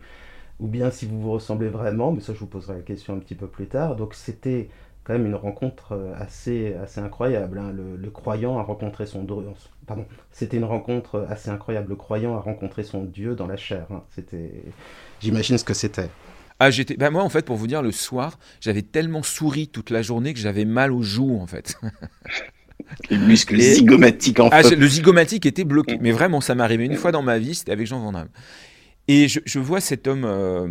ou 0.60 0.68
bien 0.68 0.92
si 0.92 1.06
vous 1.06 1.22
vous 1.22 1.32
ressemblez 1.32 1.70
vraiment, 1.70 2.12
mais 2.12 2.20
ça, 2.22 2.34
je 2.34 2.40
vous 2.40 2.48
poserai 2.48 2.76
la 2.76 2.82
question 2.82 3.14
un 3.16 3.20
petit 3.20 3.36
peu 3.36 3.48
plus 3.48 3.68
tard. 3.68 3.96
Donc, 3.96 4.14
c'était 4.14 4.70
quand 5.06 5.14
même 5.14 5.26
une 5.26 5.36
rencontre 5.36 6.14
assez, 6.18 6.74
assez 6.76 7.02
incroyable. 7.02 7.60
Hein. 7.60 7.74
Le, 7.74 8.10
croyant 8.12 8.58
a 8.60 8.64
rencontré 8.64 9.06
son 9.06 9.24
Dieu. 9.24 9.36
Pardon, 9.88 10.06
c'était 10.32 10.58
une 10.58 10.66
rencontre 10.66 11.26
assez 11.30 11.50
incroyable. 11.50 11.90
Le 11.90 11.96
croyant 11.96 12.36
a 12.36 12.40
rencontré 12.40 12.84
son 12.84 13.04
Dieu 13.04 13.36
dans 13.36 13.48
la 13.48 13.58
chair. 13.58 13.88
Hein. 13.92 14.04
C'était, 14.12 14.64
j'imagine 15.22 15.58
ce 15.58 15.64
que 15.64 15.74
c'était. 15.74 16.10
Ah, 16.60 16.72
j'étais. 16.72 16.98
Ben 16.98 17.10
moi, 17.10 17.24
en 17.24 17.30
fait, 17.30 17.46
pour 17.46 17.56
vous 17.56 17.68
dire, 17.68 17.82
le 17.82 17.92
soir, 17.92 18.38
j'avais 18.60 18.82
tellement 18.82 19.24
souri 19.24 19.70
toute 19.70 19.90
la 19.90 20.02
journée 20.02 20.34
que 20.34 20.40
j'avais 20.40 20.66
mal 20.66 20.92
aux 20.92 21.02
joues, 21.02 21.40
en 21.40 21.48
fait. 21.48 21.78
Les 23.10 23.18
muscles 23.18 23.60
zygomatiques, 23.60 24.40
en 24.40 24.50
ah, 24.52 24.64
fait. 24.64 24.76
Le 24.76 24.88
zygomatique 24.88 25.46
était 25.46 25.64
bloqué. 25.64 25.98
Mais 26.02 26.12
vraiment, 26.12 26.42
ça 26.42 26.56
m'est 26.56 26.64
arrivé 26.64 26.86
une 26.86 26.96
fois 26.96 27.12
dans 27.12 27.22
ma 27.22 27.38
vie, 27.38 27.56
c'était 27.56 27.72
avec 27.72 27.88
Jean 27.88 28.00
Van 28.00 28.12
Damme. 28.12 28.30
Et 29.08 29.28
je, 29.28 29.60
vois 29.60 29.80
cet 29.80 30.08
homme. 30.08 30.24
Euh, 30.26 30.68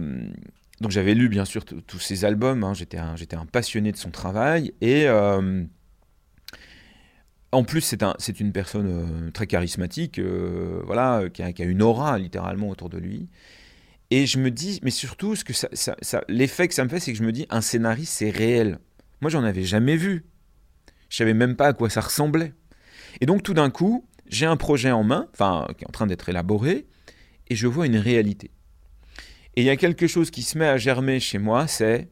donc 0.80 0.92
j'avais 0.92 1.14
lu 1.14 1.28
bien 1.28 1.44
sûr 1.44 1.64
tous 1.64 1.98
ses 1.98 2.24
albums, 2.24 2.62
hein. 2.62 2.72
j'étais 2.72 2.98
un, 2.98 3.14
un, 3.32 3.46
passionné 3.46 3.90
de 3.90 3.96
son 3.96 4.11
travail, 4.11 4.72
et 4.80 5.08
euh, 5.08 5.64
en 7.50 7.64
plus 7.64 7.80
c'est 7.80 8.02
un, 8.04 8.14
une 8.38 8.52
personne 8.52 8.87
euh, 8.88 9.30
très 9.32 9.48
charismatique, 9.48 10.20
euh, 10.20 10.80
voilà, 10.84 11.24
qui 11.32 11.42
a, 11.42 11.52
qui 11.52 11.62
a, 11.62 11.64
une 11.64 11.82
aura 11.82 12.18
littéralement 12.18 12.68
autour 12.68 12.90
de 12.90 12.98
lui. 12.98 13.28
Et 14.10 14.26
je 14.26 14.38
me 14.38 14.50
dis, 14.50 14.80
mais 14.82 14.90
surtout, 14.90 15.36
ce 15.36 15.44
que 15.44 15.52
ça, 15.52 15.68
ça, 15.72 16.24
l'effet 16.28 16.66
que 16.68 16.74
ça 16.74 16.84
me 16.84 16.88
fait, 16.88 17.00
c'est 17.00 17.12
que 17.12 17.18
je 17.18 17.24
me 17.24 17.32
dis, 17.32 17.46
un 17.50 17.60
scénariste, 17.60 18.12
c'est 18.14 18.30
réel. 18.30 18.78
Moi, 19.20 19.30
j'en 19.30 19.44
avais 19.44 19.64
jamais 19.64 19.96
vu. 19.96 20.24
Je 21.10 21.16
savais 21.16 21.34
même 21.34 21.56
pas 21.56 21.68
à 21.68 21.72
quoi 21.72 21.90
ça 21.90 22.00
ressemblait. 22.00 22.54
Et 23.20 23.26
donc, 23.26 23.42
tout 23.42 23.54
d'un 23.54 23.70
coup, 23.70 24.06
j'ai 24.28 24.46
un 24.46 24.56
projet 24.56 24.90
en 24.90 25.04
main, 25.04 25.28
enfin, 25.32 25.66
qui 25.76 25.84
est 25.84 25.88
en 25.88 25.92
train 25.92 26.06
d'être 26.06 26.28
élaboré, 26.28 26.86
et 27.48 27.56
je 27.56 27.66
vois 27.66 27.86
une 27.86 27.96
réalité. 27.96 28.50
Et 29.56 29.62
il 29.62 29.64
y 29.64 29.70
a 29.70 29.76
quelque 29.76 30.06
chose 30.06 30.30
qui 30.30 30.42
se 30.42 30.56
met 30.56 30.68
à 30.68 30.76
germer 30.76 31.20
chez 31.20 31.38
moi, 31.38 31.66
c'est 31.66 32.08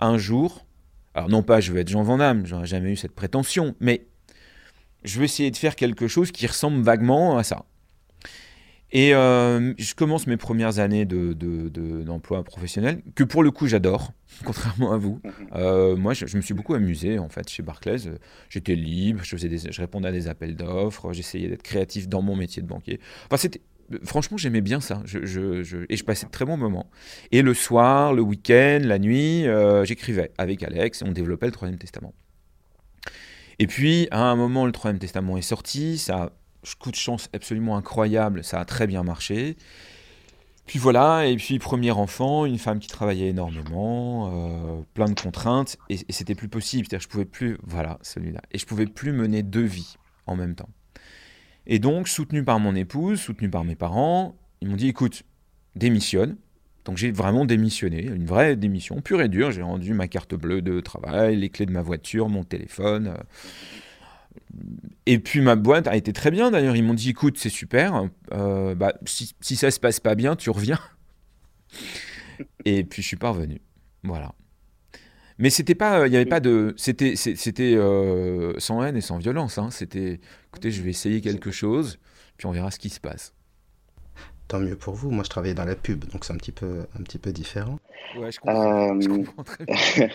un 0.00 0.18
jour, 0.18 0.66
Alors 1.14 1.28
non 1.28 1.42
pas 1.42 1.60
je 1.60 1.72
veux 1.72 1.78
être 1.78 1.88
Jean 1.88 2.02
Van 2.02 2.18
Damme, 2.18 2.46
j'aurais 2.46 2.66
jamais 2.66 2.92
eu 2.92 2.96
cette 2.96 3.14
prétention, 3.14 3.74
mais 3.80 4.06
je 5.04 5.18
veux 5.18 5.24
essayer 5.24 5.50
de 5.50 5.56
faire 5.56 5.76
quelque 5.76 6.08
chose 6.08 6.32
qui 6.32 6.46
ressemble 6.46 6.82
vaguement 6.82 7.36
à 7.38 7.44
ça. 7.44 7.64
Et 8.92 9.14
euh, 9.14 9.72
je 9.78 9.94
commence 9.94 10.26
mes 10.26 10.36
premières 10.36 10.80
années 10.80 11.04
d'emploi 11.04 12.38
de, 12.38 12.44
professionnel, 12.44 13.02
que 13.14 13.22
pour 13.22 13.42
le 13.42 13.50
coup 13.50 13.68
j'adore, 13.68 14.12
contrairement 14.44 14.92
à 14.92 14.96
vous. 14.96 15.20
Mhm. 15.22 15.32
Euh, 15.54 15.96
moi, 15.96 16.12
je, 16.12 16.36
me 16.36 16.42
suis 16.42 16.54
beaucoup 16.54 16.74
amusé 16.74 17.18
en 17.18 17.28
fait 17.28 17.48
chez 17.48 17.62
Barclays. 17.62 17.98
J'étais 18.48 18.74
libre, 18.74 19.20
je, 19.22 19.30
faisais 19.30 19.48
des, 19.48 19.58
je 19.58 19.80
répondais 19.80 20.08
à 20.08 20.12
des 20.12 20.26
appels 20.28 20.56
d'offres, 20.56 21.12
j'essayais 21.12 21.48
d'être 21.48 21.62
créatif 21.62 22.08
dans 22.08 22.22
mon 22.22 22.34
métier 22.34 22.62
de 22.62 22.66
banquier. 22.66 23.00
Enfin, 23.26 23.36
c'était 23.36 23.60
franchement, 24.04 24.36
j'aimais 24.36 24.60
bien 24.60 24.80
ça. 24.80 25.02
Je, 25.04 25.84
et 25.88 25.96
je 25.96 26.04
passais 26.04 26.26
de 26.26 26.30
très 26.30 26.44
bons 26.44 26.56
moments. 26.56 26.90
Et 27.32 27.42
le 27.42 27.54
soir, 27.54 28.12
le 28.12 28.22
week-end, 28.22 28.80
la 28.82 28.98
nuit, 28.98 29.46
euh, 29.46 29.84
j'écrivais 29.84 30.32
avec 30.38 30.62
Alex 30.62 31.02
et 31.02 31.04
on 31.04 31.12
développait 31.12 31.46
le 31.46 31.52
Troisième 31.52 31.78
Testament. 31.78 32.14
Et 33.58 33.66
puis, 33.66 34.08
à 34.10 34.22
un 34.22 34.36
moment, 34.36 34.64
le 34.64 34.72
Troisième 34.72 34.98
Testament 34.98 35.36
est 35.36 35.42
sorti. 35.42 35.98
Ça 35.98 36.32
coup 36.78 36.90
de 36.90 36.96
chance 36.96 37.28
absolument 37.32 37.76
incroyable, 37.76 38.44
ça 38.44 38.60
a 38.60 38.64
très 38.64 38.86
bien 38.86 39.02
marché. 39.02 39.56
Puis 40.66 40.78
voilà, 40.78 41.26
et 41.26 41.34
puis 41.36 41.58
premier 41.58 41.90
enfant, 41.90 42.44
une 42.46 42.58
femme 42.58 42.78
qui 42.78 42.86
travaillait 42.86 43.30
énormément, 43.30 44.30
euh, 44.32 44.82
plein 44.94 45.06
de 45.06 45.20
contraintes, 45.20 45.76
et, 45.88 45.98
c'était 46.10 46.36
plus 46.36 46.48
possible. 46.48 46.86
Je 46.90 47.08
pouvais 47.08 47.24
plus, 47.24 47.58
voilà, 47.64 47.98
celui-là, 48.02 48.40
et 48.52 48.58
je 48.58 48.66
pouvais 48.66 48.86
plus 48.86 49.12
mener 49.12 49.42
deux 49.42 49.64
vies 49.64 49.96
en 50.26 50.36
même 50.36 50.54
temps. 50.54 50.68
Et 51.66 51.78
donc, 51.78 52.08
soutenu 52.08 52.44
par 52.44 52.60
mon 52.60 52.74
épouse, 52.76 53.20
soutenu 53.20 53.50
par 53.50 53.64
mes 53.64 53.74
parents, 53.74 54.36
ils 54.60 54.68
m'ont 54.68 54.76
dit, 54.76 54.88
écoute, 54.88 55.24
démissionne. 55.74 56.36
Donc 56.84 56.96
j'ai 56.96 57.10
vraiment 57.10 57.44
démissionné, 57.44 58.04
une 58.04 58.24
vraie 58.24 58.56
démission, 58.56 59.00
pure 59.00 59.20
et 59.22 59.28
dure. 59.28 59.50
J'ai 59.50 59.62
rendu 59.62 59.92
ma 59.92 60.08
carte 60.08 60.34
bleue 60.34 60.62
de 60.62 60.80
travail, 60.80 61.36
les 61.36 61.50
clés 61.50 61.66
de 61.66 61.72
ma 61.72 61.82
voiture, 61.82 62.28
mon 62.28 62.42
téléphone. 62.42 63.08
Euh, 63.08 63.22
et 65.06 65.18
puis 65.18 65.40
ma 65.40 65.56
boîte 65.56 65.86
a 65.86 65.96
été 65.96 66.12
très 66.12 66.30
bien 66.30 66.50
d'ailleurs. 66.50 66.76
Ils 66.76 66.82
m'ont 66.82 66.94
dit 66.94 67.10
écoute, 67.10 67.38
c'est 67.38 67.48
super. 67.48 68.08
Euh, 68.32 68.74
bah, 68.74 68.94
si, 69.06 69.56
ça 69.56 69.70
se 69.70 69.80
passe 69.80 70.00
pas 70.00 70.14
bien, 70.14 70.36
tu 70.36 70.50
reviens. 70.50 70.78
Et 72.64 72.84
puis 72.84 73.02
je 73.02 73.06
suis 73.06 73.16
pas 73.16 73.30
revenu. 73.30 73.60
Voilà. 74.02 74.34
Mais 75.38 75.50
c'était 75.50 75.74
pas, 75.74 76.06
il 76.06 76.10
n'y 76.10 76.16
avait 76.16 76.26
pas 76.26 76.40
de, 76.40 76.74
c'était, 76.76 77.16
c'était 77.16 77.74
euh, 77.74 78.52
sans 78.58 78.82
haine 78.82 78.96
et 78.96 79.00
sans 79.00 79.18
violence. 79.18 79.56
Hein. 79.56 79.70
C'était, 79.70 80.20
écoutez, 80.48 80.70
je 80.70 80.82
vais 80.82 80.90
essayer 80.90 81.22
quelque 81.22 81.50
chose, 81.50 81.98
puis 82.36 82.46
on 82.46 82.50
verra 82.50 82.70
ce 82.70 82.78
qui 82.78 82.90
se 82.90 83.00
passe 83.00 83.32
tant 84.50 84.58
mieux 84.58 84.76
pour 84.76 84.94
vous. 84.94 85.10
Moi, 85.10 85.22
je 85.24 85.30
travaillais 85.30 85.54
dans 85.54 85.64
la 85.64 85.76
pub, 85.76 86.04
donc 86.06 86.24
c'est 86.24 86.32
un 86.32 86.36
petit 86.36 86.52
peu, 86.52 86.86
un 86.98 87.02
petit 87.02 87.18
peu 87.18 87.32
différent. 87.32 87.78
Ouais, 88.18 88.32
je 88.32 88.40
comprends, 88.40 89.00
je 89.00 89.08
euh, 89.08 89.16
comprends 89.24 89.44
très 89.44 89.64
bien. 89.64 90.08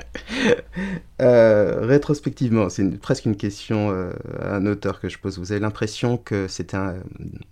euh, 1.22 1.86
rétrospectivement, 1.86 2.68
c'est 2.68 2.98
presque 2.98 3.24
une 3.24 3.36
question 3.36 3.90
euh, 3.90 4.12
à 4.40 4.56
un 4.56 4.66
auteur 4.66 5.00
que 5.00 5.08
je 5.08 5.18
pose. 5.18 5.38
Vous 5.38 5.52
avez 5.52 5.60
l'impression 5.60 6.18
que 6.18 6.48
c'était 6.48 6.76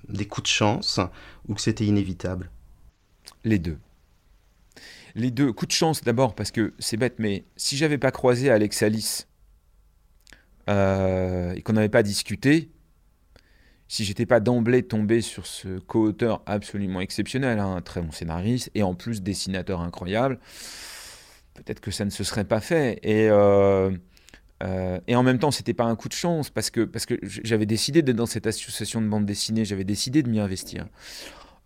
des 0.09 0.27
coups 0.27 0.51
de 0.51 0.53
chance 0.53 0.99
ou 1.49 1.55
que 1.55 1.61
c'était 1.61 1.85
inévitable? 1.85 2.51
Les 3.45 3.61
deux. 3.61 3.79
Les 5.15 5.31
deux. 5.31 5.53
Coups 5.53 5.69
de 5.69 5.77
chance 5.77 6.03
d'abord 6.03 6.35
parce 6.35 6.51
que 6.51 6.75
c'est 6.81 6.97
bête, 6.97 7.15
mais 7.19 7.45
si 7.57 7.77
j'avais 7.77 7.99
pas 7.99 8.11
croisé 8.11 8.51
Alex 8.51 8.83
Alice 8.83 9.29
euh, 10.69 11.53
et 11.55 11.63
qu'on 11.63 11.75
n'avait 11.75 11.89
pas 11.89 12.03
discuté, 12.03 12.69
si 13.91 14.05
j'étais 14.05 14.25
pas 14.25 14.39
d'emblée 14.39 14.85
tombé 14.85 15.21
sur 15.21 15.47
ce 15.47 15.81
co-auteur 15.81 16.43
absolument 16.47 17.01
exceptionnel, 17.01 17.59
hein, 17.59 17.75
un 17.75 17.81
très 17.81 18.01
bon 18.01 18.13
scénariste 18.13 18.71
et 18.77 18.85
en 18.85 18.95
plus 18.95 19.21
dessinateur 19.21 19.81
incroyable, 19.81 20.39
peut-être 21.55 21.81
que 21.81 21.91
ça 21.91 22.05
ne 22.05 22.11
se 22.11 22.23
serait 22.23 22.45
pas 22.45 22.61
fait. 22.61 23.01
Et, 23.03 23.29
euh, 23.29 23.91
euh, 24.63 25.01
et 25.09 25.17
en 25.17 25.25
même 25.25 25.41
temps, 25.41 25.51
c'était 25.51 25.75
pas 25.75 25.87
un 25.87 25.97
coup 25.97 26.09
de 26.09 26.15
chance 26.15 26.51
parce 26.51 26.71
que, 26.71 26.83
parce 26.83 27.05
que 27.05 27.19
j'avais 27.23 27.67
décidé 27.67 28.03
d'être 28.03 28.15
dans 28.15 28.27
cette 28.27 28.47
association 28.47 29.03
de 29.03 29.09
bande 29.09 29.27
dessinée, 29.27 29.65
j'avais 29.65 29.83
décidé 29.83 30.23
de 30.23 30.31
m'y 30.31 30.39
investir. 30.39 30.87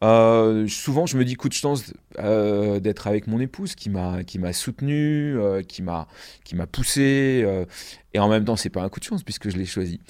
Euh, 0.05 0.69
souvent, 0.69 1.07
je 1.07 1.17
me 1.17 1.25
dis 1.25 1.35
coup 1.35 1.49
de 1.49 1.55
chance 1.55 1.95
euh, 2.19 2.79
d'être 2.79 3.07
avec 3.07 3.27
mon 3.27 3.41
épouse 3.41 3.75
qui 3.75 3.89
m'a 3.89 4.23
qui 4.23 4.39
m'a 4.39 4.53
soutenu, 4.53 5.39
euh, 5.39 5.63
qui 5.63 5.83
m'a 5.83 6.09
qui 6.45 6.57
m'a 6.57 6.67
poussé, 6.67 7.47
et 8.13 8.19
en 8.19 8.29
même 8.29 8.45
temps, 8.45 8.57
c'est 8.57 8.71
pas 8.71 8.83
un 8.83 8.91
coup 8.91 9.01
de 9.01 9.05
chance 9.05 9.23
puisque 9.23 9.49
je 9.49 9.57
l'ai 9.57 9.65
choisi. 9.65 10.01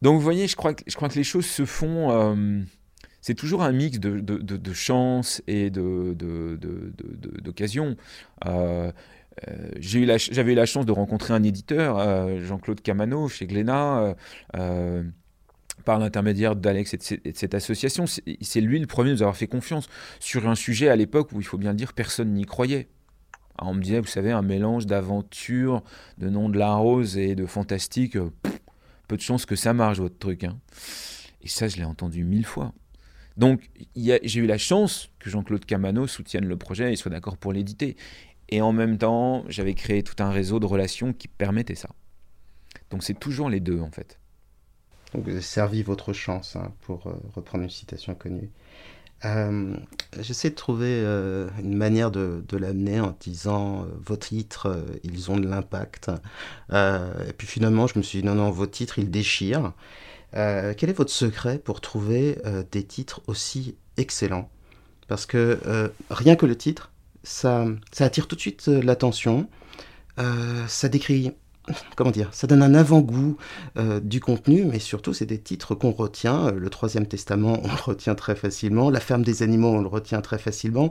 Donc, 0.00 0.14
vous 0.14 0.22
voyez, 0.22 0.48
je 0.48 0.56
crois 0.56 0.72
que 0.72 0.82
je 0.86 0.96
crois 0.96 1.10
que 1.10 1.16
les 1.16 1.24
choses 1.24 1.46
se 1.46 1.66
font. 1.66 2.46
c'est 3.20 3.34
toujours 3.34 3.62
un 3.62 3.72
mix 3.72 3.98
de, 3.98 4.20
de, 4.20 4.72
chance 4.72 5.42
et 5.46 5.70
de 5.70 6.16
d'occasion. 7.42 7.96
j'avais 9.78 10.52
eu 10.52 10.54
la 10.54 10.66
chance 10.66 10.86
de 10.86 10.92
rencontrer 10.92 11.34
un 11.34 11.42
éditeur, 11.42 11.98
Jean-Claude 12.40 12.80
Camano, 12.80 13.28
chez 13.28 13.46
Glénat 13.46 14.16
par 15.84 15.98
l'intermédiaire 15.98 16.56
d'Alex 16.56 16.94
et, 16.94 16.96
de 16.96 17.36
cette 17.36 17.54
association. 17.54 18.04
C'est 18.06 18.60
lui 18.60 18.78
le 18.78 18.86
premier 18.86 19.10
à 19.10 19.12
nous 19.14 19.22
avoir 19.22 19.36
fait 19.36 19.46
confiance 19.46 19.88
sur 20.20 20.48
un 20.48 20.54
sujet 20.54 20.88
à 20.88 20.96
l'époque 20.96 21.32
où, 21.32 21.40
il 21.40 21.44
faut 21.44 21.58
bien 21.58 21.70
le 21.70 21.76
dire, 21.76 21.92
personne 21.92 22.32
n'y 22.32 22.44
croyait. 22.44 22.88
on 23.60 23.74
me 23.74 23.82
disait, 23.82 24.00
vous 24.00 24.06
savez, 24.06 24.32
un 24.32 24.42
mélange 24.42 24.86
d'aventure, 24.86 25.82
de 26.18 26.28
nom 26.28 26.48
de 26.48 26.58
la 26.58 26.74
rose 26.74 27.18
et 27.18 27.34
de 27.34 27.46
fantastique, 27.46 28.16
euh, 28.16 28.30
peu 29.08 29.16
de 29.16 29.22
chance 29.22 29.46
que 29.46 29.56
ça 29.56 29.72
marche, 29.72 29.98
votre 29.98 30.18
truc. 30.18 30.44
Hein. 30.44 30.58
Et 31.42 31.48
ça, 31.48 31.68
je 31.68 31.76
l'ai 31.76 31.84
entendu 31.84 32.24
mille 32.24 32.46
fois. 32.46 32.72
Donc, 33.36 33.68
j'ai 33.96 34.40
eu 34.40 34.46
la 34.46 34.58
chance 34.58 35.10
que 35.18 35.28
Jean-Claude 35.28 35.64
Camano 35.64 36.06
soutienne 36.06 36.46
le 36.46 36.56
projet 36.56 36.92
et 36.92 36.96
soit 36.96 37.10
d'accord 37.10 37.36
pour 37.36 37.52
l'éditer. 37.52 37.96
Et 38.48 38.62
en 38.62 38.72
même 38.72 38.96
temps, 38.98 39.44
j'avais 39.48 39.74
créé 39.74 40.02
tout 40.02 40.22
un 40.22 40.30
réseau 40.30 40.60
de 40.60 40.66
relations 40.66 41.12
qui 41.12 41.28
permettait 41.28 41.74
ça. 41.74 41.90
Donc, 42.90 43.02
c'est 43.02 43.18
toujours 43.18 43.50
les 43.50 43.60
deux, 43.60 43.80
en 43.80 43.90
fait. 43.90 44.20
Donc 45.14 45.28
servi 45.40 45.82
votre 45.82 46.12
chance, 46.12 46.56
hein, 46.56 46.72
pour 46.82 47.06
euh, 47.06 47.12
reprendre 47.34 47.64
une 47.64 47.70
citation 47.70 48.14
connue. 48.14 48.50
Euh, 49.24 49.74
j'essaie 50.20 50.50
de 50.50 50.54
trouver 50.54 51.00
euh, 51.02 51.48
une 51.60 51.76
manière 51.76 52.10
de, 52.10 52.44
l'amener 52.52 53.00
en 53.00 53.16
disant 53.20 53.86
vos 54.04 54.16
titres, 54.16 54.84
ils 55.02 55.30
ont 55.30 55.38
de 55.38 55.46
l'impact. 55.46 56.10
et 56.72 57.32
puis 57.38 57.46
finalement, 57.46 57.86
je 57.86 57.98
me 57.98 58.02
suis 58.02 58.20
dit 58.20 58.26
non, 58.26 58.34
non, 58.34 58.50
vos 58.50 58.66
titres, 58.66 58.98
ils 58.98 59.10
déchirent. 59.10 59.72
quel 60.32 60.90
est 60.90 60.96
votre 60.96 61.12
secret 61.12 61.58
pour 61.58 61.80
trouver 61.80 62.38
des 62.70 62.84
titres 62.84 63.22
aussi 63.26 63.76
excellents? 63.96 64.50
Parce 65.08 65.26
que 65.26 65.90
rien 66.10 66.36
que 66.36 66.44
le 66.44 66.56
titre, 66.56 66.90
ça 67.22 67.64
attire 67.98 68.26
tout 68.26 68.36
de 68.36 68.40
suite 68.40 68.66
l'attention. 68.66 69.48
ça 70.66 70.88
décrit 70.88 71.32
comment 71.96 72.10
dire, 72.10 72.28
ça 72.32 72.46
donne 72.46 72.62
un 72.62 72.74
avant-goût 72.74 73.36
euh, 73.78 74.00
du 74.00 74.20
contenu, 74.20 74.64
mais 74.64 74.78
surtout 74.78 75.12
c'est 75.12 75.26
des 75.26 75.38
titres 75.38 75.74
qu'on 75.74 75.92
retient. 75.92 76.48
Euh, 76.48 76.52
le 76.52 76.70
Troisième 76.70 77.06
Testament, 77.06 77.58
on 77.62 77.68
le 77.68 77.82
retient 77.82 78.14
très 78.14 78.34
facilement. 78.34 78.90
La 78.90 79.00
ferme 79.00 79.22
des 79.22 79.42
animaux, 79.42 79.68
on 79.68 79.80
le 79.80 79.88
retient 79.88 80.20
très 80.20 80.38
facilement. 80.38 80.90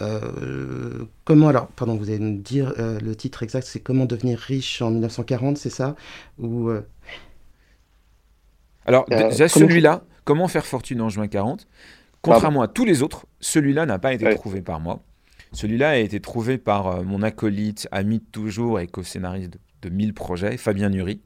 Euh, 0.00 1.04
comment 1.24 1.48
alors, 1.48 1.68
pardon, 1.68 1.96
vous 1.96 2.10
allez 2.10 2.18
me 2.18 2.38
dire 2.38 2.72
le 2.76 3.14
titre 3.14 3.42
exact, 3.42 3.66
c'est 3.66 3.80
Comment 3.80 4.06
devenir 4.06 4.38
riche 4.38 4.82
en 4.82 4.90
1940, 4.90 5.58
c'est 5.58 5.70
ça? 5.70 5.94
Ou 6.38 6.70
alors 8.86 9.04
déjà 9.06 9.48
celui-là, 9.48 10.02
Comment 10.24 10.48
faire 10.48 10.66
fortune 10.66 11.00
en 11.02 11.08
juin 11.08 11.28
40. 11.28 11.68
Contrairement 12.20 12.62
à 12.62 12.68
tous 12.68 12.84
les 12.84 13.02
autres, 13.02 13.26
celui-là 13.38 13.86
n'a 13.86 14.00
pas 14.00 14.12
été 14.12 14.34
trouvé 14.34 14.60
par 14.60 14.80
moi. 14.80 15.02
Celui-là 15.52 15.90
a 15.90 15.96
été 15.96 16.18
trouvé 16.18 16.58
par 16.58 17.04
mon 17.04 17.22
acolyte, 17.22 17.86
ami 17.92 18.18
de 18.18 18.24
toujours 18.24 18.80
et 18.80 18.88
co-scénariste 18.88 19.52
de 19.52 19.58
de 19.86 19.94
1000 19.94 20.14
projets, 20.14 20.56
Fabien 20.56 20.90
Nury. 20.90 21.20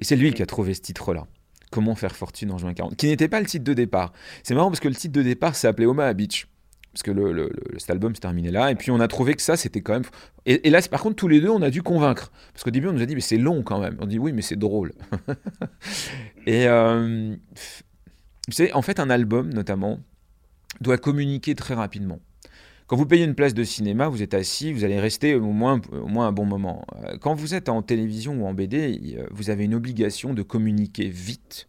Et 0.00 0.04
c'est 0.04 0.16
lui 0.16 0.32
qui 0.32 0.42
a 0.42 0.46
trouvé 0.46 0.74
ce 0.74 0.80
titre-là. 0.80 1.26
Comment 1.70 1.94
faire 1.94 2.14
fortune 2.14 2.52
en 2.52 2.58
juin 2.58 2.74
40, 2.74 2.96
qui 2.96 3.06
n'était 3.06 3.28
pas 3.28 3.40
le 3.40 3.46
titre 3.46 3.64
de 3.64 3.72
départ. 3.72 4.12
C'est 4.42 4.54
marrant 4.54 4.68
parce 4.68 4.80
que 4.80 4.88
le 4.88 4.94
titre 4.94 5.14
de 5.14 5.22
départ 5.22 5.54
s'appelait 5.54 5.86
Omaha 5.86 6.12
Beach. 6.12 6.46
Parce 6.92 7.02
que 7.02 7.10
le, 7.10 7.50
cet 7.78 7.88
album 7.90 8.14
se 8.14 8.20
terminait 8.20 8.50
là. 8.50 8.70
Et 8.70 8.74
puis 8.74 8.90
on 8.90 9.00
a 9.00 9.08
trouvé 9.08 9.34
que 9.34 9.40
ça, 9.40 9.56
c'était 9.56 9.80
quand 9.80 9.94
même. 9.94 10.02
Et, 10.44 10.68
là, 10.68 10.80
par 10.90 11.00
contre, 11.00 11.16
tous 11.16 11.28
les 11.28 11.40
deux, 11.40 11.48
on 11.48 11.62
a 11.62 11.70
dû 11.70 11.82
convaincre. 11.82 12.30
Parce 12.52 12.64
qu'au 12.64 12.70
début, 12.70 12.88
on 12.88 12.92
nous 12.92 13.02
a 13.02 13.06
dit, 13.06 13.14
mais 13.14 13.22
c'est 13.22 13.38
long 13.38 13.62
quand 13.62 13.80
même. 13.80 13.96
On 14.00 14.06
dit, 14.06 14.18
oui, 14.18 14.32
mais 14.32 14.42
c'est 14.42 14.56
drôle. 14.56 14.92
et 16.46 16.68
euh, 16.68 17.34
vous 18.48 18.52
savez, 18.52 18.72
en 18.74 18.82
fait, 18.82 19.00
un 19.00 19.08
album, 19.08 19.54
notamment, 19.54 20.00
doit 20.82 20.98
communiquer 20.98 21.54
très 21.54 21.74
rapidement. 21.74 22.20
Quand 22.86 22.96
vous 22.96 23.06
payez 23.06 23.24
une 23.24 23.34
place 23.34 23.54
de 23.54 23.64
cinéma, 23.64 24.08
vous 24.08 24.22
êtes 24.22 24.34
assis, 24.34 24.72
vous 24.72 24.84
allez 24.84 25.00
rester 25.00 25.34
au 25.34 25.52
moins, 25.52 25.80
un 25.92 26.32
bon 26.32 26.44
moment. 26.44 26.84
Euh, 27.04 27.16
quand 27.18 27.34
vous 27.34 27.54
êtes 27.54 27.68
en 27.68 27.82
télévision 27.82 28.42
ou 28.42 28.46
en 28.46 28.54
BD, 28.54 29.16
vous 29.30 29.50
avez 29.50 29.64
une 29.64 29.74
obligation 29.74 30.34
de 30.34 30.42
communiquer 30.42 31.08
vite 31.08 31.68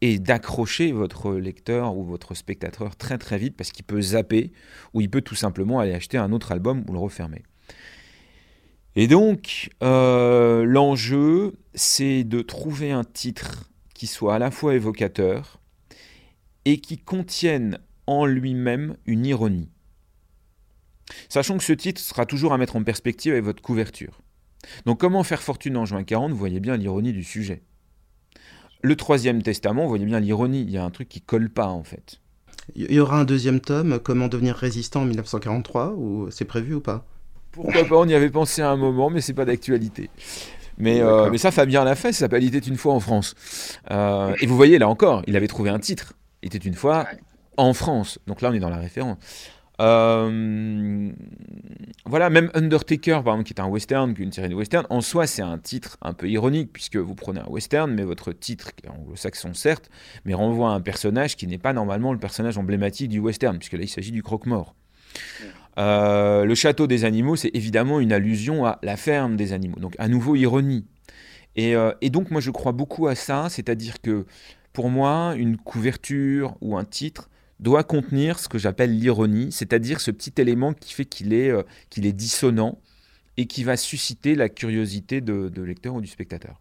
et 0.00 0.18
d'accrocher 0.18 0.92
votre 0.92 1.34
lecteur 1.34 1.96
ou 1.96 2.04
votre 2.04 2.34
spectateur 2.34 2.96
très 2.96 3.18
très 3.18 3.38
vite 3.38 3.56
parce 3.56 3.70
qu'il 3.70 3.84
peut 3.84 4.00
zapper 4.00 4.52
ou 4.94 5.00
il 5.00 5.10
peut 5.10 5.20
tout 5.20 5.34
simplement 5.34 5.78
aller 5.78 5.92
acheter 5.92 6.18
un 6.18 6.32
autre 6.32 6.52
album 6.52 6.84
ou 6.88 6.92
le 6.92 6.98
refermer. 6.98 7.42
Et 8.96 9.06
donc, 9.06 9.70
euh, 9.82 10.64
l'enjeu, 10.64 11.54
c'est 11.74 12.24
de 12.24 12.42
trouver 12.42 12.90
un 12.90 13.04
titre 13.04 13.70
qui 13.94 14.06
soit 14.06 14.34
à 14.34 14.38
la 14.38 14.50
fois 14.50 14.74
évocateur 14.74 15.60
et 16.64 16.78
qui 16.78 16.98
contienne 16.98 17.78
en 18.06 18.26
lui-même 18.26 18.96
une 19.06 19.26
ironie. 19.26 19.70
Sachant 21.28 21.58
que 21.58 21.64
ce 21.64 21.72
titre 21.72 22.00
sera 22.00 22.26
toujours 22.26 22.52
à 22.52 22.58
mettre 22.58 22.76
en 22.76 22.82
perspective 22.82 23.32
avec 23.32 23.44
votre 23.44 23.62
couverture. 23.62 24.20
Donc 24.86 25.00
comment 25.00 25.22
faire 25.22 25.42
fortune 25.42 25.76
en 25.76 25.86
juin 25.86 26.04
40 26.04 26.32
Vous 26.32 26.36
voyez 26.36 26.60
bien 26.60 26.76
l'ironie 26.76 27.12
du 27.12 27.24
sujet. 27.24 27.62
Le 28.82 28.96
troisième 28.96 29.42
testament, 29.42 29.82
vous 29.82 29.88
voyez 29.88 30.06
bien 30.06 30.20
l'ironie. 30.20 30.62
Il 30.62 30.70
y 30.70 30.78
a 30.78 30.84
un 30.84 30.90
truc 30.90 31.08
qui 31.08 31.20
colle 31.20 31.50
pas 31.50 31.68
en 31.68 31.82
fait. 31.82 32.20
Il 32.74 32.92
y 32.92 33.00
aura 33.00 33.18
un 33.18 33.24
deuxième 33.24 33.60
tome, 33.60 33.98
Comment 33.98 34.28
devenir 34.28 34.54
résistant 34.54 35.02
en 35.02 35.04
1943, 35.04 35.94
ou 35.96 36.30
c'est 36.30 36.44
prévu 36.44 36.74
ou 36.74 36.80
pas? 36.80 37.04
Pourquoi 37.52 37.84
pas 37.84 37.96
On 37.96 38.06
y 38.06 38.14
avait 38.14 38.30
pensé 38.30 38.62
à 38.62 38.70
un 38.70 38.76
moment, 38.76 39.10
mais 39.10 39.20
c'est 39.20 39.34
pas 39.34 39.44
d'actualité. 39.44 40.08
Mais, 40.78 41.00
euh, 41.00 41.28
mais 41.30 41.38
ça, 41.38 41.50
Fabien 41.50 41.84
l'a 41.84 41.94
fait, 41.94 42.12
ça 42.12 42.20
s'appelle 42.20 42.44
Il 42.44 42.54
était 42.54 42.66
une 42.66 42.76
fois 42.76 42.94
en 42.94 43.00
France. 43.00 43.34
Euh, 43.90 44.34
et 44.40 44.46
vous 44.46 44.56
voyez, 44.56 44.78
là 44.78 44.88
encore, 44.88 45.22
il 45.26 45.36
avait 45.36 45.48
trouvé 45.48 45.68
un 45.70 45.78
titre. 45.78 46.14
Il 46.42 46.46
était 46.46 46.58
une 46.66 46.74
fois 46.74 47.06
en 47.56 47.74
France. 47.74 48.18
Donc 48.26 48.40
là, 48.40 48.50
on 48.50 48.54
est 48.54 48.60
dans 48.60 48.70
la 48.70 48.78
référence. 48.78 49.18
Euh, 49.80 51.10
voilà, 52.04 52.28
même 52.28 52.50
Undertaker, 52.54 53.22
par 53.24 53.34
exemple, 53.34 53.44
qui 53.44 53.54
est 53.54 53.60
un 53.60 53.68
western, 53.68 54.14
une 54.18 54.32
série 54.32 54.48
de 54.48 54.54
western, 54.54 54.86
en 54.90 55.00
soi, 55.00 55.26
c'est 55.26 55.42
un 55.42 55.58
titre 55.58 55.96
un 56.02 56.12
peu 56.12 56.28
ironique, 56.28 56.70
puisque 56.72 56.96
vous 56.96 57.14
prenez 57.14 57.40
un 57.40 57.48
western, 57.48 57.90
mais 57.92 58.02
votre 58.02 58.32
titre, 58.32 58.74
qui 58.74 58.86
est 58.86 58.90
anglo-saxon 58.90 59.54
certes, 59.54 59.90
mais 60.24 60.34
renvoie 60.34 60.70
à 60.70 60.72
un 60.72 60.80
personnage 60.80 61.36
qui 61.36 61.46
n'est 61.46 61.58
pas 61.58 61.72
normalement 61.72 62.12
le 62.12 62.18
personnage 62.18 62.58
emblématique 62.58 63.08
du 63.08 63.20
western, 63.20 63.58
puisque 63.58 63.74
là, 63.74 63.82
il 63.82 63.88
s'agit 63.88 64.12
du 64.12 64.22
croque-mort. 64.22 64.74
Euh, 65.78 66.44
le 66.44 66.54
château 66.54 66.86
des 66.86 67.04
animaux, 67.04 67.36
c'est 67.36 67.50
évidemment 67.54 68.00
une 68.00 68.12
allusion 68.12 68.66
à 68.66 68.78
la 68.82 68.96
ferme 68.96 69.36
des 69.36 69.52
animaux. 69.52 69.78
Donc, 69.78 69.94
à 69.98 70.08
nouveau, 70.08 70.36
ironie. 70.36 70.84
Et, 71.56 71.74
euh, 71.74 71.92
et 72.02 72.10
donc, 72.10 72.30
moi, 72.30 72.40
je 72.40 72.50
crois 72.50 72.72
beaucoup 72.72 73.06
à 73.06 73.14
ça, 73.14 73.48
c'est-à-dire 73.48 74.00
que, 74.02 74.26
pour 74.72 74.90
moi, 74.90 75.34
une 75.36 75.56
couverture 75.56 76.56
ou 76.60 76.76
un 76.76 76.84
titre, 76.84 77.30
doit 77.60 77.84
contenir 77.84 78.38
ce 78.38 78.48
que 78.48 78.58
j'appelle 78.58 78.98
l'ironie, 78.98 79.52
c'est-à-dire 79.52 80.00
ce 80.00 80.10
petit 80.10 80.32
élément 80.38 80.72
qui 80.72 80.94
fait 80.94 81.04
qu'il 81.04 81.32
est, 81.32 81.50
euh, 81.50 81.62
est 81.96 82.12
dissonant 82.12 82.80
et 83.36 83.46
qui 83.46 83.64
va 83.64 83.76
susciter 83.76 84.34
la 84.34 84.48
curiosité 84.48 85.20
de, 85.20 85.62
lecteur 85.62 85.94
ou 85.94 86.00
du 86.00 86.08
spectateur. 86.08 86.60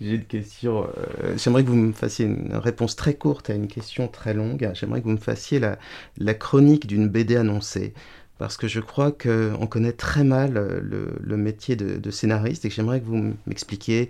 J'ai 0.00 0.16
une 0.16 0.24
question. 0.24 0.84
Euh, 0.84 1.36
j'aimerais 1.36 1.62
que 1.62 1.68
vous 1.68 1.76
me 1.76 1.92
fassiez 1.92 2.26
une 2.26 2.54
réponse 2.54 2.96
très 2.96 3.14
courte 3.14 3.50
à 3.50 3.54
une 3.54 3.68
question 3.68 4.08
très 4.08 4.34
longue. 4.34 4.68
J'aimerais 4.74 5.00
que 5.00 5.06
vous 5.06 5.12
me 5.12 5.16
fassiez 5.16 5.60
la, 5.60 6.34
chronique 6.34 6.86
d'une 6.86 7.08
BD 7.08 7.36
annoncée. 7.36 7.94
Parce 8.36 8.56
que 8.56 8.68
je 8.68 8.80
crois 8.80 9.12
qu'on 9.12 9.66
connaît 9.66 9.92
très 9.92 10.24
mal 10.24 10.54
le, 10.54 11.14
le 11.20 11.36
métier 11.36 11.76
de, 11.76 11.98
de, 11.98 12.10
scénariste 12.10 12.64
et 12.64 12.70
que 12.70 12.74
j'aimerais 12.74 13.00
que 13.00 13.04
vous 13.04 13.34
m'expliquiez 13.46 14.08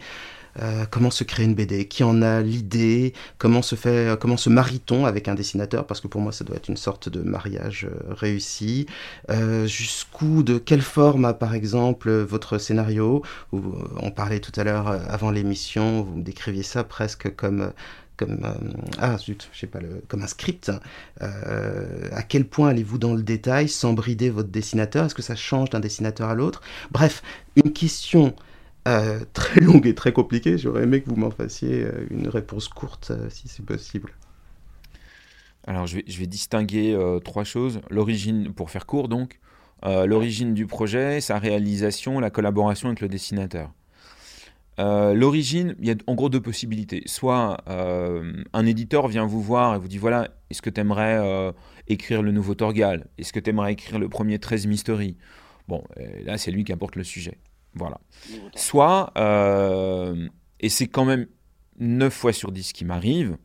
euh, 0.58 0.84
comment 0.90 1.10
se 1.10 1.24
crée 1.24 1.44
une 1.44 1.54
BD, 1.54 1.86
qui 1.86 2.04
en 2.04 2.22
a 2.22 2.40
l'idée, 2.40 3.12
comment 3.38 3.62
se 3.62 3.74
fait, 3.74 4.18
comment 4.20 4.36
se 4.36 4.50
marie-t-on 4.50 5.06
avec 5.06 5.28
un 5.28 5.34
dessinateur, 5.34 5.86
parce 5.86 6.00
que 6.00 6.08
pour 6.08 6.20
moi 6.20 6.32
ça 6.32 6.44
doit 6.44 6.56
être 6.56 6.68
une 6.68 6.76
sorte 6.76 7.08
de 7.08 7.20
mariage 7.20 7.86
euh, 7.90 8.12
réussi. 8.12 8.86
Euh, 9.30 9.66
jusqu'où, 9.66 10.42
de 10.42 10.58
quelle 10.58 10.82
forme 10.82 11.24
a 11.24 11.34
par 11.34 11.54
exemple 11.54 12.10
votre 12.10 12.58
scénario? 12.58 13.22
On 13.52 14.10
parlait 14.10 14.40
tout 14.40 14.52
à 14.56 14.64
l'heure 14.64 14.88
avant 14.88 15.30
l'émission, 15.30 16.02
vous 16.02 16.16
me 16.16 16.22
décriviez 16.22 16.62
ça 16.62 16.84
presque 16.84 17.34
comme 17.36 17.72
comme 18.16 18.46
ah 18.98 19.16
zut, 19.16 19.50
pas 19.72 19.80
le, 19.80 20.02
comme 20.08 20.22
un 20.22 20.26
script. 20.26 20.70
à 21.20 22.22
quel 22.22 22.44
point 22.44 22.68
allez-vous 22.68 22.98
dans 22.98 23.14
le 23.14 23.22
détail 23.22 23.66
sans 23.66 23.94
brider 23.94 24.28
votre 24.28 24.50
dessinateur? 24.50 25.06
Est-ce 25.06 25.14
que 25.14 25.22
ça 25.22 25.36
change 25.36 25.70
d'un 25.70 25.80
dessinateur 25.80 26.28
à 26.28 26.34
l'autre? 26.34 26.60
Bref, 26.90 27.22
une 27.56 27.72
question 27.72 28.34
euh, 28.90 29.20
très 29.32 29.60
longue 29.60 29.86
et 29.86 29.94
très 29.94 30.12
compliquée. 30.12 30.58
J'aurais 30.58 30.82
aimé 30.82 31.00
que 31.00 31.08
vous 31.08 31.16
m'en 31.16 31.30
fassiez 31.30 31.84
euh, 31.84 32.06
une 32.10 32.28
réponse 32.28 32.68
courte, 32.68 33.10
euh, 33.10 33.28
si 33.30 33.48
c'est 33.48 33.64
possible. 33.64 34.12
Alors, 35.66 35.86
je 35.86 35.96
vais, 35.96 36.26
distinguer 36.26 36.98
trois 37.22 37.44
choses. 37.44 37.80
L'origine, 37.90 38.52
pour 38.52 38.70
faire 38.70 38.86
court 38.86 39.08
donc, 39.08 39.38
l'origine 39.84 40.54
du 40.54 40.66
projet, 40.66 41.20
sa 41.20 41.38
réalisation, 41.38 42.18
la 42.18 42.30
collaboration 42.30 42.88
avec 42.88 43.00
le 43.00 43.08
dessinateur. 43.08 43.70
L'origine, 44.78 45.76
il 45.78 45.86
y 45.86 45.90
a 45.90 45.94
en 46.06 46.14
gros 46.14 46.30
deux 46.30 46.40
possibilités. 46.40 47.02
Soit 47.04 47.58
un 47.68 48.66
éditeur 48.66 49.06
vient 49.06 49.26
vous 49.26 49.42
voir 49.42 49.74
et 49.74 49.78
vous 49.78 49.86
dit 49.86 49.98
voilà, 49.98 50.30
est-ce 50.48 50.62
que 50.62 50.70
tu 50.70 50.80
aimerais 50.80 51.52
écrire 51.88 52.22
le 52.22 52.32
nouveau 52.32 52.54
Torgal? 52.54 53.06
Est-ce 53.18 53.32
que 53.32 53.38
tu 53.38 53.50
aimerais 53.50 53.74
écrire 53.74 53.98
le 53.98 54.08
premier 54.08 54.38
13 54.38 54.66
Mystery 54.66 55.18
Bon, 55.68 55.84
là, 56.24 56.38
c'est 56.38 56.50
lui 56.50 56.64
qui 56.64 56.72
apporte 56.72 56.96
le 56.96 57.04
sujet. 57.04 57.36
Voilà. 57.74 58.00
Soit, 58.54 59.12
euh, 59.16 60.28
et 60.60 60.68
c'est 60.68 60.86
quand 60.86 61.04
même 61.04 61.26
9 61.78 62.12
fois 62.12 62.32
sur 62.32 62.52
10 62.52 62.72
qui 62.72 62.84
m'arrive, 62.84 63.36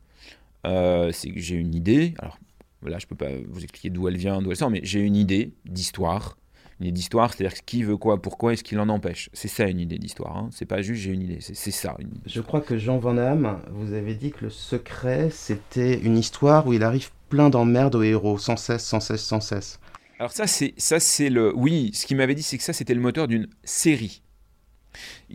euh, 0.66 1.12
c'est 1.12 1.30
que 1.30 1.40
j'ai 1.40 1.56
une 1.56 1.74
idée. 1.74 2.14
Alors 2.18 2.38
là, 2.82 2.98
je 2.98 3.06
peux 3.06 3.16
pas 3.16 3.30
vous 3.48 3.62
expliquer 3.62 3.90
d'où 3.90 4.08
elle 4.08 4.16
vient, 4.16 4.42
d'où 4.42 4.50
elle 4.50 4.56
sort, 4.56 4.70
mais 4.70 4.80
j'ai 4.82 5.00
une 5.00 5.16
idée 5.16 5.52
d'histoire. 5.64 6.36
Une 6.78 6.86
idée 6.86 6.92
d'histoire, 6.92 7.32
c'est-à-dire 7.32 7.64
qui 7.64 7.82
veut 7.84 7.96
quoi, 7.96 8.20
pourquoi, 8.20 8.52
est-ce 8.52 8.62
qu'il 8.62 8.78
en 8.80 8.88
empêche. 8.90 9.30
C'est 9.32 9.48
ça 9.48 9.66
une 9.66 9.80
idée 9.80 9.98
d'histoire. 9.98 10.36
Hein. 10.36 10.48
C'est 10.52 10.66
pas 10.66 10.82
juste 10.82 11.00
j'ai 11.00 11.12
une 11.12 11.22
idée, 11.22 11.38
c'est 11.40 11.70
ça. 11.70 11.96
Une 11.98 12.10
je 12.26 12.40
crois 12.42 12.60
que 12.60 12.76
Jean 12.76 12.98
Van 12.98 13.14
Damme, 13.14 13.60
vous 13.70 13.94
avez 13.94 14.14
dit 14.14 14.30
que 14.30 14.44
le 14.44 14.50
secret, 14.50 15.30
c'était 15.30 15.98
une 15.98 16.18
histoire 16.18 16.66
où 16.66 16.74
il 16.74 16.82
arrive 16.82 17.10
plein 17.30 17.48
d'emmerdes 17.48 17.94
aux 17.94 18.02
héros, 18.02 18.36
sans 18.38 18.56
cesse, 18.56 18.84
sans 18.84 19.00
cesse, 19.00 19.22
sans 19.22 19.40
cesse. 19.40 19.80
Alors 20.18 20.32
ça, 20.32 20.46
c'est 20.46 20.74
ça, 20.78 20.98
c'est 20.98 21.28
le. 21.28 21.54
Oui, 21.54 21.90
ce 21.94 22.06
qu'il 22.06 22.16
m'avait 22.16 22.34
dit, 22.34 22.42
c'est 22.42 22.56
que 22.56 22.64
ça, 22.64 22.72
c'était 22.72 22.94
le 22.94 23.00
moteur 23.00 23.28
d'une 23.28 23.48
série. 23.64 24.22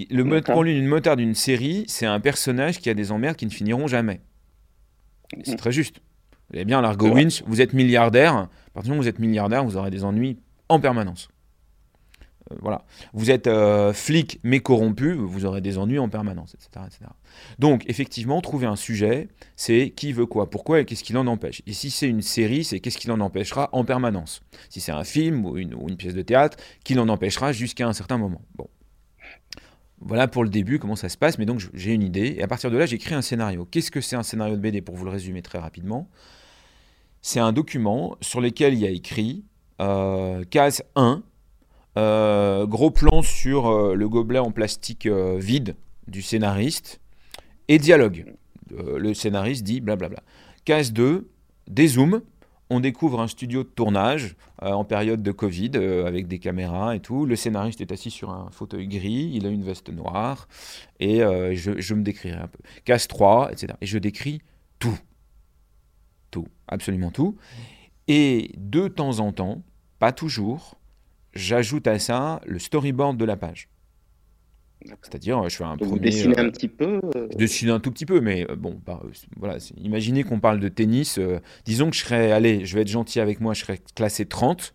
Le 0.10 0.24
moteur 0.24 0.64
d'une 0.64 0.88
moteur 0.88 1.16
d'une 1.16 1.36
série, 1.36 1.86
c'est 1.88 2.08
un 2.08 2.20
personnage 2.20 2.80
qui 2.80 2.90
a 2.90 2.94
des 2.94 3.12
emmerdes 3.12 3.36
qui 3.36 3.46
ne 3.46 3.52
finiront 3.52 3.88
jamais. 3.88 4.22
C'est 5.44 5.56
très 5.56 5.72
juste. 5.72 5.98
Vous 6.50 6.58
avez 6.58 6.66
bien 6.66 6.82
l'argot 6.82 7.14
Winch, 7.14 7.44
vous 7.46 7.62
êtes 7.62 7.74
milliardaire. 7.74 8.34
À 8.36 8.50
partir 8.74 8.84
du 8.84 8.90
moment 8.90 9.00
où 9.00 9.04
vous 9.04 9.10
êtes 9.10 9.20
milliardaire, 9.20 9.64
vous 9.64 9.78
aurez 9.78 9.92
des 9.92 10.04
ennuis 10.04 10.40
en 10.68 10.80
permanence. 10.80 11.30
Voilà. 12.62 12.86
Vous 13.14 13.32
êtes 13.32 13.48
euh, 13.48 13.94
flic 13.94 14.40
mais 14.44 14.60
corrompu, 14.60 15.14
vous 15.14 15.46
aurez 15.46 15.62
des 15.62 15.78
ennuis 15.78 16.00
en 16.00 16.10
permanence, 16.10 16.56
etc. 16.56 16.86
Donc, 17.60 17.84
effectivement, 17.88 18.42
trouver 18.42 18.68
un 18.68 18.76
sujet, 18.76 19.28
c'est 19.56 19.92
qui 19.92 20.14
veut 20.14 20.26
quoi, 20.26 20.50
pourquoi 20.50 20.82
et 20.82 20.86
qu'est-ce 20.86 21.04
qui 21.04 21.14
l'en 21.14 21.28
empêche. 21.28 21.62
Et 21.68 21.74
si 21.74 21.92
c'est 21.92 22.08
une 22.08 22.22
série, 22.22 22.64
c'est 22.64 22.80
qu'est-ce 22.80 22.98
qui 22.98 23.08
l'en 23.08 23.20
empêchera 23.20 23.70
en 23.72 23.86
permanence. 23.86 24.42
Si 24.70 24.82
c'est 24.82 24.92
un 24.92 25.04
film 25.04 25.46
ou 25.46 25.58
une, 25.58 25.74
ou 25.74 25.88
une, 25.90 25.98
pièce 25.98 26.14
de 26.14 26.22
théâtre, 26.22 26.58
qui 26.84 26.94
l'en 26.94 27.08
empêchera 27.10 27.52
jusqu'à 27.52 27.88
un 27.88 27.94
certain 27.94 28.18
moment. 28.18 28.42
Bon. 28.56 28.68
Voilà 30.00 30.28
pour 30.28 30.44
le 30.44 30.50
début, 30.50 30.80
comment 30.80 30.96
ça 30.96 31.10
se 31.10 31.18
passe, 31.18 31.38
mais 31.38 31.46
donc 31.46 31.62
j'ai 31.74 31.94
une 31.94 32.02
idée, 32.02 32.36
et 32.38 32.44
à 32.44 32.48
partir 32.48 32.72
de 32.72 32.78
là, 32.78 32.88
j'écris 32.88 33.14
un 33.14 33.22
scénario. 33.22 33.68
Qu'est-ce 33.70 33.92
que 33.92 34.02
c'est 34.02 34.16
un 34.16 34.24
scénario 34.24 34.56
de 34.56 34.62
BD, 34.62 34.82
pour 34.82 34.96
vous 34.96 35.06
le 35.06 35.12
résumer 35.12 35.44
très 35.44 35.60
rapidement? 35.60 36.10
C'est 37.22 37.40
un 37.40 37.54
document 37.54 38.18
sur 38.20 38.42
lequel 38.42 38.74
il 38.74 38.80
y 38.80 38.88
a 38.88 38.90
écrit, 38.90 39.46
euh, 39.80 40.44
case 40.46 40.84
1, 40.96 41.22
euh, 41.98 42.66
gros 42.66 42.92
plan 42.92 43.22
sur 43.22 43.68
euh, 43.68 43.96
le 43.96 44.08
gobelet 44.08 44.40
en 44.40 44.52
plastique 44.52 45.06
euh, 45.08 45.38
vide 45.38 45.76
du 46.08 46.22
scénariste 46.22 47.02
et 47.68 47.80
dialogue. 47.80 48.34
le 48.70 49.14
scénariste 49.14 49.64
dit 49.64 49.82
blablabla. 49.82 50.24
Case 50.66 50.94
2, 50.94 51.30
dézoom. 51.68 52.22
On 52.70 52.80
découvre 52.80 53.20
un 53.20 53.28
studio 53.28 53.64
de 53.64 53.68
tournage 53.68 54.38
en 54.62 54.86
période 54.86 55.22
de 55.22 55.32
Covid 55.34 55.72
avec 56.06 56.30
des 56.30 56.40
caméras 56.40 56.96
et 56.96 57.02
tout. 57.02 57.26
Le 57.26 57.36
scénariste 57.36 57.82
est 57.82 57.92
assis 57.92 58.12
sur 58.12 58.30
un 58.30 58.50
fauteuil 58.52 58.88
gris, 58.88 59.30
il 59.34 59.46
a 59.46 59.50
une 59.50 59.64
veste 59.64 59.90
noire 59.90 60.48
et 61.02 61.20
je, 61.20 61.94
me 61.94 62.02
décrirai 62.02 62.38
un 62.38 62.48
peu. 62.48 62.60
Case 62.86 63.10
3, 63.10 63.52
etc. 63.52 63.74
Et 63.82 63.86
je 63.86 63.98
décris 63.98 64.42
tout. 64.80 64.98
Tout, 66.30 66.48
absolument 66.70 67.12
tout. 67.12 67.36
Et 68.08 68.54
de 68.58 68.88
temps 68.88 69.20
en 69.20 69.34
temps, 69.34 69.64
pas 70.00 70.14
toujours, 70.14 70.78
j'ajoute 71.34 71.88
à 71.88 72.00
ça 72.00 72.42
le 72.46 72.60
storyboard 72.60 73.18
de 73.18 73.26
la 73.26 73.38
page. 73.38 73.70
C'est-à-dire, 75.02 75.48
je 75.50 75.56
fais 75.56 75.64
un 75.64 75.78
premier. 75.78 76.10
Vous 76.10 76.30
un 76.38 76.50
petit 76.50 76.68
peu 76.68 77.00
euh, 77.16 77.28
Je 77.32 77.38
dessine 77.38 77.70
un 77.70 77.80
tout 77.80 77.92
petit 77.92 78.06
peu, 78.06 78.20
mais 78.20 78.46
euh, 78.50 78.56
bon, 78.56 78.80
bah, 78.86 79.02
voilà. 79.38 79.58
Imaginez 79.78 80.24
qu'on 80.24 80.40
parle 80.40 80.60
de 80.60 80.68
tennis. 80.70 81.18
Euh, 81.18 81.40
disons 81.66 81.90
que 81.90 81.96
je 81.96 82.02
serais, 82.02 82.32
allez, 82.32 82.66
je 82.66 82.76
vais 82.76 82.82
être 82.82 82.88
gentil 82.88 83.20
avec 83.20 83.40
moi, 83.42 83.54
je 83.54 83.62
serais 83.62 83.80
classé 83.96 84.26
30. 84.26 84.74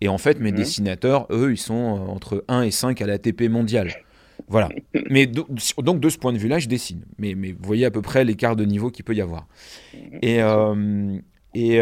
Et 0.00 0.08
en 0.08 0.18
fait, 0.18 0.38
mes 0.38 0.52
mhm. 0.52 0.58
dessinateurs, 0.58 1.26
eux, 1.30 1.52
ils 1.52 1.58
sont 1.58 1.74
entre 1.74 2.44
1 2.48 2.62
et 2.62 2.70
5 2.70 3.00
à 3.00 3.06
la 3.06 3.18
TP 3.18 3.48
mondiale. 3.48 3.92
Voilà. 4.48 4.68
mais 5.10 5.26
donc, 5.26 6.00
de 6.00 6.08
ce 6.08 6.18
point 6.18 6.32
de 6.32 6.38
vue-là, 6.38 6.58
je 6.58 6.68
dessine. 6.68 7.04
Mais, 7.18 7.34
mais 7.34 7.52
vous 7.52 7.64
voyez 7.64 7.86
à 7.86 7.90
peu 7.90 8.02
près 8.02 8.24
l'écart 8.24 8.54
de 8.54 8.64
niveau 8.64 8.90
qu'il 8.90 9.04
peut 9.04 9.14
y 9.14 9.20
avoir. 9.20 9.48
Mhm. 9.94 10.18
Et, 10.22 10.38
et, 11.54 11.80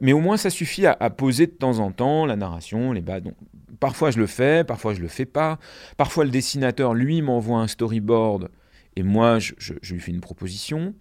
mais 0.00 0.12
au 0.12 0.20
moins, 0.20 0.36
ça 0.36 0.50
suffit 0.50 0.86
à, 0.86 0.96
à, 1.00 1.10
poser 1.10 1.46
de 1.46 1.52
temps 1.52 1.78
en 1.78 1.90
temps 1.90 2.26
la 2.26 2.36
narration, 2.36 2.92
les 2.92 3.00
bas. 3.00 3.20
Donc, 3.20 3.34
Parfois 3.80 4.10
je 4.10 4.18
le 4.18 4.26
fais, 4.26 4.64
parfois 4.64 4.94
je 4.94 5.00
le 5.00 5.08
fais 5.08 5.26
pas. 5.26 5.58
Parfois 5.96 6.24
le 6.24 6.30
dessinateur, 6.30 6.94
lui, 6.94 7.22
m'envoie 7.22 7.58
un 7.58 7.66
storyboard 7.66 8.50
et 8.96 9.02
moi, 9.02 9.38
je, 9.38 9.74
lui 9.92 10.00
fais 10.00 10.10
une 10.10 10.20
proposition. 10.20 10.94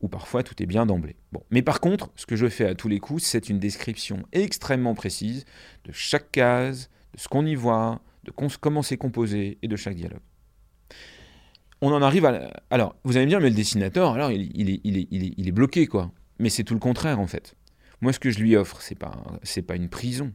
Ou 0.00 0.06
parfois 0.06 0.44
tout 0.44 0.62
est 0.62 0.66
bien 0.66 0.86
d'emblée. 0.86 1.16
Bon. 1.32 1.42
Mais 1.50 1.62
par 1.62 1.80
contre, 1.80 2.12
ce 2.14 2.24
que 2.24 2.36
je 2.36 2.48
fais 2.48 2.66
à 2.66 2.76
tous 2.76 2.86
les 2.86 3.00
coups, 3.00 3.22
c'est 3.22 3.48
une 3.48 3.58
description 3.58 4.22
extrêmement 4.30 4.94
précise 4.94 5.44
de 5.84 5.90
chaque 5.92 6.30
case, 6.30 6.88
de 7.14 7.18
ce 7.18 7.26
qu'on 7.26 7.44
y 7.44 7.56
voit, 7.56 8.00
de 8.22 8.30
comment 8.30 8.82
c'est 8.82 8.96
composé 8.96 9.58
et 9.60 9.66
de 9.66 9.74
chaque 9.74 9.96
dialogue. 9.96 10.20
On 11.80 11.92
en 11.92 12.00
arrive 12.00 12.26
à... 12.26 12.50
Alors, 12.70 12.94
vous 13.02 13.16
allez 13.16 13.26
me 13.26 13.30
dire, 13.30 13.40
mais 13.40 13.50
le 13.50 13.56
dessinateur, 13.56 14.12
alors, 14.12 14.30
il, 14.30 15.48
est, 15.48 15.52
bloqué, 15.52 15.88
quoi. 15.88 16.12
Mais 16.38 16.48
c'est 16.48 16.64
tout 16.64 16.74
le 16.74 16.80
contraire, 16.80 17.18
en 17.18 17.26
fait. 17.26 17.56
Moi, 18.00 18.12
ce 18.12 18.20
que 18.20 18.30
je 18.30 18.38
lui 18.38 18.54
offre, 18.54 18.80
c'est 18.80 18.98
pas, 18.98 19.20
c'est 19.42 19.62
pas 19.62 19.74
une 19.74 19.88
prison. 19.88 20.32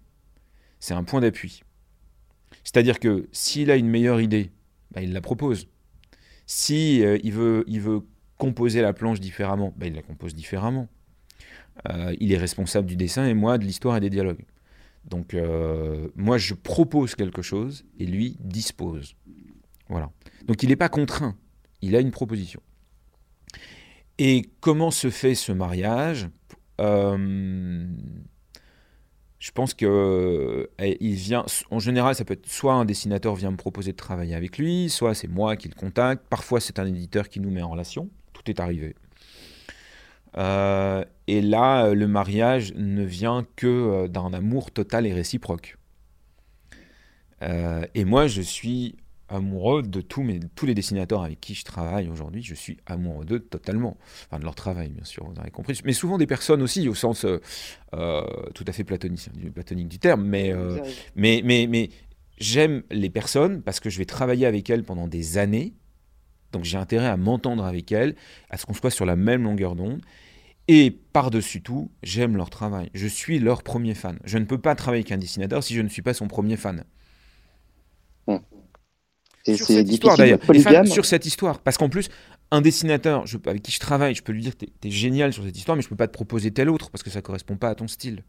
C'est 0.84 0.96
un 0.96 1.06
point 1.06 1.22
d'appui. 1.22 1.64
C'est-à-dire 2.66 3.00
que 3.00 3.30
s'il 3.32 3.72
a 3.72 3.78
une 3.78 3.88
meilleure 3.88 4.20
idée, 4.20 4.52
bah, 4.92 5.02
il 5.02 5.14
la 5.14 5.22
propose. 5.22 5.70
Si 6.46 7.02
euh, 7.06 7.18
il, 7.24 7.32
veut, 7.32 8.02
composer 8.38 8.82
la 8.82 8.92
planche 8.92 9.22
différemment, 9.22 9.74
bah, 9.78 9.86
il 9.86 9.94
la 9.94 10.02
compose 10.02 10.36
différemment. 10.36 10.90
Euh, 11.88 12.14
il 12.20 12.34
est 12.34 12.38
responsable 12.38 12.86
du 12.86 12.98
dessin 12.98 13.26
et 13.26 13.34
moi 13.34 13.58
de 13.58 13.64
l'histoire 13.64 13.96
et 13.96 14.02
des 14.02 14.10
dialogues. 14.10 14.44
Donc 15.06 15.34
euh, 15.34 16.10
moi 16.18 16.38
je 16.38 16.54
propose 16.54 17.16
quelque 17.16 17.42
chose 17.42 17.86
et 17.98 18.06
lui 18.06 18.36
dispose. 18.42 19.16
Voilà. 19.88 20.12
Donc 20.48 20.64
il 20.64 20.70
n'est 20.70 20.76
pas 20.76 20.90
contraint, 20.90 21.38
il 21.82 21.96
a 21.96 22.02
une 22.02 22.12
proposition. 22.12 22.62
Et 24.18 24.50
comment 24.60 24.92
se 24.92 25.10
fait 25.10 25.34
ce 25.34 25.54
mariage? 25.54 26.28
Je 29.44 29.52
pense 29.52 29.74
que 29.74 30.70
il 30.80 31.16
vient. 31.16 31.44
En 31.70 31.80
général, 31.80 32.16
ça 32.16 32.24
peut 32.24 32.36
être 32.36 32.48
soit 32.48 32.76
un 32.76 32.86
dessinateur 32.86 33.36
vient 33.36 33.52
me 33.52 33.58
proposer 33.58 33.92
de 33.92 33.98
travailler 33.98 34.36
avec 34.36 34.58
lui, 34.58 34.90
soit 34.90 35.14
c'est 35.14 35.28
moi 35.28 35.58
qui 35.58 35.68
le 35.68 35.76
contacte. 35.76 36.24
Parfois, 36.30 36.62
c'est 36.62 36.80
un 36.80 36.86
éditeur 36.86 37.28
qui 37.28 37.42
nous 37.42 37.52
met 37.52 37.62
en 37.62 37.70
relation. 37.70 38.10
Tout 38.32 38.50
est 38.50 38.62
arrivé. 38.62 38.96
Euh, 40.38 41.04
et 41.28 41.42
là, 41.42 41.88
euh, 41.88 41.94
le 41.94 42.08
mariage 42.08 42.74
ne 42.76 43.04
vient 43.04 43.46
que 43.58 43.68
euh, 43.68 44.08
d'un 44.08 44.32
amour 44.32 44.72
total 44.72 45.06
et 45.06 45.14
réciproque. 45.14 45.78
et 47.42 48.06
moi, 48.06 48.28
je 48.28 48.42
suis 48.42 48.96
amoureux 49.34 49.84
de 49.84 50.02
tous, 50.02 50.24
mes, 50.24 50.40
tous 50.56 50.66
les 50.66 50.74
dessinateurs 50.74 51.24
avec 51.24 51.40
qui 51.40 51.56
je 51.56 51.64
travaille 51.64 52.10
aujourd'hui. 52.10 52.44
Je 52.44 52.56
suis 52.56 52.78
amoureux 52.86 53.26
d'eux 53.26 53.40
totalement. 53.40 53.98
Enfin, 54.28 54.40
de 54.40 54.46
leur 54.46 54.56
travail, 54.56 54.90
bien 54.90 55.04
sûr, 55.04 55.26
vous 55.26 55.40
avez 55.40 55.52
compris. 55.52 55.80
Mais 55.86 55.94
souvent 55.94 56.18
des 56.18 56.28
personnes 56.28 56.62
aussi, 56.62 56.88
au 56.88 56.96
sens 56.96 57.26
tout 57.92 58.66
à 58.68 58.72
fait 58.72 58.84
platonique, 58.84 59.30
du, 59.34 59.52
platonique 59.52 59.88
du 59.88 60.00
terme. 60.00 60.24
Mais, 60.26 60.54
mais, 61.16 61.42
mais, 61.44 61.68
mais 61.68 61.90
j'aime 62.38 62.84
les 62.92 63.10
personnes 63.10 63.62
parce 63.62 63.80
que 63.80 63.90
je 63.90 63.98
vais 63.98 64.06
travailler 64.06 64.46
avec 64.46 64.70
elles 64.70 64.84
pendant 64.84 65.08
des 65.08 65.38
années. 65.38 65.74
Donc 66.52 66.64
j'ai 66.64 66.78
intérêt 66.78 67.08
à 67.08 67.18
m'entendre 67.18 67.66
avec 67.66 67.92
elles, 67.92 68.16
à 68.50 68.58
ce 68.58 68.66
qu'on 68.66 68.74
soit 68.74 68.92
sur 68.92 69.06
la 69.06 69.16
même 69.16 69.44
longueur 69.44 69.76
d'onde. 69.76 70.02
Et 70.68 70.92
par-dessus 70.92 71.62
tout, 71.62 71.92
j'aime 72.04 72.38
leur 72.38 72.50
travail. 72.50 72.90
Je 72.94 73.08
suis 73.08 73.40
leur 73.40 73.64
premier 73.64 73.96
fan. 73.96 74.18
Je 74.24 74.38
ne 74.38 74.46
peux 74.46 74.60
pas 74.60 74.76
travailler 74.76 75.02
avec 75.02 75.12
un 75.12 75.18
dessinateur 75.18 75.64
si 75.64 75.74
je 75.74 75.82
ne 75.82 75.90
suis 75.90 76.02
pas 76.02 76.14
son 76.14 76.28
premier 76.28 76.56
fan. 76.56 76.86
Hmm. 79.48 79.56
Sur 79.56 79.68
cette 79.68 79.90
histoire 79.90 80.18
d'ailleurs. 80.18 80.40
Sur 80.86 81.06
cette 81.06 81.26
histoire. 81.26 81.60
Parce 81.60 81.78
qu'en 81.78 81.90
plus, 81.90 82.10
un 82.52 82.62
dessinateur 82.62 83.26
je, 83.28 83.38
avec 83.46 83.62
qui 83.62 83.72
je 83.72 83.80
travaille, 83.80 84.16
je 84.16 84.24
peux 84.24 84.32
lui 84.32 84.42
dire 84.42 84.56
T'es 84.56 84.70
es 84.84 84.92
génial 84.92 85.34
sur 85.34 85.44
cette 85.44 85.58
histoire, 85.58 85.76
mais 85.76 85.82
je 85.82 85.88
ne 85.88 85.90
peux 85.90 85.96
pas 85.96 86.08
te 86.08 86.14
proposer 86.14 86.52
tel 86.52 86.70
autre 86.70 86.90
parce 86.90 87.04
que 87.04 87.10
ça 87.10 87.20
ne 87.20 87.24
correspond 87.24 87.58
pas 87.58 87.70
à 87.70 87.76
ton 87.76 87.88
style. 87.88 88.24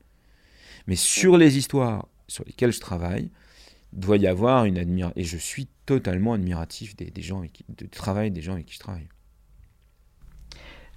Mais 0.86 0.96
sur 0.96 1.36
les 1.36 1.56
histoires 1.56 2.08
sur 2.26 2.44
lesquelles 2.44 2.72
je 2.72 2.80
travaille, 2.80 3.30
il 3.92 4.00
doit 4.00 4.16
y 4.16 4.26
avoir 4.26 4.64
une 4.64 4.78
admiration. 4.78 5.14
Et 5.16 5.24
je 5.24 5.36
suis 5.36 5.68
totalement 5.86 6.32
admiratif 6.32 6.96
des, 6.96 7.22
gens 7.22 7.38
avec 7.38 7.52
qui, 7.52 7.64
du 7.68 7.88
travail 7.88 8.30
des 8.30 8.42
gens 8.42 8.54
avec 8.54 8.66
qui 8.66 8.74
je 8.74 8.80
travaille. 8.80 9.08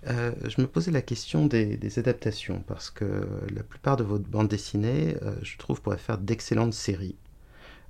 Euh, 0.07 0.32
je 0.47 0.61
me 0.61 0.68
posais 0.68 0.91
la 0.91 1.01
question 1.01 1.45
des, 1.45 1.99
adaptations, 1.99 2.63
parce 2.65 2.89
que 2.89 3.28
la 3.53 3.63
plupart 3.63 3.97
de 3.97 4.03
vos 4.03 4.20
bandes 4.20 4.47
dessinées, 4.47 5.15
euh, 5.22 5.36
je 5.41 5.57
trouve, 5.57 5.82
pourraient 5.82 5.97
faire 5.97 6.18
d'excellentes 6.18 6.74
séries. 6.74 7.18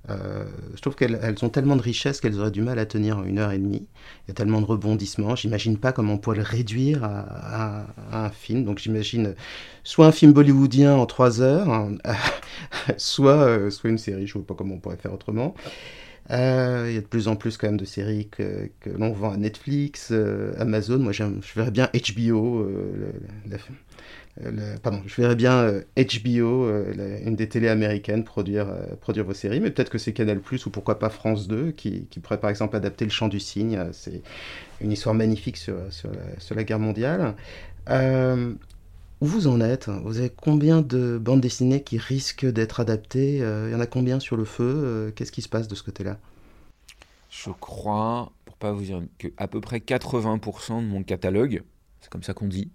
Euh, 0.10 0.45
je 0.76 0.82
trouve 0.82 0.95
qu'elles 0.95 1.36
ont 1.41 1.49
tellement 1.49 1.76
de 1.76 1.82
richesse 1.82 2.22
qu'elles 2.22 2.39
auraient 2.39 2.51
du 2.51 2.62
mal 2.62 2.80
à 2.80 2.86
tenir 2.86 3.24
une 3.24 3.39
heure 3.39 3.51
et 3.51 3.58
demie. 3.58 3.88
Il 4.26 4.30
y 4.30 4.32
a 4.32 4.34
tellement 4.34 4.62
de 4.62 4.66
rebondissements. 4.66 5.36
J'imagine 5.36 5.78
pas 5.78 5.91
comment 5.91 6.14
on 6.14 6.18
pourrait 6.18 6.38
le 6.38 6.43
réduire 6.43 7.03
à, 7.03 7.88
un 8.12 8.30
film. 8.30 8.64
Donc 8.64 8.80
j'imagine 8.80 9.36
soit 9.84 10.08
un 10.08 10.12
film 10.12 10.34
bollywoodien 10.34 10.95
en 10.95 11.05
trois 11.05 11.41
heures, 11.41 11.70
hein, 11.70 11.97
soit, 12.97 13.70
soit 13.70 13.89
une 13.89 13.97
série. 13.97 14.28
Je 14.28 14.38
ne 14.38 14.43
vois 14.43 14.47
pas 14.47 14.55
comment 14.55 14.76
on 14.76 14.80
pourrait 14.80 14.97
faire 14.97 15.14
autrement. 15.14 15.55
Euh, 16.32 16.88
il 16.89 16.95
y 16.95 16.97
a 16.97 17.01
de 17.01 17.05
plus 17.05 17.28
en 17.30 17.36
plus 17.38 17.58
quand 17.58 17.68
même 17.68 17.78
de 17.78 17.86
séries 17.86 18.28
que, 18.30 18.70
l'on 18.86 19.12
vend 19.14 19.32
à 19.32 19.38
Netflix, 19.38 20.10
euh, 20.12 20.53
Amazon. 20.60 20.99
Moi, 20.99 21.14
je 21.14 21.24
verrais 21.55 21.72
bien 21.72 21.89
HBO. 21.93 22.62
Euh, 22.62 23.12
pardon, 24.83 25.01
je 25.05 25.21
verrais 25.21 25.35
bien 25.35 25.81
HBO, 25.95 26.69
une 27.25 27.35
des 27.35 27.49
télés 27.49 27.67
américaines, 27.67 28.23
produire, 28.23 28.67
produire 29.01 29.25
vos 29.25 29.33
séries. 29.33 29.59
Mais 29.59 29.71
peut-être 29.71 29.89
que 29.89 29.97
c'est 29.97 30.13
Canal 30.13 30.39
Plus 30.39 30.65
ou 30.65 30.69
pourquoi 30.69 30.99
pas 30.99 31.09
France 31.09 31.47
2 31.47 31.71
qui, 31.71 32.07
pourrait 32.21 32.39
par 32.39 32.49
exemple 32.49 32.75
adapter 32.75 33.05
Le 33.05 33.11
Chant 33.11 33.27
du 33.27 33.39
Cygne. 33.39 33.79
C'est 33.93 34.21
une 34.81 34.91
histoire 34.91 35.15
magnifique 35.15 35.57
sur, 35.57 35.75
sur, 35.91 36.09
la, 36.11 36.39
sur 36.39 36.55
la 36.55 36.63
guerre 36.63 36.79
mondiale. 36.79 37.35
Où 39.19 39.25
vous 39.25 39.47
en 39.47 39.59
êtes? 39.61 39.89
Vous 39.89 40.19
avez 40.19 40.29
combien 40.29 40.81
de 40.81 41.17
bandes 41.17 41.41
dessinées 41.41 41.81
qui 41.81 41.97
risquent 41.97 42.45
d'être 42.45 42.79
adaptées? 42.79 43.38
Il 43.38 43.71
y 43.71 43.75
en 43.75 43.79
a 43.79 43.88
combien 43.88 44.19
sur 44.19 44.38
le 44.38 44.45
feu? 44.45 45.11
Qu'est-ce 45.15 45.31
qui 45.31 45.41
se 45.41 45.49
passe 45.49 45.67
de 45.67 45.73
ce 45.73 45.81
côté-là? 45.81 46.19
Je 47.29 47.49
crois, 47.49 48.31
pour 48.45 48.57
pas 48.57 48.71
vous 48.71 48.83
dire, 48.83 49.01
que 49.17 49.27
à 49.38 49.47
peu 49.47 49.59
près 49.59 49.79
80% 49.79 50.81
de 50.81 50.88
mon 50.88 51.03
catalogue, 51.03 51.63
c'est 52.01 52.09
comme 52.09 52.23
ça 52.23 52.33
qu'on 52.33 52.47
dit, 52.47 52.69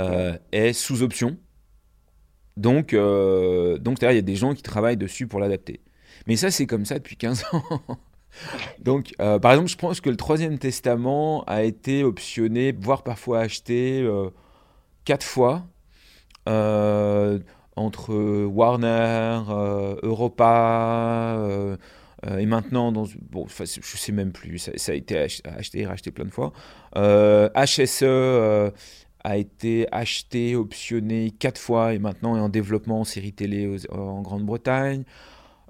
euh, 0.00 0.36
est 0.50 0.72
sous 0.72 1.02
option. 1.02 1.36
Donc, 2.56 2.94
euh, 2.94 3.78
donc 3.78 4.02
il 4.02 4.04
y 4.04 4.18
a 4.18 4.22
des 4.22 4.36
gens 4.36 4.54
qui 4.54 4.62
travaillent 4.62 4.96
dessus 4.96 5.26
pour 5.28 5.38
l'adapter. 5.38 5.80
Mais 6.26 6.36
ça, 6.36 6.50
c'est 6.50 6.66
comme 6.66 6.84
ça 6.84 6.98
depuis 6.98 7.16
15 7.16 7.44
ans. 7.52 7.62
donc, 8.80 9.14
euh, 9.20 9.38
par 9.38 9.52
exemple, 9.52 9.70
je 9.70 9.76
pense 9.76 10.00
que 10.00 10.10
le 10.10 10.16
Troisième 10.16 10.58
Testament 10.58 11.44
a 11.44 11.62
été 11.62 12.02
optionné, 12.02 12.72
voire 12.72 13.04
parfois 13.04 13.40
acheté 13.40 14.08
quatre 15.04 15.24
fois 15.24 15.66
entre 17.76 18.44
Warner, 18.44 19.42
Europa 20.02 21.38
et 22.38 22.46
maintenant 22.46 22.90
dans 22.90 23.06
bon 23.30 23.46
je 23.48 23.80
sais 23.96 24.12
même 24.12 24.32
plus 24.32 24.58
ça, 24.58 24.92
a 24.92 24.94
été 24.94 25.18
acheté 25.18 25.80
et 25.80 25.86
racheté 25.86 26.10
plein 26.10 26.24
de 26.24 26.30
fois 26.30 26.52
HSE 26.94 28.04
a 29.24 29.36
été 29.36 29.86
acheté 29.92 30.54
optionné 30.54 31.30
quatre 31.30 31.60
fois 31.60 31.94
et 31.94 31.98
maintenant 31.98 32.36
est 32.36 32.40
en 32.40 32.48
développement 32.48 33.00
en 33.00 33.04
série 33.04 33.32
télé 33.32 33.76
en 33.90 34.20
Grande-Bretagne 34.22 35.04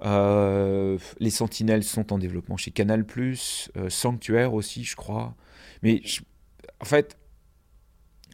les 0.01 1.29
Sentinelles 1.29 1.83
sont 1.83 2.13
en 2.13 2.17
développement 2.17 2.57
chez 2.57 2.71
Canal+, 2.71 3.05
Sanctuaire 3.89 4.53
aussi, 4.53 4.83
je 4.83 4.95
crois. 4.95 5.35
Mais 5.81 6.01
en 6.81 6.85
fait, 6.85 7.17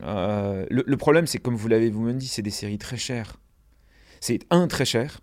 euh, 0.01 0.65
le, 0.69 0.97
problème, 0.97 1.27
c'est 1.27 1.39
comme 1.39 1.55
vous 1.55 1.67
l'avez 1.67 1.89
vous-même 1.89 2.17
dit, 2.17 2.27
c'est 2.27 2.41
des 2.41 2.49
séries 2.49 2.77
très 2.77 2.97
chères. 2.97 3.37
C'est 4.19 4.39
un 4.49 4.67
très 4.67 4.85
cher, 4.85 5.19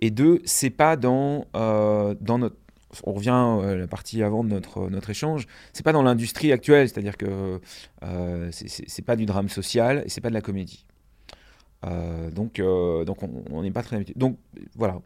et 0.00 0.10
deux, 0.10 0.40
c'est 0.44 0.70
pas 0.70 0.96
dans 0.96 1.46
euh, 1.56 2.14
dans 2.20 2.38
notre 2.38 2.56
on 3.04 3.12
revient 3.12 3.30
à 3.30 3.58
euh, 3.58 3.76
la 3.76 3.86
partie 3.86 4.22
avant 4.22 4.44
de 4.44 4.48
notre, 4.48 4.88
notre 4.88 5.10
échange, 5.10 5.46
c'est 5.72 5.82
pas 5.82 5.92
dans 5.92 6.02
l'industrie 6.02 6.52
actuelle, 6.52 6.88
c'est-à-dire 6.88 7.16
que 7.16 7.60
euh, 8.02 8.48
c'est 8.50 9.04
pas 9.04 9.16
du 9.16 9.26
drame 9.26 9.48
social 9.48 10.02
et 10.04 10.08
c'est 10.08 10.20
pas 10.20 10.28
de 10.28 10.34
la 10.34 10.40
comédie. 10.40 10.86
donc 12.32 12.60
donc 12.60 13.18
on 13.50 13.62
n'est 13.62 13.70
pas 13.70 13.82
très 13.82 13.96
habitué. 13.96 14.14
Donc 14.16 14.38
voilà, 14.76 15.00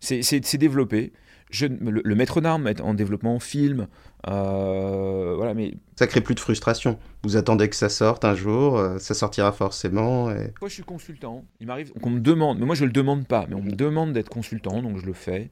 c'est 0.00 0.56
développé 0.56 1.12
le, 1.50 2.14
maître 2.14 2.40
d'armes 2.40 2.66
est 2.66 2.80
en 2.80 2.94
développement 2.94 3.38
film. 3.38 3.88
Euh, 4.26 5.34
voilà, 5.36 5.54
mais... 5.54 5.74
Ça 5.96 6.06
crée 6.06 6.20
plus 6.20 6.34
de 6.34 6.40
frustration. 6.40 6.98
Vous 7.22 7.36
attendez 7.36 7.68
que 7.68 7.76
ça 7.76 7.88
sorte 7.88 8.24
un 8.24 8.34
jour, 8.34 8.78
euh, 8.78 8.98
ça 8.98 9.14
sortira 9.14 9.52
forcément. 9.52 10.26
Moi, 10.26 10.52
je 10.66 10.74
suis 10.74 10.82
consultant. 10.82 11.44
Il 11.60 11.66
m'arrive 11.66 11.92
qu'on 12.00 12.10
me 12.10 12.20
demande, 12.20 12.58
mais 12.58 12.66
moi 12.66 12.74
je 12.74 12.84
le 12.84 12.92
demande 12.92 13.26
pas, 13.26 13.46
mais 13.48 13.54
on 13.54 13.62
me 13.62 13.72
demande 13.72 14.12
d'être 14.12 14.28
consultant, 14.28 14.82
donc 14.82 14.98
je 14.98 15.06
le 15.06 15.12
fais. 15.12 15.50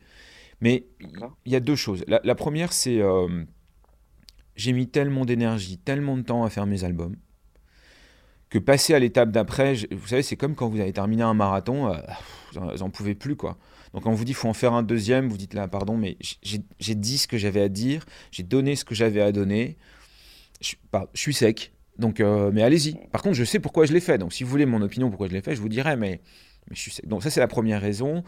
Mais 0.61 0.87
il 1.45 1.53
y 1.53 1.57
a 1.57 1.61
deux 1.61 1.77
choses. 1.77 2.05
La, 2.07 2.35
première, 2.35 2.73
c'est 2.73 3.01
euh, 3.01 3.45
j'ai 4.55 4.73
mis 4.73 4.89
tellement 4.89 5.25
d'énergie, 5.25 5.79
tellement 5.79 6.17
de 6.17 6.23
temps 6.23 6.45
à 6.45 6.51
faire 6.51 6.67
mes 6.67 6.85
albums 6.85 7.17
que 8.49 8.59
passer 8.59 8.95
à 8.95 8.99
l'étape 8.99 9.31
d'après, 9.31 9.75
vous 9.91 10.07
savez, 10.07 10.23
c'est 10.23 10.37
comme 10.37 10.55
quand 10.55 10.69
vous 10.69 10.81
avez 10.81 10.93
terminé 10.93 11.23
un 11.23 11.35
marathon, 11.35 11.93
vous 12.53 12.61
n'en 12.61 12.91
pouvez 12.91 13.15
plus 13.15 13.37
quoi. 13.37 13.59
Donc 13.93 14.05
quand 14.05 14.11
on 14.11 14.15
vous 14.15 14.25
dit 14.25 14.35
faut 14.35 14.49
en 14.49 14.55
faire 14.55 14.73
un 14.73 14.83
deuxième, 14.83 15.29
vous 15.29 15.37
dites 15.37 15.55
là 15.55 15.69
pardon, 15.69 15.97
mais 15.97 16.17
j'ai 16.43 16.95
dit 16.95 17.19
ce 17.19 17.27
que 17.27 17.39
j'avais 17.39 17.63
à 17.63 17.69
dire, 17.69 18.05
j'ai 18.31 18.43
donné 18.43 18.77
ce 18.77 18.85
que 18.85 18.95
j'avais 18.95 19.21
à 19.21 19.33
donner, 19.33 19.77
je, 20.61 20.75
je 21.13 21.21
suis 21.21 21.35
sec. 21.35 21.73
Donc 21.99 22.21
euh, 22.21 22.51
mais 22.53 22.63
allez-y. 22.63 22.99
Par 23.11 23.23
contre, 23.23 23.35
je 23.37 23.45
sais 23.45 23.59
pourquoi 23.59 23.87
je 23.87 23.93
l'ai 23.93 24.01
fait. 24.01 24.19
Donc 24.19 24.33
si 24.33 24.45
vous 24.45 24.51
voulez 24.51 24.67
mon 24.67 24.83
opinion 24.83 25.09
pourquoi 25.09 25.29
je 25.29 25.33
l'ai 25.33 25.41
fait, 25.41 25.57
je 25.57 25.61
vous 25.61 25.69
dirai. 25.69 25.97
Mais, 25.97 26.21
mais 26.69 26.77
je 26.77 26.81
suis 26.81 26.91
sec. 26.91 27.07
Donc 27.09 27.23
ça 27.23 27.31
c'est 27.31 27.41
la 27.41 27.49
première 27.49 27.81
raison. 27.81 28.23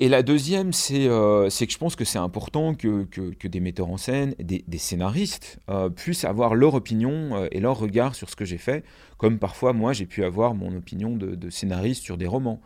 Et 0.00 0.08
la 0.08 0.22
deuxième, 0.22 0.72
c'est 0.72 1.06
euh, 1.06 1.48
que 1.48 1.70
je 1.70 1.78
pense 1.78 1.94
que 1.94 2.04
c'est 2.04 2.18
important 2.18 2.74
que, 2.74 3.06
des 3.46 3.60
metteurs 3.60 3.88
en 3.88 3.96
scène, 3.96 4.34
des, 4.38 4.64
scénaristes 4.78 5.60
euh, 5.68 5.88
puissent 5.88 6.24
avoir 6.24 6.54
leur 6.54 6.74
opinion 6.74 7.46
et 7.52 7.60
leur 7.60 7.78
regard 7.78 8.14
sur 8.14 8.28
ce 8.28 8.34
que 8.34 8.44
j'ai 8.44 8.58
fait, 8.58 8.84
comme 9.18 9.38
parfois 9.38 9.72
moi 9.72 9.92
j'ai 9.92 10.06
pu 10.06 10.24
avoir 10.24 10.54
mon 10.54 10.74
opinion 10.76 11.16
de, 11.16 11.50
scénariste 11.50 12.02
sur 12.02 12.16
des 12.16 12.26
romans. 12.26 12.60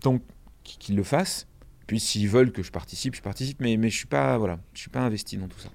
Donc 0.00 0.22
qu'ils 0.62 0.96
le 0.96 1.02
fassent. 1.02 1.46
Puis 1.86 2.00
s'ils 2.00 2.28
veulent 2.28 2.50
que 2.50 2.62
je 2.62 2.72
participe, 2.72 3.14
je 3.14 3.22
participe, 3.22 3.60
mais, 3.60 3.90
je 3.90 4.06
pas 4.06 4.38
voilà, 4.38 4.58
je 4.74 4.80
suis 4.80 4.90
pas 4.90 5.00
investi 5.00 5.36
dans 5.36 5.48
tout 5.48 5.60
ça. 5.60 5.68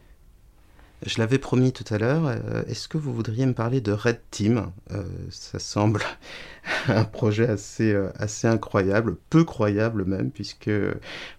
Je 1.04 1.18
l'avais 1.18 1.40
promis 1.40 1.74
tout 1.74 1.86
à 1.92 1.98
l'heure, 1.98 2.28
euh, 2.28 2.64
est-ce 2.68 2.88
que 2.88 2.98
vous 2.98 3.12
voudriez 3.12 3.46
me 3.48 3.54
parler 3.54 3.82
de 3.82 3.92
Red 3.92 4.20
Team? 4.30 4.72
Euh, 4.92 5.04
Ça 5.32 5.58
semble 5.58 6.04
un 6.88 7.04
projet 7.06 7.48
assez, 7.48 7.92
euh, 7.92 8.12
assez 8.16 8.48
incroyable, 8.48 9.18
peu 9.32 9.44
croyable 9.44 10.06
même, 10.06 10.30
puisque 10.30 10.70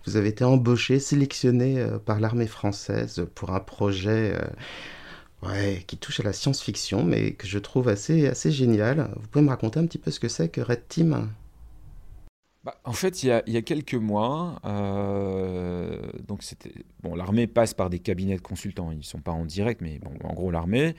vous 0.05 0.17
avez 0.17 0.31
été 0.31 0.43
embauché, 0.45 0.99
sélectionné 0.99 1.87
par 2.05 2.19
l'armée 2.19 2.49
française 2.49 3.25
pour 3.37 3.51
un 3.55 3.61
projet 3.61 4.37
qui 5.87 5.97
touche 5.97 6.21
à 6.21 6.23
la 6.23 6.33
science-fiction, 6.33 7.05
mais 7.05 7.33
que 7.33 7.47
je 7.47 7.59
trouve 7.59 7.89
assez, 7.89 8.29
assez 8.29 8.51
génial. 8.51 9.11
Vous 9.21 9.29
pouvez 9.29 9.45
me 9.45 9.51
raconter 9.51 9.81
un 9.81 9.87
petit 9.87 9.99
peu 9.99 10.11
ce 10.11 10.21
que 10.21 10.29
c'est 10.29 10.49
que 10.49 10.61
Red 10.61 10.89
Team? 10.89 11.29
Bah, 12.65 12.77
en 12.85 12.93
fait, 12.93 13.25
il 13.25 13.43
y, 13.47 13.57
a, 13.57 13.63
quelques 13.63 13.95
mois, 13.95 14.61
euh, 14.65 15.99
donc 16.29 16.45
c'était 16.45 16.73
bon, 17.03 17.17
l'armée 17.17 17.49
passe 17.49 17.75
par 17.75 17.91
des 17.91 17.99
cabinets 17.99 18.37
de 18.37 18.41
consultants. 18.41 18.93
Ils 18.93 18.99
ne 18.99 19.03
sont 19.03 19.21
pas 19.21 19.33
en 19.33 19.45
direct, 19.45 19.81
mais 19.81 19.99
bon, 19.99 20.13
en 20.23 20.33
gros, 20.33 20.53
l'armée, 20.53 20.95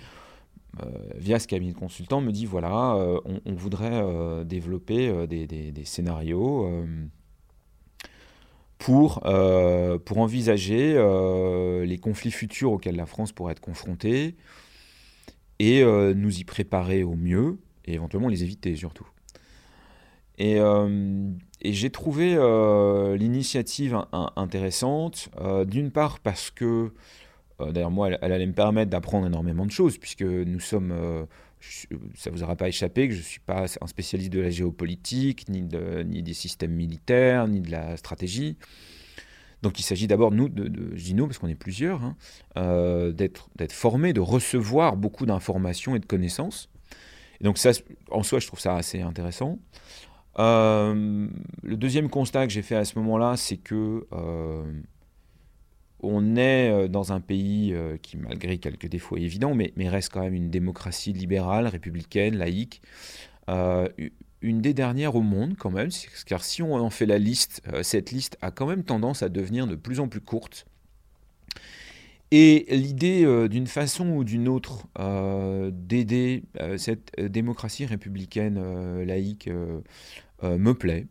euh, 0.84 0.89
via 1.16 1.39
ce 1.39 1.47
cabinet 1.47 1.72
de 1.72 1.78
consultants, 1.78 2.20
me 2.20 2.34
dit 2.34 2.45
voilà, 2.45 2.95
euh, 2.95 3.18
on, 3.45 3.53
voudrait 3.53 4.03
développer 4.43 5.26
des, 5.28 5.86
scénarios 5.86 6.70
pour, 8.78 9.22
pour 9.22 10.18
envisager 10.18 10.95
les 11.86 11.97
conflits 11.97 12.32
futurs 12.32 12.74
auxquels 12.74 12.97
la 12.97 13.05
France 13.05 13.32
pourrait 13.32 13.53
être 13.53 13.61
confrontée 13.61 14.36
et 15.59 15.86
nous 15.86 16.39
y 16.39 16.43
préparer 16.43 17.03
au 17.03 17.16
mieux 17.16 17.57
et 17.86 17.93
éventuellement 17.93 18.28
les 18.28 18.43
éviter 18.43 18.76
surtout. 18.76 19.07
Et, 20.38 20.59
et 21.64 21.74
j'ai 21.74 21.89
trouvé 21.89 22.36
euh, 22.36 23.16
l'initiative 23.16 23.97
intéressante, 24.36 25.30
euh, 25.39 25.66
d'une 25.66 25.91
part 25.91 26.20
parce 26.20 26.51
que, 26.51 26.91
d'ailleurs 27.59 27.91
moi, 27.91 28.09
elle, 28.09 28.34
allait 28.34 28.45
me 28.45 28.53
permettre 28.53 28.91
d'apprendre 28.91 29.28
énormément 29.28 29.66
de 29.66 29.72
choses, 29.72 29.97
puisque 29.97 30.24
nous 30.24 30.59
sommes, 30.59 30.93
ça 32.16 32.30
vous 32.30 32.43
aura 32.43 32.55
pas 32.55 32.68
échappé 32.68 33.07
que 33.07 33.14
je 33.14 33.20
ne 33.20 33.26
suis 33.26 33.39
pas 33.39 33.66
un 33.80 33.88
spécialiste 33.88 34.34
de 34.34 34.41
la 34.41 34.49
géopolitique, 34.49 35.47
ni, 35.47 35.61
de, 35.61 36.03
ni 36.03 36.22
des 36.22 36.34
systèmes 36.34 36.74
militaires, 36.74 37.47
ni 37.47 37.61
de 37.61 37.72
la 37.72 37.95
stratégie. 37.95 38.57
Donc 39.61 39.80
il 39.80 39.84
s'agit 39.84 40.07
d'abord, 40.07 40.32
nous, 40.32 40.49
de, 40.49 40.68
de, 40.68 40.93
je 40.97 41.16
parce 41.16 41.38
qu'on 41.38 41.47
est 41.47 41.55
plusieurs, 41.55 42.01
hein, 42.03 43.11
d'être 43.14 43.72
formés, 43.72 44.11
de 44.11 44.20
recevoir 44.20 44.97
beaucoup 44.97 45.26
d'informations 45.26 45.95
et 45.95 45.99
de 45.99 46.05
connaissances. 46.05 46.70
Donc 47.39 47.57
ça, 47.57 47.72
en 48.11 48.24
soi, 48.24 48.39
je 48.39 48.47
trouve 48.47 48.59
ça 48.59 48.76
assez 48.76 49.01
intéressant. 49.01 49.59
Euh, 50.40 51.28
le 51.62 51.78
deuxième 51.78 52.10
constat 52.10 52.48
que 52.48 52.54
j'ai 52.54 52.62
fait 52.62 52.76
à 52.76 52.86
ce 52.86 52.98
moment-là, 53.00 53.38
c'est 53.38 53.58
que 53.58 54.06
euh, 54.12 54.64
on 56.00 56.36
est 56.36 56.72
euh, 56.72 56.88
dans 56.88 57.14
un 57.14 57.20
pays 57.20 57.76
qui, 58.02 58.18
malgré 58.18 58.58
quelques 58.58 58.88
défauts 58.88 59.18
évidents, 59.18 59.54
mais, 59.54 59.74
mais, 59.76 59.90
reste 59.90 60.12
quand 60.12 60.22
même 60.22 60.34
une 60.34 60.50
démocratie 60.50 61.14
libérale, 61.14 61.68
républicaine, 61.68 62.36
laïque. 62.38 62.82
une 63.48 64.62
des 64.62 64.74
dernières 64.74 65.16
au 65.16 65.22
monde 65.22 65.56
quand 65.58 65.72
même, 65.72 65.90
car 66.26 66.44
si 66.44 66.62
on 66.62 66.76
en 66.76 66.90
fait 66.90 67.06
la 67.06 67.18
liste, 67.18 67.62
cette 67.82 68.12
liste 68.12 68.38
a 68.42 68.52
quand 68.52 68.68
même 68.68 68.84
tendance 68.84 69.24
à 69.24 69.30
devenir 69.30 69.68
de 69.68 69.76
plus 69.76 70.00
en 70.00 70.08
plus 70.08 70.22
courte. 70.22 70.66
Et 72.36 72.66
l'idée, 72.70 73.48
d'une 73.48 73.68
façon 73.68 74.10
ou 74.10 74.24
d'une 74.24 74.48
autre, 74.48 74.88
d'aider 75.72 76.44
cette 76.78 77.12
démocratie 77.20 77.86
républicaine 77.86 79.04
laïque 79.04 79.50
euh, 80.44 80.58
me 80.58 80.74
plaît. 80.74 81.08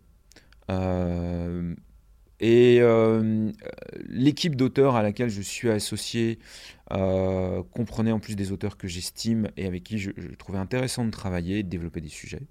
Euh, 0.70 1.74
et 2.40 2.78
euh, 2.80 3.50
l'équipe 4.08 4.56
d'auteurs 4.56 4.96
à 4.96 5.02
laquelle 5.02 5.30
je 5.30 5.42
suis 5.42 5.70
associé 5.70 6.38
comprenait 7.70 8.12
en 8.12 8.20
plus 8.20 8.36
des 8.36 8.52
auteurs 8.52 8.76
que 8.76 8.86
j'estime 8.86 9.48
et 9.56 9.64
avec 9.64 9.84
qui 9.84 9.98
je, 9.98 10.10
trouvais 10.38 10.58
intéressant 10.58 11.06
de 11.06 11.10
travailler 11.10 11.62
de 11.62 11.68
développer 11.68 12.02
des 12.02 12.10
sujets. 12.10 12.42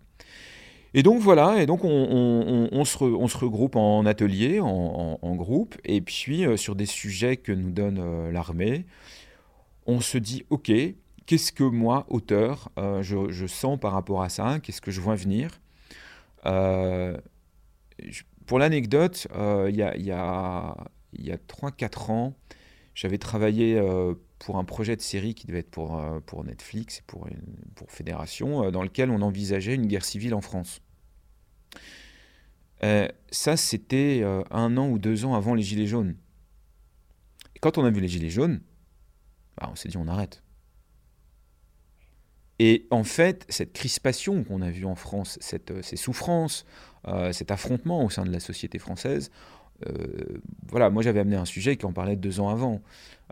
Et 0.93 1.03
donc 1.03 1.21
voilà, 1.21 1.61
et 1.61 1.65
donc 1.65 1.81
on, 1.83 2.85
se, 2.85 3.37
regroupe 3.37 3.77
en 3.77 4.05
atelier, 4.05 4.59
en, 4.59 5.35
groupe, 5.35 5.77
et 5.85 6.01
puis 6.01 6.45
sur 6.57 6.75
des 6.75 6.85
sujets 6.85 7.37
que 7.37 7.53
nous 7.53 7.71
donne 7.71 8.29
l'armée, 8.29 8.85
on 9.85 10.01
se 10.01 10.17
dit, 10.17 10.43
ok, 10.49 10.69
qu'est-ce 11.25 11.53
que 11.53 11.63
moi, 11.63 12.05
auteur, 12.09 12.69
je, 12.77 13.31
je, 13.31 13.47
sens 13.47 13.79
par 13.79 13.93
rapport 13.93 14.21
à 14.21 14.27
ça, 14.27 14.59
qu'est-ce 14.61 14.81
que 14.81 14.91
je 14.91 14.99
vois 14.99 15.15
venir 15.15 15.61
euh, 16.45 17.17
pour 18.45 18.59
l'anecdote, 18.59 19.27
euh, 19.35 19.67
il 19.69 19.75
y 19.75 19.83
a, 19.83 19.95
y 19.97 20.11
a, 20.11 20.75
y 21.13 21.31
a 21.31 21.37
3-4 21.37 22.11
ans, 22.11 22.33
j'avais 22.95 23.17
travaillé 23.17 23.77
euh, 23.77 24.13
pour 24.43 24.57
un 24.57 24.63
projet 24.63 24.95
de 24.95 25.01
série 25.01 25.33
qui 25.35 25.47
devait 25.47 25.59
être 25.59 25.69
pour, 25.69 26.01
pour 26.25 26.43
Netflix 26.43 26.99
et 26.99 27.03
pour, 27.05 27.27
Fédération, 27.87 28.71
dans 28.71 28.83
lequel 28.83 29.09
on 29.09 29.21
envisageait 29.21 29.75
une 29.75 29.87
guerre 29.87 30.05
civile 30.05 30.33
en 30.33 30.41
France. 30.41 30.81
ça, 32.81 33.57
c'était 33.57 34.23
un 34.49 34.77
an 34.77 34.89
ou 34.89 34.97
deux 34.97 35.25
ans 35.25 35.35
avant 35.35 35.53
les 35.53 35.63
Gilets 35.63 35.87
jaunes. 35.87 36.15
Quand 37.61 37.77
on 37.77 37.85
a 37.85 37.91
vu 37.91 38.01
les 38.01 38.07
Gilets 38.07 38.29
jaunes, 38.29 38.61
bah, 39.57 39.69
on 39.71 39.75
s'est 39.75 39.89
dit 39.89 39.97
on 39.97 40.07
arrête. 40.07 40.41
Et 42.63 42.85
en 42.91 43.03
fait, 43.03 43.43
cette 43.49 43.73
crispation 43.73 44.43
qu'on 44.43 44.61
a 44.61 44.69
vue 44.69 44.85
en 44.85 44.93
France, 44.93 45.39
euh, 45.71 45.81
ces 45.81 45.95
souffrances, 45.95 46.63
euh, 47.07 47.31
cet 47.33 47.49
affrontement 47.49 48.05
au 48.05 48.11
sein 48.11 48.23
de 48.23 48.31
la 48.31 48.39
société 48.39 48.77
française, 48.77 49.31
euh, 49.31 49.60
voilà, 50.69 50.89
moi 50.89 51.03
j'avais 51.03 51.19
amené 51.19 51.35
un 51.35 51.45
sujet 51.45 51.77
qui 51.77 51.85
en 51.85 51.93
parlait 51.93 52.15
deux 52.15 52.39
ans 52.39 52.49
avant. 52.49 52.81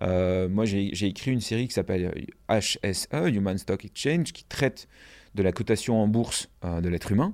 moi 0.02 0.66
j'ai 0.66 1.06
écrit 1.06 1.32
une 1.32 1.42
série 1.42 1.68
qui 1.68 1.74
s'appelle 1.74 2.26
HSE, 2.50 3.08
Human 3.34 3.58
Stock 3.58 3.86
Exchange, 3.86 4.32
qui 4.34 4.44
traite 4.46 4.88
de 5.36 5.44
la 5.44 5.52
cotation 5.52 6.02
en 6.02 6.08
bourse 6.08 6.50
de 6.64 6.90
l'être 6.90 7.12
humain. 7.12 7.34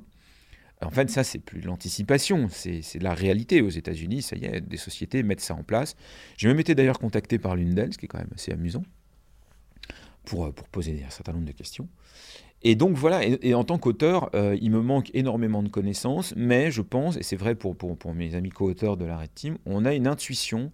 En 0.81 0.91
fait, 0.91 1.09
ça, 1.09 1.23
c'est 1.23 1.39
plus 1.39 1.61
l'anticipation, 1.61 2.47
c'est 2.49 2.97
de 2.97 3.03
la 3.03 3.13
réalité. 3.13 3.61
Aux 3.61 3.69
États-Unis, 3.69 4.21
ça 4.21 4.35
y 4.35 4.45
est, 4.45 4.61
des 4.61 4.77
sociétés 4.77 5.23
mettent 5.23 5.41
ça 5.41 5.55
en 5.55 5.63
place. 5.63 5.95
J'ai 6.37 6.47
même 6.47 6.59
été 6.59 6.75
d'ailleurs 6.75 6.99
contacté 6.99 7.39
par 7.39 7.55
l'une 7.55 7.73
d'elles, 7.73 7.93
ce 7.93 7.97
qui 7.97 8.05
est 8.05 8.09
quand 8.09 8.19
même 8.19 8.31
assez 8.35 8.51
amusant 8.51 8.83
pour, 10.25 10.45
euh, 10.45 10.51
pour 10.51 10.67
poser 10.67 11.03
un 11.05 11.09
certain 11.09 11.33
nombre 11.33 11.45
de 11.45 11.51
questions. 11.53 11.87
Et 12.61 12.75
donc 12.75 12.95
voilà, 12.95 13.21
et, 13.23 13.53
en 13.53 13.63
tant 13.63 13.77
qu'auteur, 13.77 14.29
euh, 14.33 14.57
il 14.59 14.71
me 14.71 14.81
manque 14.81 15.11
énormément 15.13 15.61
de 15.61 15.69
connaissances, 15.69 16.33
mais 16.35 16.71
je 16.71 16.81
pense, 16.81 17.15
et 17.17 17.23
c'est 17.23 17.35
vrai 17.35 17.53
pour, 17.53 17.75
pour, 17.75 17.95
pour, 17.95 18.15
mes 18.15 18.33
amis 18.33 18.49
co-auteurs 18.49 18.97
de 18.97 19.05
la 19.05 19.17
Red 19.17 19.33
Team, 19.35 19.57
on 19.67 19.85
a 19.85 19.93
une 19.93 20.07
intuition 20.07 20.71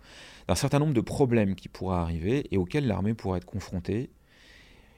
d'un 0.48 0.56
certain 0.56 0.80
nombre 0.80 0.94
de 0.94 1.02
problèmes 1.02 1.54
qui 1.54 1.68
pourraient 1.68 1.98
arriver 1.98 2.48
et 2.52 2.58
auxquels 2.58 2.88
l'armée 2.88 3.14
pourrait 3.14 3.40
être 3.40 3.46
confrontée. 3.46 4.10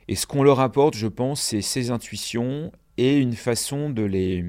Et 0.07 0.15
ce 0.15 0.27
qu'on 0.27 0.43
leur 0.43 0.59
apporte, 0.59 0.95
je 0.95 1.07
pense, 1.07 1.41
c'est 1.41 1.61
ces 1.61 1.89
intuitions 1.89 2.71
et 2.97 3.17
une 3.17 3.33
façon 3.33 3.89
de 3.89 4.03
les, 4.03 4.45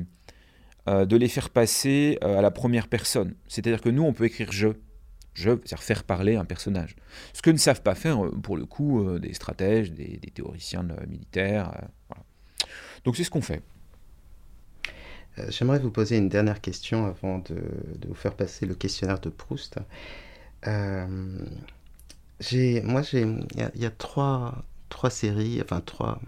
euh, 0.89 1.07
de 1.07 1.17
les 1.17 1.29
faire 1.29 1.49
passer 1.49 2.19
à 2.21 2.43
la 2.43 2.51
première 2.51 2.89
personne. 2.89 3.37
C'est-à-dire 3.49 3.81
que 3.81 3.89
nous, 3.89 4.03
on 4.03 4.13
peut 4.13 4.25
écrire 4.25 4.53
je 4.53 4.69
je, 5.35 5.51
faire 5.65 6.05
parler 6.05 6.37
un 6.37 6.45
personnage. 6.45 6.97
Ce 7.33 7.43
que 7.43 7.51
ne 7.51 7.57
savent 7.57 7.83
pas 7.83 7.95
faire, 7.95 8.25
euh, 8.25 8.31
pour 8.31 8.57
le 8.57 8.65
coup, 8.65 9.05
euh, 9.05 9.19
des 9.19 9.35
stratèges, 9.35 9.93
des, 9.93 10.19
théoriciens 10.33 10.87
militaires. 11.09 11.73
Euh, 12.13 12.15
Donc 13.05 13.17
c'est 13.17 13.25
ce 13.25 13.31
qu'on 13.31 13.43
fait. 13.43 13.63
J'aimerais 15.49 15.81
vous 15.81 15.91
poser 15.91 16.17
une 16.17 16.29
dernière 16.29 16.61
question 16.61 17.07
avant 17.07 17.41
de, 17.41 17.61
vous 18.07 18.15
faire 18.15 18.35
passer 18.35 18.67
le 18.67 18.77
questionnaire 18.77 19.19
de 19.19 19.31
Proust. 19.31 19.81
moi, 20.65 21.09
il 22.41 23.47
y, 23.75 23.85
a 23.85 23.91
trois, 23.91 24.65
trois 24.91 25.11
séries, 25.11 25.61
enfin 25.61 25.81
trois, 25.81 26.21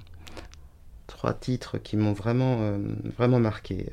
trois 1.06 1.34
titres 1.34 1.78
qui 1.78 1.96
m'ont 1.96 2.14
vraiment, 2.14 2.80
vraiment 3.16 3.38
marqué. 3.38 3.86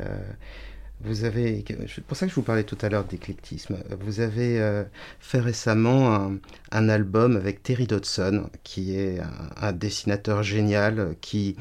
Vous 1.01 1.25
avez, 1.25 1.65
c'est 1.93 2.03
pour 2.03 2.15
ça 2.15 2.25
que 2.25 2.29
je 2.29 2.35
vous 2.35 2.43
parlais 2.43 2.63
tout 2.63 2.77
à 2.81 2.87
l'heure 2.87 3.03
d'éclectisme. 3.03 3.77
Vous 3.99 4.21
avez 4.21 4.61
euh, 4.61 4.83
fait 5.19 5.39
récemment 5.39 6.31
un, 6.71 6.89
album 6.89 7.35
avec 7.35 7.61
Terry 7.61 7.87
Dodson, 7.87 8.49
qui 8.63 8.95
est 8.95 9.19
un, 9.57 9.73
dessinateur 9.73 10.43
génial, 10.43 11.15
qui, 11.19 11.57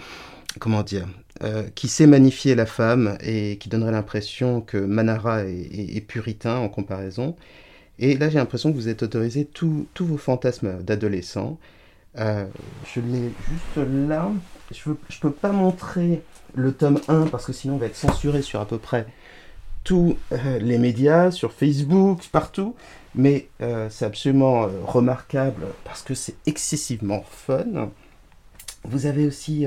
comment 0.60 0.84
dire, 0.84 1.08
euh, 1.42 1.64
qui 1.74 1.88
sait 1.88 2.06
magnifier 2.06 2.54
la 2.54 2.66
femme 2.66 3.16
et 3.20 3.58
qui 3.58 3.68
donnerait 3.68 3.90
l'impression 3.90 4.60
que 4.60 4.76
Manara 4.76 5.44
est, 5.44 6.06
puritain 6.06 6.58
en 6.58 6.68
comparaison. 6.68 7.34
Et 7.98 8.16
là, 8.16 8.28
j'ai 8.28 8.38
l'impression 8.38 8.70
que 8.70 8.76
vous 8.76 8.88
êtes 8.88 9.02
autorisé 9.02 9.44
tous 9.44 9.86
vos 9.98 10.18
fantasmes 10.18 10.82
d'adolescent. 10.84 11.58
Euh, 12.18 12.44
je 12.94 13.00
l'ai 13.00 13.32
juste 13.48 13.88
là. 14.08 14.30
Je 14.70 14.90
ne 14.90 14.94
peux 15.20 15.32
pas 15.32 15.52
montrer 15.52 16.22
le 16.54 16.72
tome 16.72 17.00
1 17.08 17.26
parce 17.26 17.46
que 17.46 17.52
sinon 17.52 17.74
on 17.74 17.78
va 17.78 17.86
être 17.86 17.96
censuré 17.96 18.42
sur 18.42 18.60
à 18.60 18.66
peu 18.66 18.78
près 18.78 19.06
tous 19.84 20.16
euh, 20.32 20.58
les 20.58 20.78
médias, 20.78 21.30
sur 21.30 21.52
Facebook, 21.52 22.28
partout. 22.30 22.74
Mais 23.14 23.48
euh, 23.60 23.88
c'est 23.90 24.04
absolument 24.04 24.64
euh, 24.64 24.68
remarquable 24.84 25.66
parce 25.84 26.02
que 26.02 26.14
c'est 26.14 26.36
excessivement 26.46 27.22
fun. 27.28 27.90
Vous 28.84 29.06
avez 29.06 29.26
aussi 29.26 29.66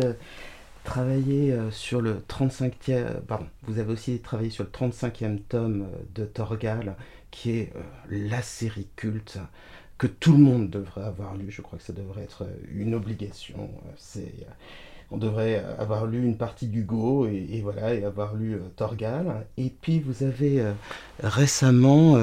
travaillé 0.84 1.58
sur 1.72 2.02
le 2.02 2.22
35e, 2.28 3.22
pardon, 3.22 3.48
vous 3.64 3.80
avez 3.80 3.94
aussi 3.94 4.20
travaillé 4.20 4.50
sur 4.50 4.66
le 4.66 4.70
35e 4.70 5.40
tome 5.48 5.88
de 6.14 6.26
Torgal, 6.26 6.98
qui 7.32 7.52
est 7.52 7.72
la 8.10 8.42
série 8.42 8.90
culte 8.98 9.40
que 9.98 10.08
tout 10.08 10.34
le 10.34 10.40
monde 10.40 10.70
devrait 10.70 11.06
avoir 11.06 11.38
lu. 11.38 11.50
Je 11.50 11.62
crois 11.62 11.80
que 11.80 11.86
ça 11.86 11.94
devrait 11.94 12.24
être 12.24 12.46
une 12.74 12.94
obligation. 12.94 13.70
C'est 13.96 14.34
on 15.12 15.18
devrait 15.18 15.64
avoir 15.80 16.06
lu 16.06 16.24
une 16.24 16.38
partie 16.38 16.68
d'Hugo 16.68 17.28
et, 17.28 17.62
voilà 17.64 18.08
avoir 18.08 18.36
lu 18.36 18.58
Torgal. 18.76 19.46
Et 19.58 19.70
puis 19.70 20.00
vous 20.00 20.24
avez 20.24 20.64
récemment 21.22 22.18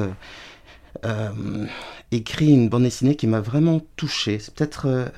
écrit 2.10 2.52
une 2.52 2.68
bande 2.68 2.82
dessinée 2.82 3.16
qui 3.16 3.26
m'a 3.26 3.40
vraiment 3.40 3.80
touché. 3.96 4.38
C'est 4.38 4.54
peut-être 4.54 5.10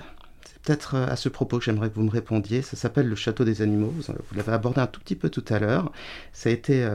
peut-être 0.62 0.96
à 0.96 1.16
ce 1.16 1.28
propos 1.28 1.58
que 1.58 1.64
j'aimerais 1.64 1.90
que 1.90 1.94
vous 1.94 2.04
me 2.04 2.10
répondiez. 2.10 2.62
Ça 2.62 2.76
s'appelle 2.76 3.06
Le 3.06 3.16
Château 3.16 3.44
des 3.44 3.60
Animaux. 3.60 3.92
Vous, 3.96 4.14
l'avez 4.36 4.52
abordé 4.52 4.80
un 4.80 4.86
tout 4.86 5.00
petit 5.00 5.16
peu 5.16 5.28
tout 5.28 5.44
à 5.48 5.58
l'heure. 5.58 5.92
Ça 6.32 6.48
a 6.48 6.52
été 6.52 6.88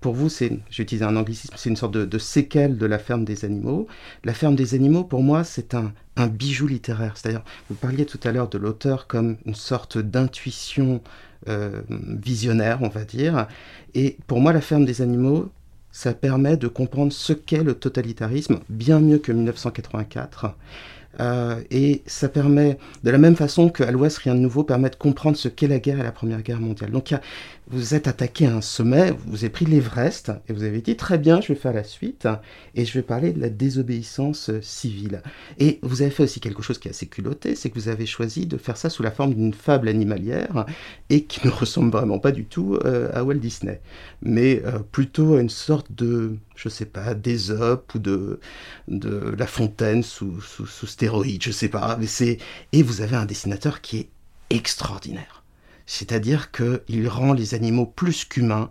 pour 0.00 0.14
vous, 0.14 0.28
c'est, 0.28 0.58
j'ai 0.70 0.82
utilisé 0.82 1.04
un 1.04 1.16
anglicisme, 1.16 1.54
c'est 1.56 1.70
une 1.70 1.76
sorte 1.76 1.94
de, 1.96 2.18
séquelle 2.18 2.76
de 2.76 2.86
la 2.86 2.98
ferme 2.98 3.24
des 3.24 3.44
animaux. 3.44 3.86
La 4.24 4.34
ferme 4.34 4.54
des 4.54 4.74
animaux, 4.74 5.04
pour 5.04 5.22
moi, 5.22 5.44
c'est 5.44 5.74
un, 5.74 5.92
bijou 6.28 6.66
littéraire. 6.66 7.16
C'est-à-dire, 7.16 7.42
vous 7.68 7.76
parliez 7.76 8.06
tout 8.06 8.20
à 8.24 8.32
l'heure 8.32 8.48
de 8.48 8.58
l'auteur 8.58 9.06
comme 9.06 9.36
une 9.44 9.54
sorte 9.54 9.98
d'intuition 9.98 11.02
euh, 11.48 11.82
visionnaire, 11.90 12.78
on 12.82 12.88
va 12.88 13.04
dire. 13.04 13.48
Et 13.94 14.16
pour 14.26 14.40
moi, 14.40 14.52
la 14.52 14.60
ferme 14.60 14.84
des 14.84 15.02
animaux, 15.02 15.50
ça 15.92 16.12
permet 16.12 16.56
de 16.56 16.68
comprendre 16.68 17.12
ce 17.12 17.32
qu'est 17.32 17.62
le 17.62 17.74
totalitarisme, 17.74 18.60
bien 18.68 19.00
mieux 19.00 19.18
que 19.18 19.32
1984. 19.32 20.54
Euh, 21.20 21.62
et 21.70 22.02
ça 22.06 22.28
permet, 22.28 22.78
de 23.04 23.10
la 23.10 23.18
même 23.18 23.36
façon 23.36 23.70
qu'à 23.70 23.90
l'Ouest, 23.90 24.18
rien 24.18 24.34
de 24.34 24.40
nouveau 24.40 24.64
permet 24.64 24.90
de 24.90 24.96
comprendre 24.96 25.36
ce 25.36 25.48
qu'est 25.48 25.68
la 25.68 25.78
guerre 25.78 26.00
et 26.00 26.02
la 26.02 26.12
Première 26.12 26.42
Guerre 26.42 26.60
mondiale. 26.60 26.90
Donc, 26.90 27.14
vous 27.68 27.94
êtes 27.94 28.06
attaqué 28.06 28.46
à 28.46 28.54
un 28.54 28.60
sommet, 28.60 29.12
vous 29.26 29.38
avez 29.38 29.50
pris 29.50 29.64
l'Everest, 29.64 30.30
et 30.48 30.52
vous 30.52 30.62
avez 30.62 30.80
dit 30.80 30.96
très 30.96 31.18
bien, 31.18 31.40
je 31.40 31.48
vais 31.48 31.58
faire 31.58 31.72
la 31.72 31.82
suite, 31.82 32.28
et 32.76 32.84
je 32.84 32.92
vais 32.92 33.02
parler 33.02 33.32
de 33.32 33.40
la 33.40 33.48
désobéissance 33.48 34.50
civile. 34.60 35.20
Et 35.58 35.80
vous 35.82 36.02
avez 36.02 36.12
fait 36.12 36.22
aussi 36.22 36.38
quelque 36.38 36.62
chose 36.62 36.78
qui 36.78 36.86
est 36.86 36.92
assez 36.92 37.06
culotté, 37.06 37.56
c'est 37.56 37.70
que 37.70 37.74
vous 37.74 37.88
avez 37.88 38.06
choisi 38.06 38.46
de 38.46 38.56
faire 38.56 38.76
ça 38.76 38.88
sous 38.88 39.02
la 39.02 39.10
forme 39.10 39.34
d'une 39.34 39.52
fable 39.52 39.88
animalière, 39.88 40.64
et 41.10 41.24
qui 41.24 41.44
ne 41.44 41.50
ressemble 41.52 41.90
vraiment 41.90 42.20
pas 42.20 42.30
du 42.32 42.44
tout 42.44 42.78
euh, 42.84 43.10
à 43.12 43.24
Walt 43.24 43.34
Disney, 43.34 43.80
mais 44.22 44.62
euh, 44.64 44.78
plutôt 44.78 45.34
à 45.34 45.40
une 45.40 45.50
sorte 45.50 45.90
de, 45.90 46.36
je 46.54 46.68
sais 46.68 46.86
pas, 46.86 47.14
d'Ésope 47.14 47.94
ou 47.94 47.98
de, 47.98 48.38
La 48.88 49.46
Fontaine 49.46 50.04
sous, 50.04 50.40
sous, 50.40 50.66
sous 50.66 50.86
stéroïdes, 50.86 51.42
je 51.42 51.50
sais 51.50 51.68
pas, 51.68 51.98
mais. 51.98 52.38
Et 52.72 52.82
vous 52.82 53.00
avez 53.00 53.16
un 53.16 53.26
dessinateur 53.26 53.80
qui 53.80 53.98
est 53.98 54.08
extraordinaire 54.50 55.35
c'est-à-dire 55.86 56.50
qu'il 56.50 57.08
rend 57.08 57.32
les 57.32 57.54
animaux 57.54 57.86
plus 57.86 58.24
qu'humains. 58.24 58.70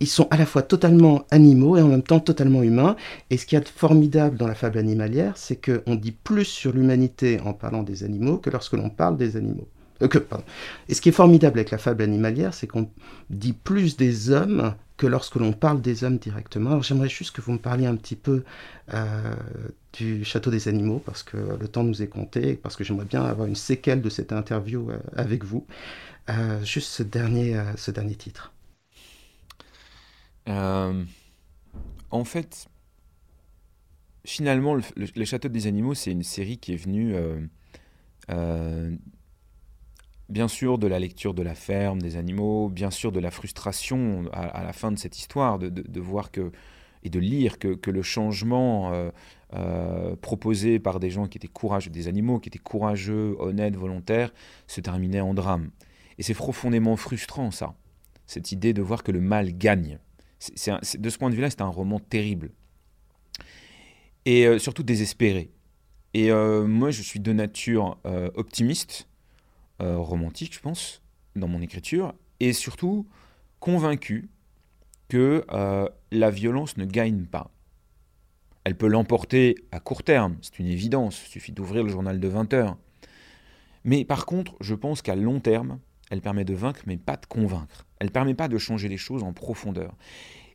Ils 0.00 0.08
sont 0.08 0.28
à 0.30 0.36
la 0.36 0.46
fois 0.46 0.62
totalement 0.62 1.24
animaux 1.30 1.76
et 1.76 1.82
en 1.82 1.88
même 1.88 2.02
temps 2.02 2.20
totalement 2.20 2.62
humains. 2.62 2.96
Et 3.30 3.36
ce 3.36 3.46
qu'il 3.46 3.56
y 3.56 3.60
a 3.60 3.64
de 3.64 3.68
formidable 3.68 4.36
dans 4.36 4.46
la 4.46 4.54
fable 4.54 4.78
animalière, 4.78 5.36
c'est 5.36 5.56
qu'on 5.56 5.94
dit 5.94 6.12
plus 6.12 6.44
sur 6.44 6.72
l'humanité 6.72 7.40
en 7.40 7.54
parlant 7.54 7.82
des 7.82 8.04
animaux 8.04 8.38
que 8.38 8.50
lorsque 8.50 8.74
l'on 8.74 8.90
parle 8.90 9.16
des 9.16 9.36
animaux. 9.36 9.68
Euh, 10.02 10.08
Et 10.88 10.94
ce 10.94 11.00
qui 11.00 11.08
est 11.08 11.12
formidable 11.12 11.58
avec 11.58 11.70
la 11.70 11.78
fable 11.78 12.02
animalière, 12.02 12.52
c'est 12.54 12.66
qu'on 12.66 12.90
dit 13.30 13.52
plus 13.52 13.96
des 13.96 14.30
hommes 14.30 14.74
que 14.96 15.06
lorsque 15.06 15.36
l'on 15.36 15.52
parle 15.52 15.80
des 15.80 16.04
hommes 16.04 16.18
directement. 16.18 16.70
Alors 16.70 16.82
j'aimerais 16.82 17.08
juste 17.08 17.34
que 17.34 17.40
vous 17.40 17.52
me 17.52 17.58
parliez 17.58 17.86
un 17.86 17.96
petit 17.96 18.16
peu 18.16 18.44
euh, 18.92 19.34
du 19.92 20.24
Château 20.24 20.50
des 20.50 20.68
Animaux, 20.68 21.02
parce 21.04 21.22
que 21.22 21.36
le 21.36 21.68
temps 21.68 21.84
nous 21.84 22.02
est 22.02 22.08
compté, 22.08 22.54
parce 22.54 22.76
que 22.76 22.84
j'aimerais 22.84 23.04
bien 23.06 23.24
avoir 23.24 23.46
une 23.48 23.56
séquelle 23.56 24.02
de 24.02 24.10
cette 24.10 24.32
interview 24.32 24.90
euh, 24.90 24.98
avec 25.16 25.44
vous. 25.44 25.66
Juste 26.62 26.88
ce 26.88 27.02
dernier, 27.02 27.60
ce 27.76 27.90
dernier 27.90 28.14
titre. 28.14 28.54
en 30.46 31.04
fait, 32.24 32.66
finalement, 34.24 34.74
le, 34.74 34.82
le, 34.96 35.24
Château 35.26 35.48
des 35.48 35.66
Animaux, 35.66 35.92
c'est 35.92 36.12
une 36.12 36.22
série 36.22 36.56
qui 36.56 36.72
est 36.72 36.76
venue 36.76 37.14
bien 40.28 40.48
sûr 40.48 40.78
de 40.78 40.86
la 40.86 40.98
lecture 40.98 41.34
de 41.34 41.42
la 41.42 41.54
ferme, 41.54 42.00
des 42.00 42.16
animaux, 42.16 42.68
bien 42.68 42.90
sûr 42.90 43.12
de 43.12 43.20
la 43.20 43.30
frustration 43.30 44.24
à, 44.32 44.62
la 44.62 44.72
fin 44.72 44.90
de 44.90 44.98
cette 44.98 45.18
histoire, 45.18 45.58
de, 45.58 46.00
voir 46.00 46.30
que 46.30 46.52
et 47.02 47.10
de 47.10 47.18
lire 47.18 47.58
que, 47.58 47.90
le 47.90 48.02
changement 48.02 48.92
euh, 48.92 49.10
euh, 49.52 50.16
proposé 50.16 50.78
par 50.78 51.00
des 51.00 51.10
gens 51.10 51.26
qui 51.26 51.36
étaient 51.36 51.48
courageux, 51.48 51.90
des 51.90 52.08
animaux 52.08 52.40
qui 52.40 52.48
étaient 52.48 52.58
courageux, 52.58 53.36
honnêtes, 53.38 53.76
volontaires, 53.76 54.32
se 54.66 54.80
terminait 54.80 55.20
en 55.20 55.34
drame. 55.34 55.70
Et 56.16 56.22
c'est 56.22 56.34
profondément 56.34 56.96
frustrant 56.96 57.50
ça, 57.50 57.74
cette 58.26 58.52
idée 58.52 58.72
de 58.72 58.80
voir 58.80 59.02
que 59.02 59.12
le 59.12 59.20
mal 59.20 59.52
gagne. 59.56 59.98
de 60.98 61.10
ce 61.10 61.18
point 61.18 61.28
de 61.28 61.34
vue-là, 61.34 61.50
c'est 61.50 61.60
un 61.60 61.66
roman 61.66 62.00
terrible. 62.00 62.52
Et 64.24 64.46
euh, 64.46 64.58
surtout 64.58 64.82
désespéré. 64.82 65.50
Et 66.14 66.30
moi, 66.30 66.92
je 66.92 67.02
suis 67.02 67.18
de 67.18 67.32
nature 67.32 67.98
optimiste, 68.36 69.08
euh, 69.82 69.96
romantique, 69.98 70.54
je 70.54 70.60
pense, 70.60 71.02
dans 71.36 71.48
mon 71.48 71.60
écriture, 71.60 72.14
et 72.40 72.52
surtout 72.52 73.06
convaincu 73.60 74.28
que 75.08 75.44
euh, 75.50 75.88
la 76.10 76.30
violence 76.30 76.76
ne 76.76 76.84
gagne 76.84 77.24
pas. 77.24 77.50
Elle 78.64 78.76
peut 78.76 78.86
l'emporter 78.86 79.56
à 79.72 79.80
court 79.80 80.02
terme, 80.02 80.36
c'est 80.42 80.58
une 80.58 80.68
évidence, 80.68 81.22
il 81.26 81.30
suffit 81.30 81.52
d'ouvrir 81.52 81.82
le 81.82 81.90
journal 81.90 82.18
de 82.18 82.28
20 82.28 82.52
heures. 82.54 82.76
Mais 83.84 84.04
par 84.04 84.26
contre, 84.26 84.54
je 84.60 84.74
pense 84.74 85.02
qu'à 85.02 85.16
long 85.16 85.40
terme, 85.40 85.78
elle 86.10 86.20
permet 86.20 86.44
de 86.44 86.54
vaincre, 86.54 86.80
mais 86.86 86.96
pas 86.96 87.16
de 87.16 87.26
convaincre. 87.26 87.86
Elle 87.98 88.06
ne 88.06 88.12
permet 88.12 88.34
pas 88.34 88.48
de 88.48 88.58
changer 88.58 88.88
les 88.88 88.96
choses 88.96 89.22
en 89.22 89.32
profondeur. 89.32 89.94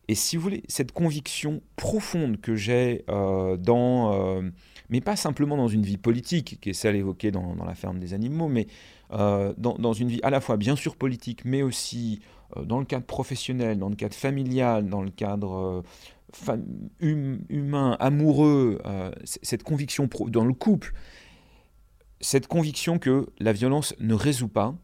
Et 0.07 0.15
si 0.15 0.37
vous 0.37 0.43
voulez, 0.43 0.63
cette 0.67 0.91
conviction 0.91 1.61
profonde 1.75 2.41
que 2.41 2.55
j'ai 2.55 3.03
euh, 3.09 3.57
dans, 3.57 4.41
mais 4.89 5.01
pas 5.01 5.15
simplement 5.15 5.57
dans 5.57 5.67
une 5.67 5.83
vie 5.83 5.97
politique, 5.97 6.59
qui 6.61 6.71
est 6.71 6.73
celle 6.73 6.95
évoquée 6.95 7.31
dans, 7.31 7.55
la 7.65 7.75
ferme 7.75 7.99
des 7.99 8.13
animaux, 8.13 8.47
mais 8.47 8.67
euh, 9.11 9.53
dans, 9.57 9.93
une 9.93 10.09
vie 10.09 10.19
à 10.23 10.29
la 10.29 10.41
fois 10.41 10.57
bien 10.57 10.75
sûr 10.75 10.95
politique, 10.95 11.45
mais 11.45 11.61
aussi 11.61 12.21
euh, 12.57 12.65
dans 12.65 12.79
le 12.79 12.85
cadre 12.85 13.05
professionnel, 13.05 13.77
dans 13.77 13.89
le 13.89 13.95
cadre 13.95 14.15
familial, 14.15 14.89
dans 14.89 15.01
le 15.01 15.11
cadre 15.11 15.83
euh, 16.49 16.57
hum, 17.01 17.39
humain, 17.49 17.97
amoureux, 17.99 18.81
cette 19.25 19.63
conviction 19.63 20.09
dans 20.27 20.45
le 20.45 20.53
couple, 20.53 20.93
cette 22.21 22.47
conviction 22.47 22.99
que 22.99 23.27
la 23.39 23.53
violence 23.53 23.95
ne 23.99 24.13
résout 24.13 24.49
pas, 24.49 24.75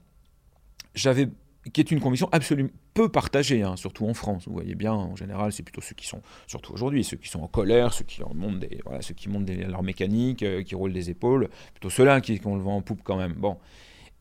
j'avais 0.93 1.29
qui 1.73 1.81
est 1.81 1.89
une 1.91 1.99
conviction 1.99 2.29
absolument 2.31 2.69
peu 2.95 3.09
partagée, 3.09 3.61
hein, 3.61 3.75
surtout 3.75 4.07
en 4.07 4.15
France. 4.15 4.47
Vous 4.47 4.53
voyez 4.53 4.73
bien, 4.73 4.93
en 4.93 5.15
général, 5.15 5.51
c'est 5.51 5.61
plutôt 5.61 5.81
ceux 5.81 5.93
qui 5.93 6.07
sont, 6.07 6.21
surtout 6.47 6.73
aujourd'hui, 6.73 7.03
ceux 7.03 7.17
qui 7.17 7.27
sont 7.29 7.41
en 7.41 7.47
colère, 7.47 7.93
ceux 7.93 8.05
qui 8.05 8.21
montent, 8.33 8.59
des, 8.59 8.79
voilà, 8.85 9.03
ceux 9.03 9.13
qui 9.13 9.29
montent 9.29 9.47
leur 9.49 9.83
mécanique, 9.83 10.43
qui 10.63 10.75
roulent 10.75 10.93
des 10.93 11.11
épaules, 11.11 11.49
plutôt 11.73 11.91
ceux-là 11.91 12.21
qui, 12.21 12.39
qui 12.39 12.47
ont 12.47 12.55
le 12.55 12.61
vent 12.61 12.77
en 12.77 12.81
poupe 12.81 13.01
quand 13.03 13.17
même. 13.17 13.33
Bon, 13.33 13.57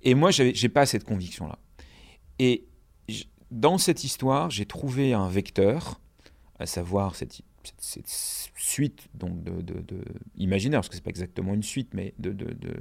et 0.03 0.15
moi, 0.15 0.31
je 0.33 0.43
n'ai 0.43 0.69
pas 0.69 0.87
cette 0.87 1.05
conviction-là. 1.05 1.59
Et 2.41 2.65
dans 3.51 3.79
cette 3.79 4.03
histoire, 4.03 4.51
j'ai 4.51 4.67
trouvé 4.67 5.15
un 5.15 5.29
vecteur, 5.29 6.01
à 6.59 6.67
savoir 6.67 7.15
cette, 7.15 7.43
suite 8.57 9.09
donc 9.15 9.43
de, 9.43 9.83
imaginaire, 10.37 10.81
parce 10.81 10.89
que 10.89 10.95
c'est 10.95 11.05
pas 11.05 11.11
exactement 11.11 11.55
une 11.55 11.63
suite, 11.63 11.91
mais 11.95 12.15
de, 12.19 12.35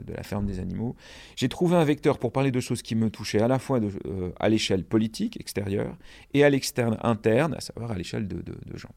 la 0.08 0.24
ferme 0.24 0.46
des 0.46 0.60
animaux. 0.60 0.96
J'ai 1.36 1.50
trouvé 1.50 1.76
un 1.76 1.84
vecteur 1.84 2.20
pour 2.20 2.32
parler 2.32 2.52
de 2.52 2.60
choses 2.60 2.82
qui 2.82 2.96
me 2.96 3.10
touchaient 3.10 3.42
à 3.42 3.48
la 3.48 3.60
fois 3.60 3.80
euh, 3.80 4.32
à 4.40 4.50
l'échelle 4.50 4.84
politique 4.84 5.40
extérieure 5.40 5.98
et 6.34 6.44
à 6.44 6.50
l'externe 6.50 6.98
interne, 7.02 7.54
à 7.54 7.62
savoir 7.62 7.92
à 7.92 7.96
l'échelle 7.96 8.28
de, 8.28 8.44
gens. 8.76 8.90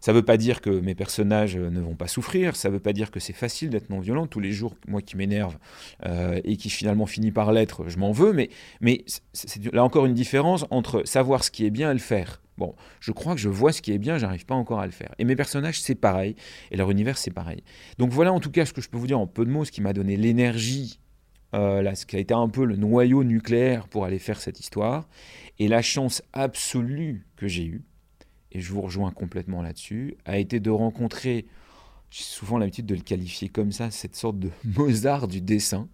Ça 0.00 0.12
ne 0.12 0.16
veut 0.16 0.24
pas 0.24 0.36
dire 0.36 0.60
que 0.60 0.70
mes 0.70 0.94
personnages 0.94 1.56
ne 1.56 1.80
vont 1.80 1.94
pas 1.94 2.08
souffrir, 2.08 2.56
ça 2.56 2.68
ne 2.68 2.74
veut 2.74 2.80
pas 2.80 2.92
dire 2.92 3.10
que 3.10 3.20
c'est 3.20 3.32
facile 3.32 3.70
d'être 3.70 3.90
non 3.90 4.00
violent. 4.00 4.26
Tous 4.26 4.40
les 4.40 4.52
jours, 4.52 4.74
moi 4.86 5.02
qui 5.02 5.16
m'énerve 5.16 5.56
euh, 6.04 6.40
et 6.44 6.56
qui 6.56 6.70
finalement 6.70 7.06
finit 7.06 7.32
par 7.32 7.52
l'être, 7.52 7.88
je 7.88 7.98
m'en 7.98 8.12
veux, 8.12 8.32
mais, 8.32 9.04
c'est 9.32 9.72
là 9.72 9.84
encore 9.84 10.06
une 10.06 10.14
différence 10.14 10.64
entre 10.70 11.02
savoir 11.04 11.44
ce 11.44 11.50
qui 11.50 11.64
est 11.66 11.70
bien 11.70 11.90
et 11.90 11.94
le 11.94 12.00
faire. 12.00 12.42
Bon, 12.58 12.74
je 13.00 13.12
crois 13.12 13.34
que 13.34 13.40
je 13.40 13.50
vois 13.50 13.72
ce 13.72 13.82
qui 13.82 13.92
est 13.92 13.98
bien, 13.98 14.16
j'arrive 14.16 14.46
pas 14.46 14.54
encore 14.54 14.80
à 14.80 14.86
le 14.86 14.92
faire. 14.92 15.14
Et 15.18 15.24
mes 15.24 15.36
personnages, 15.36 15.80
c'est 15.80 15.94
pareil, 15.94 16.36
et 16.70 16.76
leur 16.76 16.90
univers, 16.90 17.18
c'est 17.18 17.30
pareil. 17.30 17.62
Donc 17.98 18.10
voilà 18.10 18.32
en 18.32 18.40
tout 18.40 18.50
cas 18.50 18.64
ce 18.64 18.72
que 18.72 18.80
je 18.80 18.88
peux 18.88 18.96
vous 18.96 19.06
dire 19.06 19.18
en 19.18 19.26
peu 19.26 19.44
de 19.44 19.50
mots, 19.50 19.64
ce 19.64 19.72
qui 19.72 19.82
m'a 19.82 19.92
donné 19.92 20.16
l'énergie, 20.16 21.00
euh, 21.54 21.94
ce 21.94 22.06
qui 22.06 22.16
a 22.16 22.18
été 22.18 22.34
un 22.34 22.48
peu 22.48 22.64
le 22.64 22.76
noyau 22.76 23.24
nucléaire 23.24 23.88
pour 23.88 24.04
aller 24.04 24.18
faire 24.18 24.40
cette 24.40 24.58
histoire, 24.58 25.08
et 25.58 25.68
la 25.68 25.82
chance 25.82 26.22
absolue 26.32 27.26
que 27.36 27.46
j'ai 27.46 27.64
eue, 27.64 27.82
et 28.56 28.60
je 28.62 28.72
vous 28.72 28.80
rejoins 28.80 29.10
complètement 29.10 29.60
là-dessus, 29.60 30.16
a 30.24 30.38
été 30.38 30.60
de 30.60 30.70
rencontrer, 30.70 31.44
j'ai 32.10 32.22
souvent 32.22 32.56
l'habitude 32.56 32.86
de 32.86 32.94
le 32.94 33.02
qualifier 33.02 33.50
comme 33.50 33.70
ça, 33.70 33.90
cette 33.90 34.16
sorte 34.16 34.38
de 34.38 34.50
Mozart 34.64 35.28
du 35.28 35.42
dessin, 35.42 35.88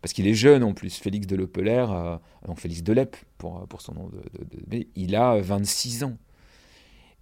parce 0.00 0.14
qu'il 0.14 0.26
est 0.26 0.32
jeune 0.32 0.62
en 0.62 0.72
plus, 0.72 0.96
Félix 0.96 1.26
de 1.26 1.36
Lepelaire, 1.36 1.92
euh, 1.92 2.16
Félix 2.56 2.82
Delep 2.82 3.14
pour, 3.36 3.66
pour 3.68 3.82
son 3.82 3.92
nom, 3.92 4.08
de, 4.08 4.86
il 4.96 5.16
a 5.16 5.38
26 5.38 6.04
ans. 6.04 6.16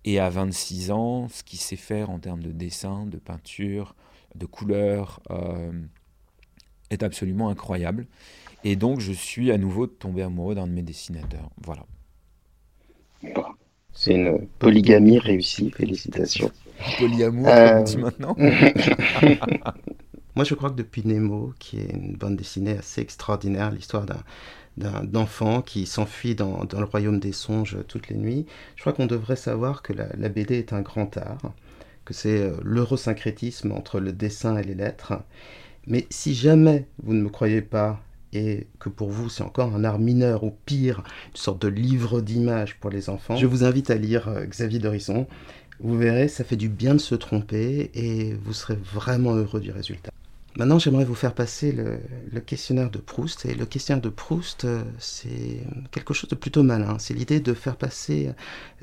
Et 0.04 0.20
à 0.20 0.30
26 0.30 0.92
ans, 0.92 1.26
ce 1.28 1.42
qu'il 1.42 1.58
sait 1.58 1.74
faire 1.74 2.10
en 2.10 2.20
termes 2.20 2.44
de 2.44 2.52
dessin, 2.52 3.06
de 3.06 3.18
peinture, 3.18 3.96
de 4.36 4.46
couleur, 4.46 5.20
euh, 5.32 5.72
est 6.90 7.02
absolument 7.02 7.48
incroyable. 7.48 8.06
Et 8.62 8.76
donc, 8.76 9.00
je 9.00 9.10
suis 9.10 9.50
à 9.50 9.58
nouveau 9.58 9.88
tombé 9.88 10.22
amoureux 10.22 10.54
d'un 10.54 10.68
de 10.68 10.72
mes 10.72 10.82
dessinateurs. 10.82 11.50
Voilà. 11.64 11.86
C'est 13.96 14.12
une 14.12 14.46
polygamie 14.58 15.18
réussie, 15.18 15.70
félicitations. 15.70 16.52
Polyamour, 16.98 17.48
euh... 17.48 17.80
on 17.80 17.82
dit 17.82 17.96
maintenant. 17.96 18.36
Moi, 20.36 20.44
je 20.44 20.54
crois 20.54 20.68
que 20.68 20.76
depuis 20.76 21.02
Nemo, 21.02 21.54
qui 21.58 21.78
est 21.78 21.94
une 21.94 22.14
bande 22.14 22.36
dessinée 22.36 22.76
assez 22.76 23.00
extraordinaire, 23.00 23.70
l'histoire 23.70 24.04
d'un 24.76 25.14
enfant 25.14 25.62
qui 25.62 25.86
s'enfuit 25.86 26.34
dans, 26.34 26.60
le 26.70 26.84
royaume 26.84 27.18
des 27.18 27.32
songes 27.32 27.78
toutes 27.88 28.10
les 28.10 28.16
nuits. 28.16 28.44
Je 28.74 28.82
crois 28.82 28.92
qu'on 28.92 29.06
devrait 29.06 29.36
savoir 29.36 29.80
que 29.80 29.94
la, 29.94 30.28
BD 30.28 30.58
est 30.58 30.74
un 30.74 30.82
grand 30.82 31.16
art, 31.16 31.54
que 32.04 32.12
c'est 32.12 32.42
euh, 32.42 32.52
l'eurosyncrétisme 32.62 33.72
entre 33.72 33.98
le 33.98 34.12
dessin 34.12 34.58
et 34.58 34.62
les 34.62 34.74
lettres. 34.74 35.14
Mais 35.86 36.06
si 36.10 36.34
jamais 36.34 36.86
vous 37.02 37.14
ne 37.14 37.22
me 37.22 37.30
croyez 37.30 37.62
pas 37.62 37.98
et 38.36 38.66
que 38.78 38.88
pour 38.88 39.10
vous 39.10 39.28
c'est 39.28 39.42
encore 39.42 39.74
un 39.74 39.84
art 39.84 39.98
mineur 39.98 40.44
ou 40.44 40.54
pire, 40.66 41.02
une 41.30 41.36
sorte 41.36 41.62
de 41.62 41.68
livre 41.68 42.20
d'images 42.20 42.76
pour 42.76 42.90
les 42.90 43.08
enfants, 43.08 43.36
je 43.36 43.46
vous 43.46 43.64
invite 43.64 43.90
à 43.90 43.96
lire 43.96 44.28
euh, 44.28 44.44
Xavier 44.44 44.78
Dorisson. 44.78 45.26
Vous 45.80 45.96
verrez, 45.98 46.28
ça 46.28 46.42
fait 46.42 46.56
du 46.56 46.70
bien 46.70 46.94
de 46.94 47.00
se 47.00 47.14
tromper 47.14 47.90
et 47.94 48.34
vous 48.34 48.54
serez 48.54 48.76
vraiment 48.76 49.34
heureux 49.34 49.60
du 49.60 49.70
résultat. 49.70 50.10
Maintenant, 50.58 50.78
j'aimerais 50.78 51.04
vous 51.04 51.14
faire 51.14 51.34
passer 51.34 51.70
le, 51.70 52.40
questionnaire 52.40 52.90
de 52.90 52.96
Proust. 52.96 53.44
Et 53.44 53.54
le 53.54 53.66
questionnaire 53.66 54.00
de 54.00 54.08
Proust, 54.08 54.64
euh, 54.64 54.82
c'est 54.98 55.60
quelque 55.90 56.14
chose 56.14 56.30
de 56.30 56.34
plutôt 56.34 56.62
malin. 56.62 56.96
C'est 56.98 57.12
l'idée 57.12 57.40
de 57.40 57.52
faire 57.52 57.76
passer, 57.76 58.30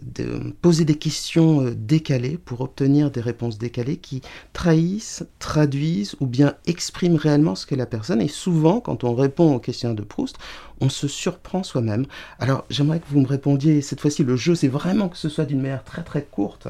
de 0.01 0.53
poser 0.61 0.85
des 0.85 0.95
questions 0.95 1.65
euh, 1.65 1.73
décalées 1.75 2.37
pour 2.37 2.61
obtenir 2.61 3.09
des 3.09 3.21
réponses 3.21 3.57
décalées 3.57 3.97
qui 3.97 4.21
trahissent, 4.53 5.23
traduisent 5.39 6.15
ou 6.19 6.27
bien 6.27 6.53
expriment 6.67 7.15
réellement 7.15 7.55
ce 7.55 7.65
qu'est 7.65 7.75
la 7.75 7.87
personne. 7.87 8.21
Et 8.21 8.27
souvent, 8.27 8.79
quand 8.79 9.03
on 9.03 9.15
répond 9.15 9.55
au 9.55 9.59
questionnaire 9.59 9.95
de 9.95 10.03
Proust, 10.03 10.37
on 10.79 10.89
se 10.89 11.07
surprend 11.07 11.63
soi-même. 11.63 12.05
Alors, 12.37 12.65
j'aimerais 12.69 12.99
que 12.99 13.07
vous 13.09 13.21
me 13.21 13.27
répondiez, 13.27 13.81
cette 13.81 13.99
fois-ci, 13.99 14.23
le 14.23 14.35
jeu, 14.35 14.53
c'est 14.53 14.67
vraiment 14.67 15.09
que 15.09 15.17
ce 15.17 15.29
soit 15.29 15.45
d'une 15.45 15.61
manière 15.61 15.83
très 15.83 16.03
très 16.03 16.23
courte 16.23 16.67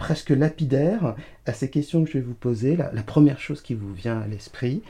presque 0.00 0.30
lapidaire 0.30 1.14
à 1.44 1.52
ces 1.52 1.68
questions 1.68 2.02
que 2.02 2.10
je 2.10 2.14
vais 2.14 2.24
vous 2.24 2.34
poser, 2.34 2.74
la, 2.74 3.02
première 3.02 3.38
chose 3.38 3.60
qui 3.60 3.74
vous 3.74 3.92
vient 3.92 4.18
à 4.18 4.26
l'esprit, 4.26 4.82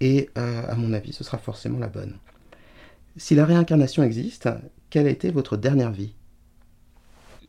et 0.00 0.30
euh, 0.38 0.62
à 0.66 0.74
mon 0.74 0.94
avis, 0.94 1.12
ce 1.12 1.22
sera 1.22 1.36
forcément 1.36 1.78
la 1.78 1.86
bonne. 1.86 2.16
Si 3.18 3.34
la 3.34 3.44
réincarnation 3.44 4.02
existe, 4.02 4.48
quelle 4.88 5.06
a 5.06 5.10
été 5.10 5.30
votre 5.30 5.58
dernière 5.58 5.92
vie? 5.92 6.14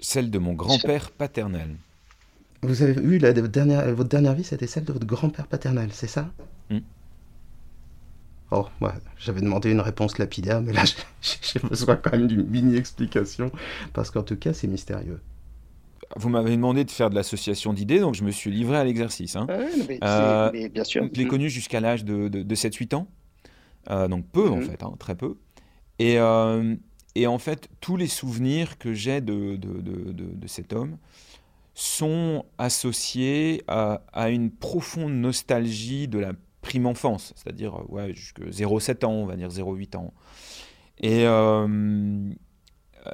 Celle 0.02 0.30
de 0.30 0.38
mon 0.38 0.54
grand-père 0.54 1.10
paternel. 1.10 1.78
Vous 2.62 2.84
avez 2.84 2.94
vu, 2.94 3.18
la 3.18 3.32
dernière, 3.32 3.96
votre 3.96 4.10
dernière 4.10 4.34
vie, 4.34 4.44
c'était 4.44 4.68
celle 4.68 4.84
de 4.84 4.92
votre 4.92 5.08
grand-père 5.08 5.48
paternel, 5.48 5.92
c'est 5.94 6.08
ça? 6.08 6.30
Hmm. 6.70 6.80
Oh, 8.52 8.68
j'avais 9.18 9.42
demandé 9.42 9.72
une 9.72 9.80
réponse 9.80 10.18
lapidaire, 10.18 10.62
mais 10.62 10.74
là, 10.74 10.84
j'ai 11.22 11.60
besoin 11.62 11.96
quand 11.96 12.12
même 12.12 12.28
d'une 12.28 12.46
mini-explication, 12.46 13.52
parce 13.94 14.12
qu'en 14.12 14.24
tout 14.24 14.36
cas, 14.36 14.52
c'est 14.52 14.68
mystérieux 14.68 15.22
vous 16.16 16.30
m'avez 16.30 16.52
demandé 16.52 16.84
de 16.84 16.92
faire 16.92 17.10
de 17.10 17.16
l'association 17.16 17.74
d'idées, 17.74 18.00
donc 18.00 18.16
je 18.16 18.24
me 18.24 18.32
suis 18.32 18.52
livré 18.52 18.78
à 18.78 18.84
l'exercice. 18.84 19.36
Hein. 19.36 19.48
Euh, 20.04 20.70
bien 20.70 20.84
sûr. 20.84 21.08
Je 21.12 21.20
l'ai 21.20 21.28
connu 21.28 21.50
jusqu'à 21.50 21.80
l'âge 21.80 22.06
de, 22.06 22.30
7-8 22.56 22.96
ans, 22.96 23.08
euh, 23.90 24.08
donc 24.08 24.26
peu 24.32 24.50
en 24.50 24.58
mhm. 24.58 24.64
fait, 24.64 24.84
hein, 24.84 24.94
très 25.00 25.16
peu. 25.16 25.36
Et, 26.00 26.20
euh, 26.20 26.76
et, 27.16 27.28
en 27.28 27.38
fait, 27.38 27.70
tous 27.80 27.98
les 27.98 28.08
souvenirs 28.08 28.78
que 28.78 28.94
j'ai 28.94 29.22
de, 29.22 29.56
de, 29.56 30.48
cet 30.48 30.74
homme 30.74 30.98
sont 31.74 32.46
associés 32.58 33.64
à, 33.68 34.02
à, 34.14 34.30
une 34.30 34.52
profonde 34.52 35.14
nostalgie 35.14 36.08
de 36.08 36.20
la 36.20 36.34
prime 36.62 36.86
enfance, 36.86 37.34
c'est-à-dire 37.36 37.90
ouais, 37.90 38.14
jusqu'à 38.14 38.44
0,7 38.44 39.06
ans, 39.06 39.12
on 39.12 39.26
va 39.26 39.36
dire 39.36 39.50
0,8 39.50 39.98
ans. 39.98 40.14
Et, 41.00 41.26
euh, 41.26 42.34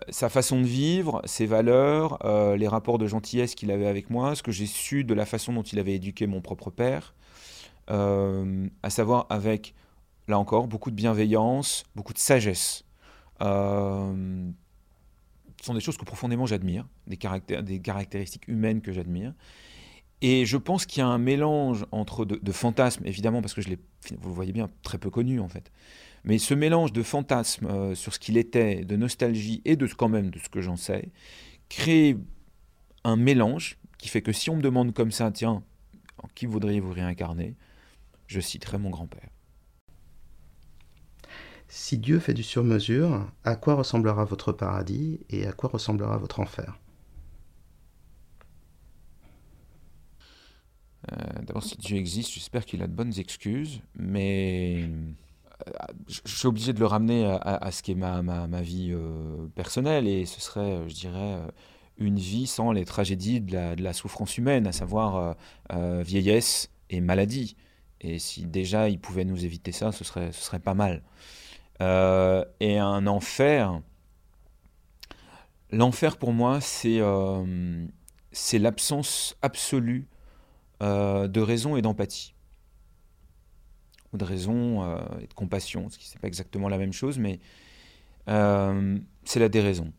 sa 0.10 0.30
façon 0.30 0.62
de 0.62 0.66
vivre, 0.66 1.22
ses 1.26 1.46
valeurs, 1.46 2.24
euh, 2.26 2.56
les 2.56 2.68
rapports 2.68 2.98
de 2.98 3.08
gentillesse 3.08 3.56
qu'il 3.56 3.72
avait 3.72 3.88
avec 3.88 4.10
moi, 4.10 4.36
ce 4.36 4.44
que 4.44 4.52
j'ai 4.52 4.66
su 4.66 5.04
de 5.04 5.14
la 5.14 5.26
façon 5.26 5.54
dont 5.54 5.64
il 5.64 5.80
avait 5.80 5.94
éduqué 5.94 6.28
mon 6.28 6.42
propre 6.42 6.70
père, 6.70 7.14
euh, 7.90 8.68
à 8.84 8.90
savoir 8.90 9.28
avec, 9.30 9.74
là 10.28 10.40
encore, 10.40 10.68
beaucoup 10.68 10.92
de 10.92 10.96
bienveillance, 10.96 11.84
beaucoup 11.96 12.14
de 12.14 12.20
sagesse. 12.20 12.84
ce 13.40 14.14
sont 15.64 15.74
des 15.74 15.80
choses 15.80 15.98
que 15.98 16.06
profondément 16.06 16.46
j'admire, 16.46 16.88
des, 17.08 17.18
des 17.62 17.80
caractéristiques 17.80 18.48
humaines 18.48 18.82
que 18.82 18.92
j'admire. 18.92 19.34
Et 20.22 20.46
je 20.46 20.58
pense 20.58 20.86
qu'il 20.86 21.00
y 21.00 21.04
a 21.04 21.08
un 21.08 21.18
mélange 21.18 21.86
entre 21.92 22.26
de, 22.26 22.40
de 22.42 22.52
fantasmes, 22.52 23.06
évidemment, 23.06 23.42
parce 23.42 23.56
que 23.56 23.62
je 23.62 23.70
l'ai, 23.70 23.80
vous 24.20 24.30
le 24.30 24.36
voyez 24.36 24.52
bien, 24.52 24.70
très 24.84 25.00
peu 25.00 25.10
connu 25.10 25.40
en 25.40 25.48
fait. 25.48 25.72
Mais 26.24 26.38
ce 26.38 26.54
mélange 26.54 26.94
de 26.94 27.04
fantasmes 27.04 27.66
euh, 27.68 27.96
sur 27.96 28.14
ce 28.14 28.20
qu'il 28.20 28.38
était, 28.38 28.86
de 28.86 28.96
nostalgie 28.96 29.62
et 29.66 29.76
de 29.76 29.88
quand 29.88 30.10
même 30.10 30.30
de 30.30 30.40
ce 30.40 30.50
que 30.50 30.62
j'en 30.62 30.76
sais, 30.76 31.12
crée 31.70 32.18
un 33.04 33.16
mélange 33.16 33.78
qui 33.98 34.10
fait 34.10 34.22
que 34.22 34.32
si 34.32 34.50
on 34.50 34.58
me 34.58 34.62
demande 34.62 34.94
comme 34.94 35.12
ça, 35.12 35.32
tiens, 35.32 35.64
en 36.22 36.28
qui 36.36 36.46
voudriez-vous 36.46 36.94
réincarner 36.94 37.56
Je 38.28 38.40
citerai 38.40 38.78
mon 38.78 38.90
grand-père. 38.90 39.30
Si 41.68 41.98
Dieu 41.98 42.20
fait 42.20 42.34
du 42.34 42.44
sur-mesure, 42.44 43.32
à 43.46 43.56
quoi 43.56 43.76
ressemblera 43.76 44.26
votre 44.26 44.52
paradis 44.52 45.22
et 45.30 45.48
à 45.48 45.54
quoi 45.54 45.70
ressemblera 45.70 46.18
votre 46.18 46.42
enfer? 46.42 46.78
Euh, 51.12 51.42
D'abord, 51.44 51.64
si 51.64 51.78
Dieu 51.78 51.98
existe, 51.98 52.32
j'espère 52.32 52.66
qu'il 52.66 52.84
a 52.84 52.88
de 52.88 52.94
bonnes 52.94 53.18
excuses, 53.18 53.82
mais 53.96 54.90
je 56.08 56.38
suis 56.38 56.48
obligé 56.48 56.74
de 56.74 56.80
le 56.80 56.86
ramener 56.86 57.26
à, 57.26 57.72
ce 57.72 57.84
qui 57.84 57.92
est 57.92 57.96
ma, 57.96 58.22
ma, 58.22 58.62
vie 58.62 58.92
euh, 58.92 59.48
personnelle 59.56 60.08
et 60.08 60.26
ce 60.26 60.42
serait, 60.42 60.60
euh, 60.60 60.88
je 60.88 60.94
dirais, 60.94 61.18
euh, 61.20 61.48
une 61.98 62.20
vie 62.20 62.48
sans 62.48 62.72
les 62.72 62.86
tragédies 62.86 63.42
de 63.42 63.54
la, 63.54 63.76
de 63.76 63.84
la 63.84 63.94
souffrance 63.94 64.38
humaine, 64.38 64.68
à 64.68 64.72
savoir 64.72 65.36
vieillesse 65.70 66.72
et 66.90 67.00
maladie. 67.00 67.56
Et 68.00 68.18
si 68.18 68.46
déjà 68.46 68.90
il 68.90 69.00
pouvait 69.00 69.26
nous 69.26 69.46
éviter 69.46 69.72
ça, 69.72 69.92
ce 69.92 70.04
serait, 70.04 70.32
ce 70.32 70.42
serait 70.42 70.60
pas 70.60 70.74
mal. 70.74 71.04
et 71.80 72.78
un 72.80 73.08
enfer, 73.08 73.82
l'enfer 75.72 76.18
pour 76.18 76.34
moi, 76.34 76.60
c'est 76.60 77.02
c'est 78.32 78.58
l'absence 78.58 79.36
absolue 79.44 80.08
de 80.80 81.40
raison 81.40 81.76
et 81.76 81.84
d'empathie 81.84 82.34
ou 84.14 84.18
de 84.18 84.26
raison 84.26 84.84
euh, 84.84 84.98
et 85.22 85.28
de 85.28 85.34
compassion, 85.34 85.90
ce 85.90 85.98
qui 85.98 86.10
n'est 86.14 86.20
pas 86.20 86.28
exactement 86.28 86.70
la 86.70 86.78
même 86.78 86.94
chose, 86.94 87.18
mais 87.18 87.40
euh, 88.28 88.98
c'est 89.24 89.40
la 89.40 89.50
déraison. 89.50 89.92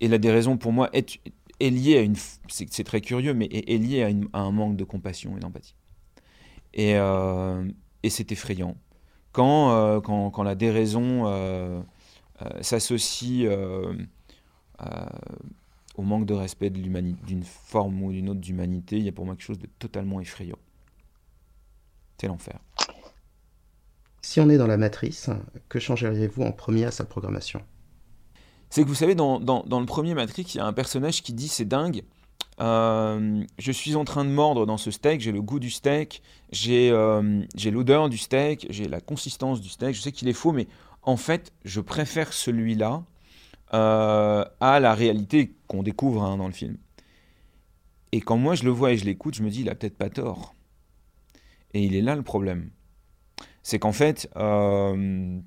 Et 0.00 0.08
la 0.08 0.18
déraison, 0.18 0.56
pour 0.56 0.72
moi, 0.72 0.90
est, 0.92 1.18
liée 1.60 1.98
à 1.98 2.02
une... 2.02 2.16
C'est 2.48 2.84
très 2.84 3.00
curieux, 3.00 3.34
mais 3.34 3.46
est, 3.46 3.78
liée 3.78 4.02
à, 4.32 4.38
un 4.38 4.50
manque 4.50 4.76
de 4.76 4.84
compassion 4.84 5.36
et 5.36 5.40
d'empathie. 5.40 5.74
Et, 6.74 6.96
euh, 6.96 7.66
c'est 8.08 8.30
effrayant. 8.30 8.76
Quand, 9.32 10.42
la 10.44 10.54
déraison 10.54 11.84
s'associe 12.60 13.48
au 15.96 16.02
manque 16.02 16.26
de 16.26 16.34
respect 16.34 16.70
d'une 16.70 17.42
forme 17.42 18.02
ou 18.02 18.12
d'une 18.12 18.28
autre 18.28 18.40
d'humanité, 18.40 18.98
il 18.98 19.04
y 19.04 19.08
a 19.08 19.12
pour 19.12 19.24
moi 19.24 19.34
quelque 19.34 19.44
chose 19.44 19.58
de 19.58 19.68
totalement 19.78 20.20
effrayant. 20.20 20.58
C'est 22.20 22.28
l'enfer. 22.28 22.58
Si 24.22 24.40
on 24.40 24.48
est 24.48 24.58
dans 24.58 24.66
la 24.66 24.76
matrice, 24.76 25.30
que 25.68 25.78
changeriez-vous 25.78 26.42
en 26.42 26.52
premier 26.52 26.84
à 26.84 26.90
sa 26.90 27.04
programmation? 27.04 27.62
C'est 28.70 28.82
que 28.82 28.88
vous 28.88 28.94
savez, 28.94 29.14
dans, 29.14 29.38
dans, 29.38 29.80
le 29.80 29.86
premier 29.86 30.14
Matrix, 30.14 30.46
il 30.54 30.56
y 30.56 30.60
a 30.60 30.66
un 30.66 30.72
personnage 30.72 31.22
qui 31.22 31.32
dit 31.32 31.48
c'est 31.48 31.64
dingue. 31.64 32.02
Euh, 32.60 33.44
je 33.58 33.72
suis 33.72 33.94
en 33.94 34.04
train 34.04 34.24
de 34.24 34.30
mordre 34.30 34.66
dans 34.66 34.78
ce 34.78 34.90
steak, 34.90 35.20
j'ai 35.20 35.30
le 35.30 35.42
goût 35.42 35.60
du 35.60 35.70
steak, 35.70 36.22
j'ai 36.50 36.90
euh, 36.90 37.42
l'odeur 37.70 38.08
du 38.08 38.18
steak, 38.18 38.66
j'ai 38.70 38.88
la 38.88 39.00
consistance 39.00 39.60
du 39.60 39.68
steak, 39.68 39.94
je 39.94 40.00
sais 40.00 40.10
qu'il 40.10 40.26
est 40.26 40.32
faux, 40.32 40.52
mais 40.52 40.66
en 41.02 41.16
fait, 41.16 41.52
je 41.64 41.80
préfère 41.80 42.32
celui-là 42.32 43.04
euh, 43.74 44.44
à 44.60 44.80
la 44.80 44.94
réalité 44.94 45.54
qu'on 45.68 45.82
découvre 45.82 46.24
hein, 46.24 46.36
dans 46.36 46.46
le 46.46 46.52
film. 46.52 46.78
Et 48.12 48.20
quand 48.20 48.38
moi 48.38 48.54
je 48.54 48.64
le 48.64 48.70
vois 48.70 48.92
et 48.92 48.96
je 48.96 49.04
l'écoute, 49.04 49.34
je 49.34 49.42
me 49.42 49.50
dis, 49.50 49.60
il 49.60 49.68
a 49.68 49.74
peut-être 49.74 49.98
pas 49.98 50.10
tort. 50.10 50.55
Et 51.76 51.80
il 51.80 51.94
est 51.94 52.00
là 52.00 52.16
le 52.16 52.22
problème. 52.22 52.70
C'est 53.62 53.78
qu'en 53.78 53.92
fait, 53.92 54.30
euh, 54.36 55.38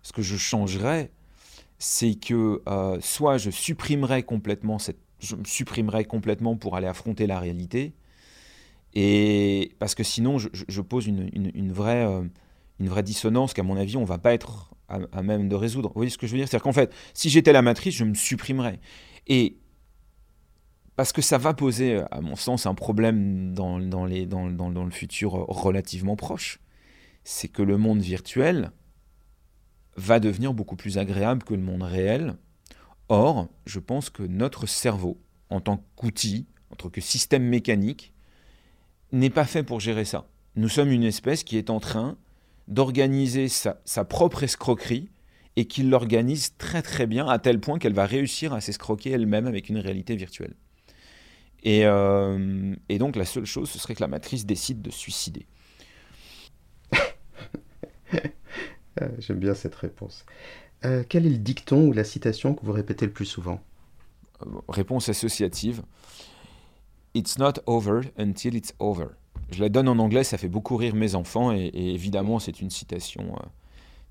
ce 0.00 0.12
que 0.14 0.22
je 0.22 0.38
changerais, 0.38 1.10
c'est 1.78 2.14
que 2.14 2.62
euh, 2.66 2.96
soit 3.02 3.36
je 3.36 3.50
supprimerais 3.50 4.22
complètement 4.22 4.78
cette, 4.78 4.96
je 5.18 5.34
complètement 6.04 6.56
pour 6.56 6.74
aller 6.74 6.86
affronter 6.86 7.26
la 7.26 7.38
réalité, 7.38 7.92
et 8.94 9.72
parce 9.78 9.94
que 9.94 10.04
sinon 10.04 10.38
je, 10.38 10.80
pose 10.80 11.06
une, 11.06 11.70
vraie, 11.70 12.06
euh, 12.06 12.22
une 12.78 12.88
vraie 12.88 13.02
dissonance 13.02 13.52
qu'à 13.52 13.62
mon 13.62 13.76
avis 13.76 13.98
on 13.98 14.04
va 14.04 14.16
pas 14.16 14.32
être 14.32 14.70
à, 14.88 15.22
même 15.22 15.50
de 15.50 15.54
résoudre. 15.54 15.90
Vous 15.90 15.96
voyez 15.96 16.10
ce 16.10 16.16
que 16.16 16.26
je 16.26 16.32
veux 16.32 16.38
dire? 16.38 16.48
C'est-à-dire 16.48 16.64
qu'en 16.64 16.72
fait, 16.72 16.94
si 17.12 17.28
j'étais 17.28 17.52
la 17.52 17.60
matrice, 17.60 17.94
je 17.94 18.04
me 18.04 18.14
supprimerais. 18.14 18.80
Et 19.26 19.58
parce 20.96 21.12
que 21.12 21.22
ça 21.22 21.38
va 21.38 21.54
poser, 21.54 22.02
à 22.10 22.20
mon 22.20 22.36
sens, 22.36 22.66
un 22.66 22.74
problème 22.74 23.54
dans, 23.54 23.78
le 23.78 24.90
futur 24.90 25.32
relativement 25.32 26.16
proche. 26.16 26.60
C'est 27.24 27.48
que 27.48 27.62
le 27.62 27.78
monde 27.78 28.00
virtuel 28.00 28.72
va 29.96 30.20
devenir 30.20 30.52
beaucoup 30.52 30.76
plus 30.76 30.98
agréable 30.98 31.42
que 31.42 31.54
le 31.54 31.62
monde 31.62 31.82
réel. 31.82 32.36
Or, 33.08 33.48
je 33.66 33.78
pense 33.78 34.10
que 34.10 34.22
notre 34.22 34.66
cerveau, 34.66 35.20
en 35.48 35.60
tant 35.60 35.84
qu'outil, 35.96 36.46
en 36.70 36.76
tant 36.76 36.90
que 36.90 37.00
système 37.00 37.44
mécanique, 37.44 38.12
n'est 39.12 39.30
pas 39.30 39.44
fait 39.44 39.62
pour 39.62 39.80
gérer 39.80 40.04
ça. 40.04 40.28
Nous 40.56 40.68
sommes 40.68 40.92
une 40.92 41.04
espèce 41.04 41.44
qui 41.44 41.56
est 41.56 41.70
en 41.70 41.80
train 41.80 42.16
d'organiser 42.68 43.48
sa, 43.48 43.80
sa, 43.84 44.04
propre 44.04 44.44
escroquerie 44.44 45.08
et 45.56 45.64
qui 45.64 45.82
l'organise 45.82 46.56
très 46.56 46.82
très 46.82 47.06
bien 47.06 47.26
à 47.26 47.38
tel 47.38 47.58
point 47.58 47.78
qu'elle 47.78 47.94
va 47.94 48.06
réussir 48.06 48.52
à 48.52 48.60
s'escroquer 48.60 49.10
elle-même 49.10 49.46
avec 49.46 49.68
une 49.68 49.78
réalité 49.78 50.14
virtuelle. 50.14 50.54
Et, 51.62 51.84
euh, 51.84 52.74
et, 52.88 52.98
donc 52.98 53.16
la 53.16 53.24
seule 53.24 53.44
chose, 53.44 53.68
ce 53.68 53.78
serait 53.78 53.94
que 53.94 54.00
la 54.00 54.08
matrice 54.08 54.46
décide 54.46 54.80
de 54.82 54.90
suicider. 54.90 55.46
Euh, 59.00 59.08
j'aime 59.18 59.38
bien 59.38 59.54
cette 59.54 59.74
réponse. 59.74 60.24
Euh, 60.84 61.04
quel 61.08 61.26
est 61.26 61.30
le 61.30 61.38
dicton 61.38 61.88
ou 61.88 61.92
la 61.92 62.04
citation 62.04 62.54
que 62.54 62.64
vous 62.64 62.72
répétez 62.72 63.06
le 63.06 63.12
plus 63.12 63.26
souvent? 63.26 63.60
Réponse 64.68 65.08
associative. 65.08 65.82
It's 67.14 67.38
not 67.38 67.54
over 67.66 68.02
until 68.18 68.54
it's 68.54 68.72
over. 68.78 69.08
Je 69.50 69.60
la 69.60 69.68
donne 69.68 69.88
en 69.88 69.98
anglais, 69.98 70.24
ça 70.24 70.38
fait 70.38 70.48
beaucoup 70.48 70.76
rire 70.76 70.94
mes 70.94 71.14
enfants, 71.14 71.52
et, 71.52 71.70
évidemment, 71.74 72.38
c'est 72.38 72.60
une 72.60 72.70
citation 72.70 73.34
euh, 73.34 73.46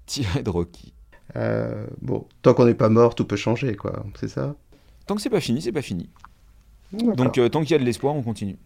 tirée 0.06 0.43
de 0.43 0.50
Rocky. 0.50 0.93
Euh, 1.36 1.88
bon, 2.02 2.28
tant 2.41 2.54
qu'on 2.54 2.66
n'est 2.66 2.74
pas 2.74 2.89
mort, 2.89 3.16
tout 3.16 3.26
peut 3.26 3.38
changer, 3.38 3.76
quoi, 3.76 4.06
c'est 4.20 4.28
ça? 4.28 4.56
Tant 5.06 5.16
que 5.16 5.22
c'est 5.22 5.30
pas 5.30 5.39
fini, 5.39 5.62
c'est 5.62 5.72
pas 5.72 5.82
fini. 5.82 6.10
Donc, 6.92 7.38
euh, 7.38 7.50
tant 7.50 7.62
qu'il 7.62 7.72
y 7.72 7.76
a 7.76 7.80
de 7.80 7.84
l'espoir, 7.84 8.16
on 8.16 8.22
continue. 8.22 8.58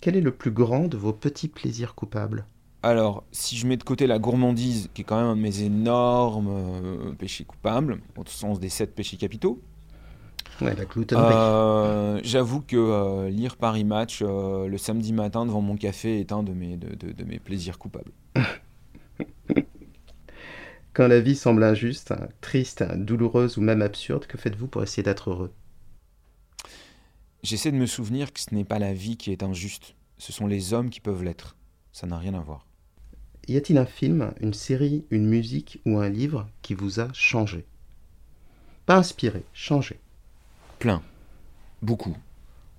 Quel 0.00 0.16
est 0.16 0.20
le 0.20 0.32
plus 0.32 0.50
grand 0.50 0.88
de 0.88 0.96
vos 0.96 1.12
petits 1.12 1.48
plaisirs 1.48 1.94
coupables? 1.94 2.46
Alors, 2.82 3.24
si 3.30 3.56
je 3.56 3.66
mets 3.66 3.76
de 3.76 3.84
côté 3.84 4.06
la 4.06 4.18
gourmandise, 4.18 4.88
qui 4.94 5.02
est 5.02 5.04
quand 5.04 5.16
même 5.16 5.26
un 5.26 5.36
de 5.36 5.40
mes 5.40 5.62
énormes 5.62 7.14
péchés 7.16 7.44
coupables, 7.44 8.00
au 8.16 8.24
sens 8.26 8.58
des 8.58 8.68
sept 8.68 8.94
péchés 8.94 9.16
capitaux, 9.16 9.60
Ouais, 10.60 10.74
euh, 11.14 12.20
J'avoue 12.22 12.60
que 12.60 12.76
euh, 12.76 13.30
lire 13.30 13.56
Paris 13.56 13.84
Match 13.84 14.20
euh, 14.22 14.68
le 14.68 14.78
samedi 14.78 15.12
matin 15.12 15.46
devant 15.46 15.60
mon 15.60 15.76
café 15.76 16.20
est 16.20 16.32
un 16.32 16.42
de 16.42 16.52
mes, 16.52 16.76
de, 16.76 17.12
de, 17.12 17.24
mes 17.24 17.38
plaisirs 17.38 17.78
coupables. 17.78 18.12
Quand 20.92 21.08
la 21.08 21.20
vie 21.20 21.36
semble 21.36 21.64
injuste, 21.64 22.12
triste, 22.40 22.84
douloureuse 22.96 23.56
ou 23.56 23.62
même 23.62 23.80
absurde, 23.82 24.26
que 24.26 24.36
faites-vous 24.36 24.68
pour 24.68 24.82
essayer 24.82 25.02
d'être 25.02 25.30
heureux? 25.30 25.52
J'essaie 27.42 27.72
de 27.72 27.76
me 27.76 27.86
souvenir 27.86 28.32
que 28.32 28.40
ce 28.40 28.54
n'est 28.54 28.64
pas 28.64 28.78
la 28.78 28.92
vie 28.92 29.16
qui 29.16 29.32
est 29.32 29.42
injuste, 29.42 29.94
ce 30.18 30.32
sont 30.32 30.46
les 30.46 30.72
hommes 30.72 30.90
qui 30.90 31.00
peuvent 31.00 31.24
l'être. 31.24 31.56
Ça 31.92 32.06
n'a 32.06 32.18
rien 32.18 32.34
à 32.34 32.40
voir. 32.40 32.66
Y 33.48 33.56
a-t-il 33.56 33.78
un 33.78 33.86
film, 33.86 34.32
une 34.40 34.54
série, 34.54 35.04
une 35.10 35.26
musique 35.26 35.80
ou 35.84 35.98
un 35.98 36.08
livre 36.08 36.48
qui 36.62 36.74
vous 36.74 37.00
a 37.00 37.12
changé? 37.12 37.66
Pas 38.86 38.96
inspiré, 38.96 39.44
changé 39.52 39.98
plein, 40.82 41.00
beaucoup. 41.80 42.16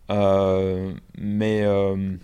Euh, 0.09 0.93
mais 1.17 1.61
euh, 1.61 2.17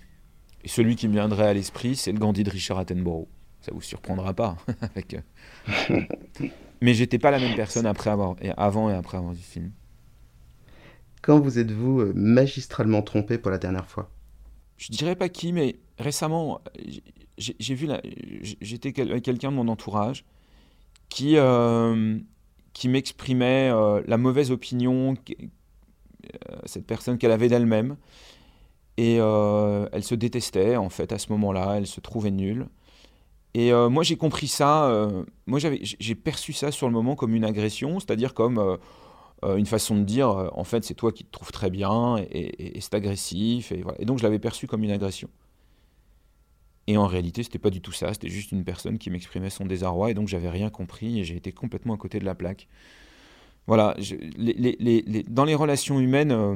celui 0.65 0.97
qui 0.97 1.07
me 1.07 1.13
viendrait 1.13 1.47
à 1.47 1.53
l'esprit, 1.53 1.95
c'est 1.95 2.11
le 2.11 2.19
Gandhi 2.19 2.43
de 2.43 2.49
Richard 2.49 2.79
Attenborough. 2.79 3.29
Ça 3.61 3.71
vous 3.73 3.79
surprendra 3.79 4.33
pas. 4.33 4.57
avec, 4.81 5.15
euh, 5.15 6.01
mais 6.81 6.93
j'étais 6.93 7.17
pas 7.17 7.31
la 7.31 7.39
même 7.39 7.55
personne 7.55 7.85
après 7.85 8.09
avoir, 8.09 8.35
avant 8.57 8.89
et 8.89 8.93
après 8.93 9.17
avoir 9.17 9.31
vu 9.31 9.39
le 9.39 9.45
film. 9.45 9.71
Quand 11.21 11.39
vous 11.39 11.59
êtes-vous 11.59 12.13
magistralement 12.15 13.01
trompé 13.01 13.37
pour 13.37 13.51
la 13.51 13.57
dernière 13.57 13.87
fois? 13.87 14.09
Je 14.77 14.91
dirais 14.91 15.15
pas 15.15 15.29
qui, 15.29 15.51
mais 15.51 15.77
récemment, 15.97 16.61
j'ai 17.37 17.75
vu, 17.75 17.89
j'étais 18.61 18.93
quelqu'un 18.93 19.51
de 19.51 19.55
mon 19.57 19.67
entourage 19.67 20.25
qui, 21.09 21.35
qui 22.73 22.89
m'exprimait 22.89 23.71
la 24.07 24.17
mauvaise 24.17 24.51
opinion 24.51 25.15
euh, 26.35 26.55
cette 26.65 26.85
personne 26.85 27.17
qu'elle 27.17 27.31
avait 27.31 27.47
d'elle-même. 27.47 27.95
Et 28.97 29.17
euh, 29.19 29.87
elle 29.93 30.03
se 30.03 30.15
détestait, 30.15 30.75
en 30.75 30.89
fait, 30.89 31.11
à 31.11 31.17
ce 31.17 31.31
moment-là. 31.31 31.75
Elle 31.77 31.87
se 31.87 32.01
trouvait 32.01 32.31
nulle. 32.31 32.67
Et 33.53 33.71
euh, 33.71 33.89
moi, 33.89 34.03
j'ai 34.03 34.17
compris 34.17 34.47
ça. 34.47 35.07
moi, 35.47 35.59
j'ai 35.59 36.15
perçu 36.15 36.53
ça 36.53 36.71
sur 36.71 36.87
le 36.87 36.93
moment 36.93 37.15
comme 37.15 37.33
une 37.33 37.45
agression, 37.45 37.99
c'est-à-dire 37.99 38.33
comme 38.33 38.77
une 39.43 39.65
façon 39.65 39.95
de 39.95 40.03
dire 40.03 40.49
en 40.53 40.63
fait, 40.63 40.83
c'est 40.83 40.93
toi 40.93 41.11
qui 41.11 41.23
te 41.23 41.31
trouves 41.31 41.51
très 41.51 41.69
bien 41.69 42.17
et, 42.31 42.77
c'est 42.81 42.93
agressif. 42.93 43.71
Et, 43.71 44.05
donc, 44.05 44.17
je 44.19 44.23
l'avais 44.23 44.39
perçu 44.39 44.67
comme 44.67 44.83
une 44.83 44.91
agression. 44.91 45.29
Et 46.87 46.97
en 46.97 47.05
réalité, 47.05 47.43
c'était 47.43 47.59
pas 47.59 47.69
du 47.69 47.81
tout 47.81 47.91
ça. 47.91 48.11
C'était 48.13 48.29
juste 48.29 48.51
une 48.51 48.63
personne 48.63 48.97
qui 48.97 49.11
m'exprimait 49.11 49.51
son 49.51 49.65
désarroi. 49.65 50.11
Et 50.11 50.13
donc, 50.13 50.27
j'avais 50.27 50.49
rien 50.49 50.69
compris 50.69 51.19
et 51.19 51.23
j'ai 51.23 51.35
été 51.35 51.51
complètement 51.51 51.93
à 51.93 51.97
côté 51.97 52.19
de 52.19 52.25
la 52.25 52.35
plaque. 52.35 52.67
Voilà, 53.67 53.95
dans 55.27 55.45
les 55.45 55.53
relations 55.53 55.99
humaines, 55.99 56.31
euh, 56.31 56.55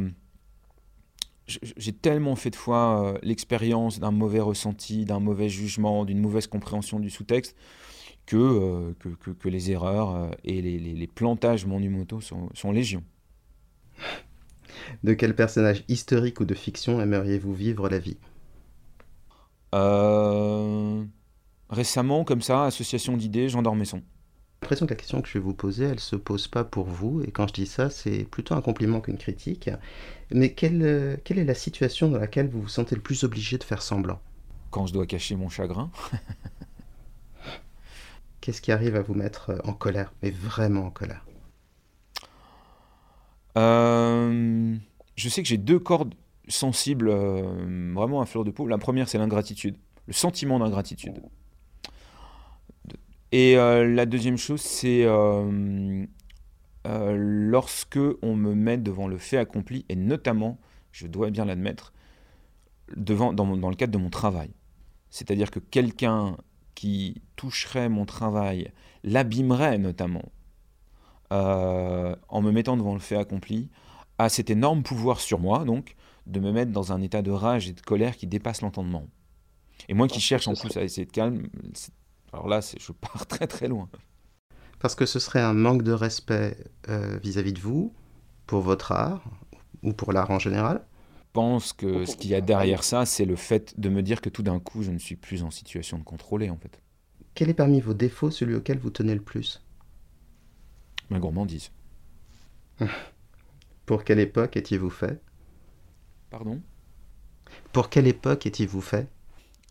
j'ai 1.45 1.93
tellement 1.93 2.35
fait 2.35 2.49
de 2.49 2.55
fois 2.55 3.05
euh, 3.05 3.17
l'expérience 3.21 3.99
d'un 3.99 4.09
mauvais 4.09 4.39
ressenti, 4.39 5.05
d'un 5.05 5.19
mauvais 5.19 5.49
jugement, 5.49 6.05
d'une 6.05 6.19
mauvaise 6.19 6.47
compréhension 6.47 6.99
du 6.99 7.11
sous-texte, 7.11 7.55
que, 8.25 8.37
euh, 8.37 8.93
que, 9.39 9.49
les 9.49 9.71
erreurs 9.71 10.31
et 10.43 10.61
les, 10.61 11.07
plantages 11.07 11.65
monumentaux 11.65 12.21
sont, 12.21 12.49
sont 12.53 12.71
légion. 12.71 13.03
De 15.03 15.13
quel 15.13 15.35
personnage 15.35 15.83
historique 15.87 16.39
ou 16.39 16.45
de 16.45 16.53
fiction 16.53 17.01
aimeriez-vous 17.01 17.53
vivre 17.53 17.89
la 17.89 17.99
vie? 17.99 18.17
Récemment, 21.69 22.23
comme 22.23 22.41
ça, 22.41 22.65
association 22.65 23.17
d'idées, 23.17 23.49
Jean 23.49 23.61
d'Ormesson 23.61 24.03
l'impression 24.63 24.85
que 24.85 24.93
la 24.93 24.97
question 24.97 25.21
que 25.21 25.27
je 25.27 25.33
vais 25.33 25.43
vous 25.43 25.53
poser, 25.53 25.85
elle 25.85 25.99
se 25.99 26.15
pose 26.15 26.47
pas 26.47 26.63
pour 26.63 26.85
vous. 26.85 27.21
Et 27.21 27.31
quand 27.31 27.47
je 27.47 27.53
dis 27.53 27.65
ça, 27.65 27.89
c'est 27.89 28.23
plutôt 28.23 28.55
un 28.55 28.61
compliment 28.61 29.01
qu'une 29.01 29.17
critique. 29.17 29.69
Mais 30.31 30.53
quelle, 30.53 31.19
quelle 31.25 31.37
est 31.37 31.45
la 31.45 31.53
situation 31.53 32.09
dans 32.09 32.17
laquelle 32.17 32.49
vous 32.49 32.61
vous 32.61 32.69
sentez 32.69 32.95
le 32.95 33.01
plus 33.01 33.23
obligé 33.23 33.57
de 33.57 33.63
faire 33.63 33.81
semblant? 33.81 34.21
Quand 34.71 34.87
je 34.87 34.93
dois 34.93 35.05
cacher 35.05 35.35
mon 35.35 35.49
chagrin. 35.49 35.91
Qu'est-ce 38.43 38.61
qui 38.61 38.73
arrive 38.73 38.97
à 38.97 39.01
vous 39.01 39.13
mettre 39.13 39.61
en 39.63 39.71
colère, 39.71 40.11
mais 40.21 40.29
vraiment 40.29 40.87
en 40.87 40.91
colère? 40.91 41.25
Euh, 43.57 44.75
Je 45.15 45.29
sais 45.29 45.41
que 45.41 45.47
j'ai 45.47 45.57
deux 45.57 45.79
cordes 45.79 46.13
sensibles, 46.49 47.07
euh, 47.07 47.93
vraiment 47.95 48.19
à 48.19 48.25
fleur 48.25 48.43
de 48.43 48.51
peau. 48.51 48.67
La 48.67 48.77
première, 48.77 49.07
c'est 49.07 49.17
l'ingratitude, 49.17 49.77
le 50.07 50.13
sentiment 50.13 50.59
d'ingratitude. 50.59 51.21
Et 53.31 53.57
euh, 53.57 53.87
la 53.87 54.05
deuxième 54.05 54.35
chose, 54.35 54.59
c'est 54.59 55.05
euh, 55.05 56.05
euh, 56.85 57.15
lorsque 57.17 57.97
on 58.21 58.35
me 58.35 58.53
met 58.55 58.77
devant 58.77 59.07
le 59.07 59.19
fait 59.19 59.37
accompli, 59.37 59.85
et 59.87 59.95
notamment, 59.95 60.59
je 60.91 61.07
dois 61.07 61.29
bien 61.29 61.45
l'admettre, 61.45 61.93
devant, 62.97 63.31
dans, 63.31 63.69
le 63.69 63.75
cadre 63.77 63.93
de 63.93 63.97
mon 63.97 64.09
travail. 64.09 64.51
C'est-à-dire 65.09 65.49
que 65.49 65.59
quelqu'un 65.59 66.35
qui 66.75 67.21
toucherait 67.35 67.89
mon 67.89 68.05
travail 68.05 68.71
l'abîmerait 69.03 69.77
notamment 69.77 70.31
en 71.31 72.41
me 72.41 72.51
mettant 72.51 72.77
devant 72.77 72.93
le 72.93 72.99
fait 72.99 73.15
accompli, 73.15 73.71
a 74.17 74.29
cet 74.29 74.49
énorme 74.49 74.83
pouvoir 74.83 75.19
sur 75.19 75.39
moi, 75.39 75.63
donc, 75.65 75.95
de 76.27 76.39
me 76.39 76.51
mettre 76.51 76.71
dans 76.71 76.91
un 76.91 77.01
état 77.01 77.21
de 77.21 77.31
rage 77.31 77.67
et 77.67 77.73
de 77.73 77.81
colère 77.81 78.15
qui 78.15 78.27
dépasse 78.27 78.61
l'entendement. 78.61 79.07
Et 79.89 79.93
moi 79.93 80.07
qui 80.07 80.21
cherche 80.21 80.47
en 80.47 80.53
plus 80.53 80.75
à 80.77 80.83
essayer 80.83 81.05
de 81.05 81.11
calme, 81.11 81.47
alors 82.31 82.47
là, 82.47 82.59
je 82.61 82.91
pars 82.91 83.25
très 83.27 83.47
très 83.47 83.67
loin. 83.67 83.89
Parce 84.79 84.95
que 84.95 85.05
ce 85.05 85.19
serait 85.19 85.41
un 85.41 85.53
manque 85.53 85.83
de 85.83 85.91
respect 85.91 86.57
euh, 86.89 87.17
vis-à-vis 87.21 87.53
de 87.53 87.59
vous, 87.59 87.93
pour 88.45 88.61
votre 88.61 88.91
art, 88.91 89.23
ou 89.81 89.93
pour 89.93 90.13
l'art 90.13 90.31
en 90.31 90.39
général 90.39 90.85
pense 91.33 91.73
que 91.73 92.05
ce 92.05 92.15
qu'il 92.15 92.29
y 92.29 92.35
a 92.35 92.41
derrière 92.41 92.83
ça, 92.83 93.05
c'est 93.05 93.25
le 93.25 93.35
fait 93.35 93.79
de 93.79 93.89
me 93.89 94.01
dire 94.01 94.21
que 94.21 94.29
tout 94.29 94.43
d'un 94.43 94.59
coup, 94.59 94.83
je 94.83 94.91
ne 94.91 94.99
suis 94.99 95.15
plus 95.15 95.43
en 95.43 95.51
situation 95.51 95.97
de 95.97 96.03
contrôler, 96.03 96.49
en 96.49 96.57
fait. 96.57 96.81
Quel 97.35 97.49
est 97.49 97.55
parmi 97.55 97.81
vos 97.81 97.93
défauts 97.93 98.31
celui 98.31 98.55
auquel 98.55 98.77
vous 98.77 98.91
tenez 98.91 99.15
le 99.15 99.21
plus? 99.21 99.61
Ma 101.09 101.19
gourmandise. 101.19 101.71
pour 103.85 104.03
quelle 104.03 104.19
époque 104.19 104.55
étiez-vous 104.55 104.89
fait? 104.89 105.21
Pardon? 106.29 106.61
Pour 107.71 107.89
quelle 107.89 108.07
époque 108.07 108.45
étiez-vous 108.45 108.81
fait? 108.81 109.07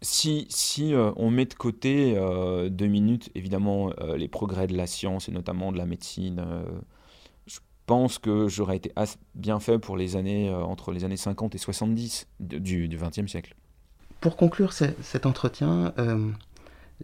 Si, 0.03 0.47
si 0.51 0.95
euh, 0.95 1.13
on 1.17 1.31
met 1.31 1.47
de 1.47 1.55
côté 1.55 2.15
euh, 2.17 2.69
deux 2.69 2.89
minutes, 2.89 3.31
évidemment, 3.37 3.93
euh, 4.01 4.17
les 4.17 4.27
progrès 4.27 4.67
de 4.67 4.77
la 4.77 4.89
science 4.89 5.29
et 5.29 5.33
notamment 5.33 5.71
de 5.71 5.79
la 5.79 5.87
médecine, 5.87 6.45
je 6.45 7.02
pense 7.93 8.18
que 8.18 8.49
j'aurais 8.49 8.78
été 8.78 8.90
bien 9.34 9.61
fait 9.61 9.78
pour 9.78 9.99
les 9.99 10.16
années 10.16 10.51
entre 10.51 10.93
les 10.93 11.05
années 11.05 11.18
50 11.18 11.55
et 11.55 11.59
70 11.59 12.26
du 12.40 12.88
XXe 12.88 13.30
siècle. 13.30 13.55
Pour 14.22 14.38
conclure 14.38 14.72
cet 14.72 15.26
entretien, 15.26 15.93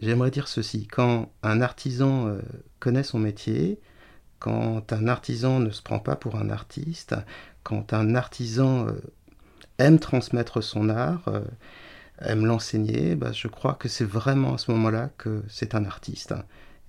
j'aimerais 0.01 0.31
dire 0.31 0.47
ceci. 0.47 0.87
Quand 0.87 1.31
un 1.43 1.61
artisan 1.61 2.35
connaît 2.79 3.03
son 3.03 3.19
métier, 3.19 3.79
quand 4.39 4.91
un 4.91 5.07
artisan 5.07 5.59
ne 5.59 5.69
se 5.69 5.83
prend 5.83 5.99
pas 5.99 6.15
pour 6.15 6.37
un 6.37 6.49
artiste, 6.49 7.15
quand 7.61 7.93
un 7.93 8.15
artisan 8.15 8.87
aime 9.77 9.99
transmettre 9.99 10.63
son 10.63 10.89
art, 10.89 11.31
aime 12.19 12.47
l'enseigner, 12.47 13.15
bah, 13.15 13.31
je 13.31 13.47
crois 13.47 13.75
que 13.75 13.87
c'est 13.87 14.05
vraiment 14.05 14.55
à 14.55 14.57
ce 14.57 14.71
moment-là 14.71 15.11
que 15.19 15.43
c'est 15.49 15.75
un 15.75 15.85
artiste. 15.85 16.33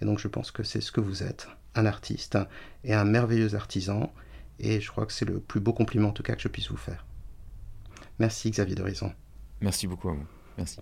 Et 0.00 0.06
donc 0.06 0.18
je 0.18 0.28
pense 0.28 0.50
que 0.52 0.62
c'est 0.62 0.80
ce 0.80 0.90
que 0.90 1.02
vous 1.02 1.22
êtes, 1.22 1.48
un 1.74 1.86
artiste 1.86 2.38
et 2.84 2.94
un 2.94 3.04
merveilleux 3.04 3.54
artisan. 3.54 4.12
Et 4.58 4.80
je 4.80 4.90
crois 4.90 5.06
que 5.06 5.12
c'est 5.12 5.24
le 5.24 5.40
plus 5.40 5.60
beau 5.60 5.72
compliment 5.72 6.08
en 6.08 6.12
tout 6.12 6.22
cas 6.22 6.34
que 6.34 6.42
je 6.42 6.48
puisse 6.48 6.70
vous 6.70 6.76
faire. 6.76 7.06
Merci 8.18 8.50
Xavier 8.50 8.74
de 8.74 8.84
Merci 9.60 9.86
beaucoup 9.86 10.10
à 10.10 10.12
vous. 10.12 10.26
Merci. 10.58 10.80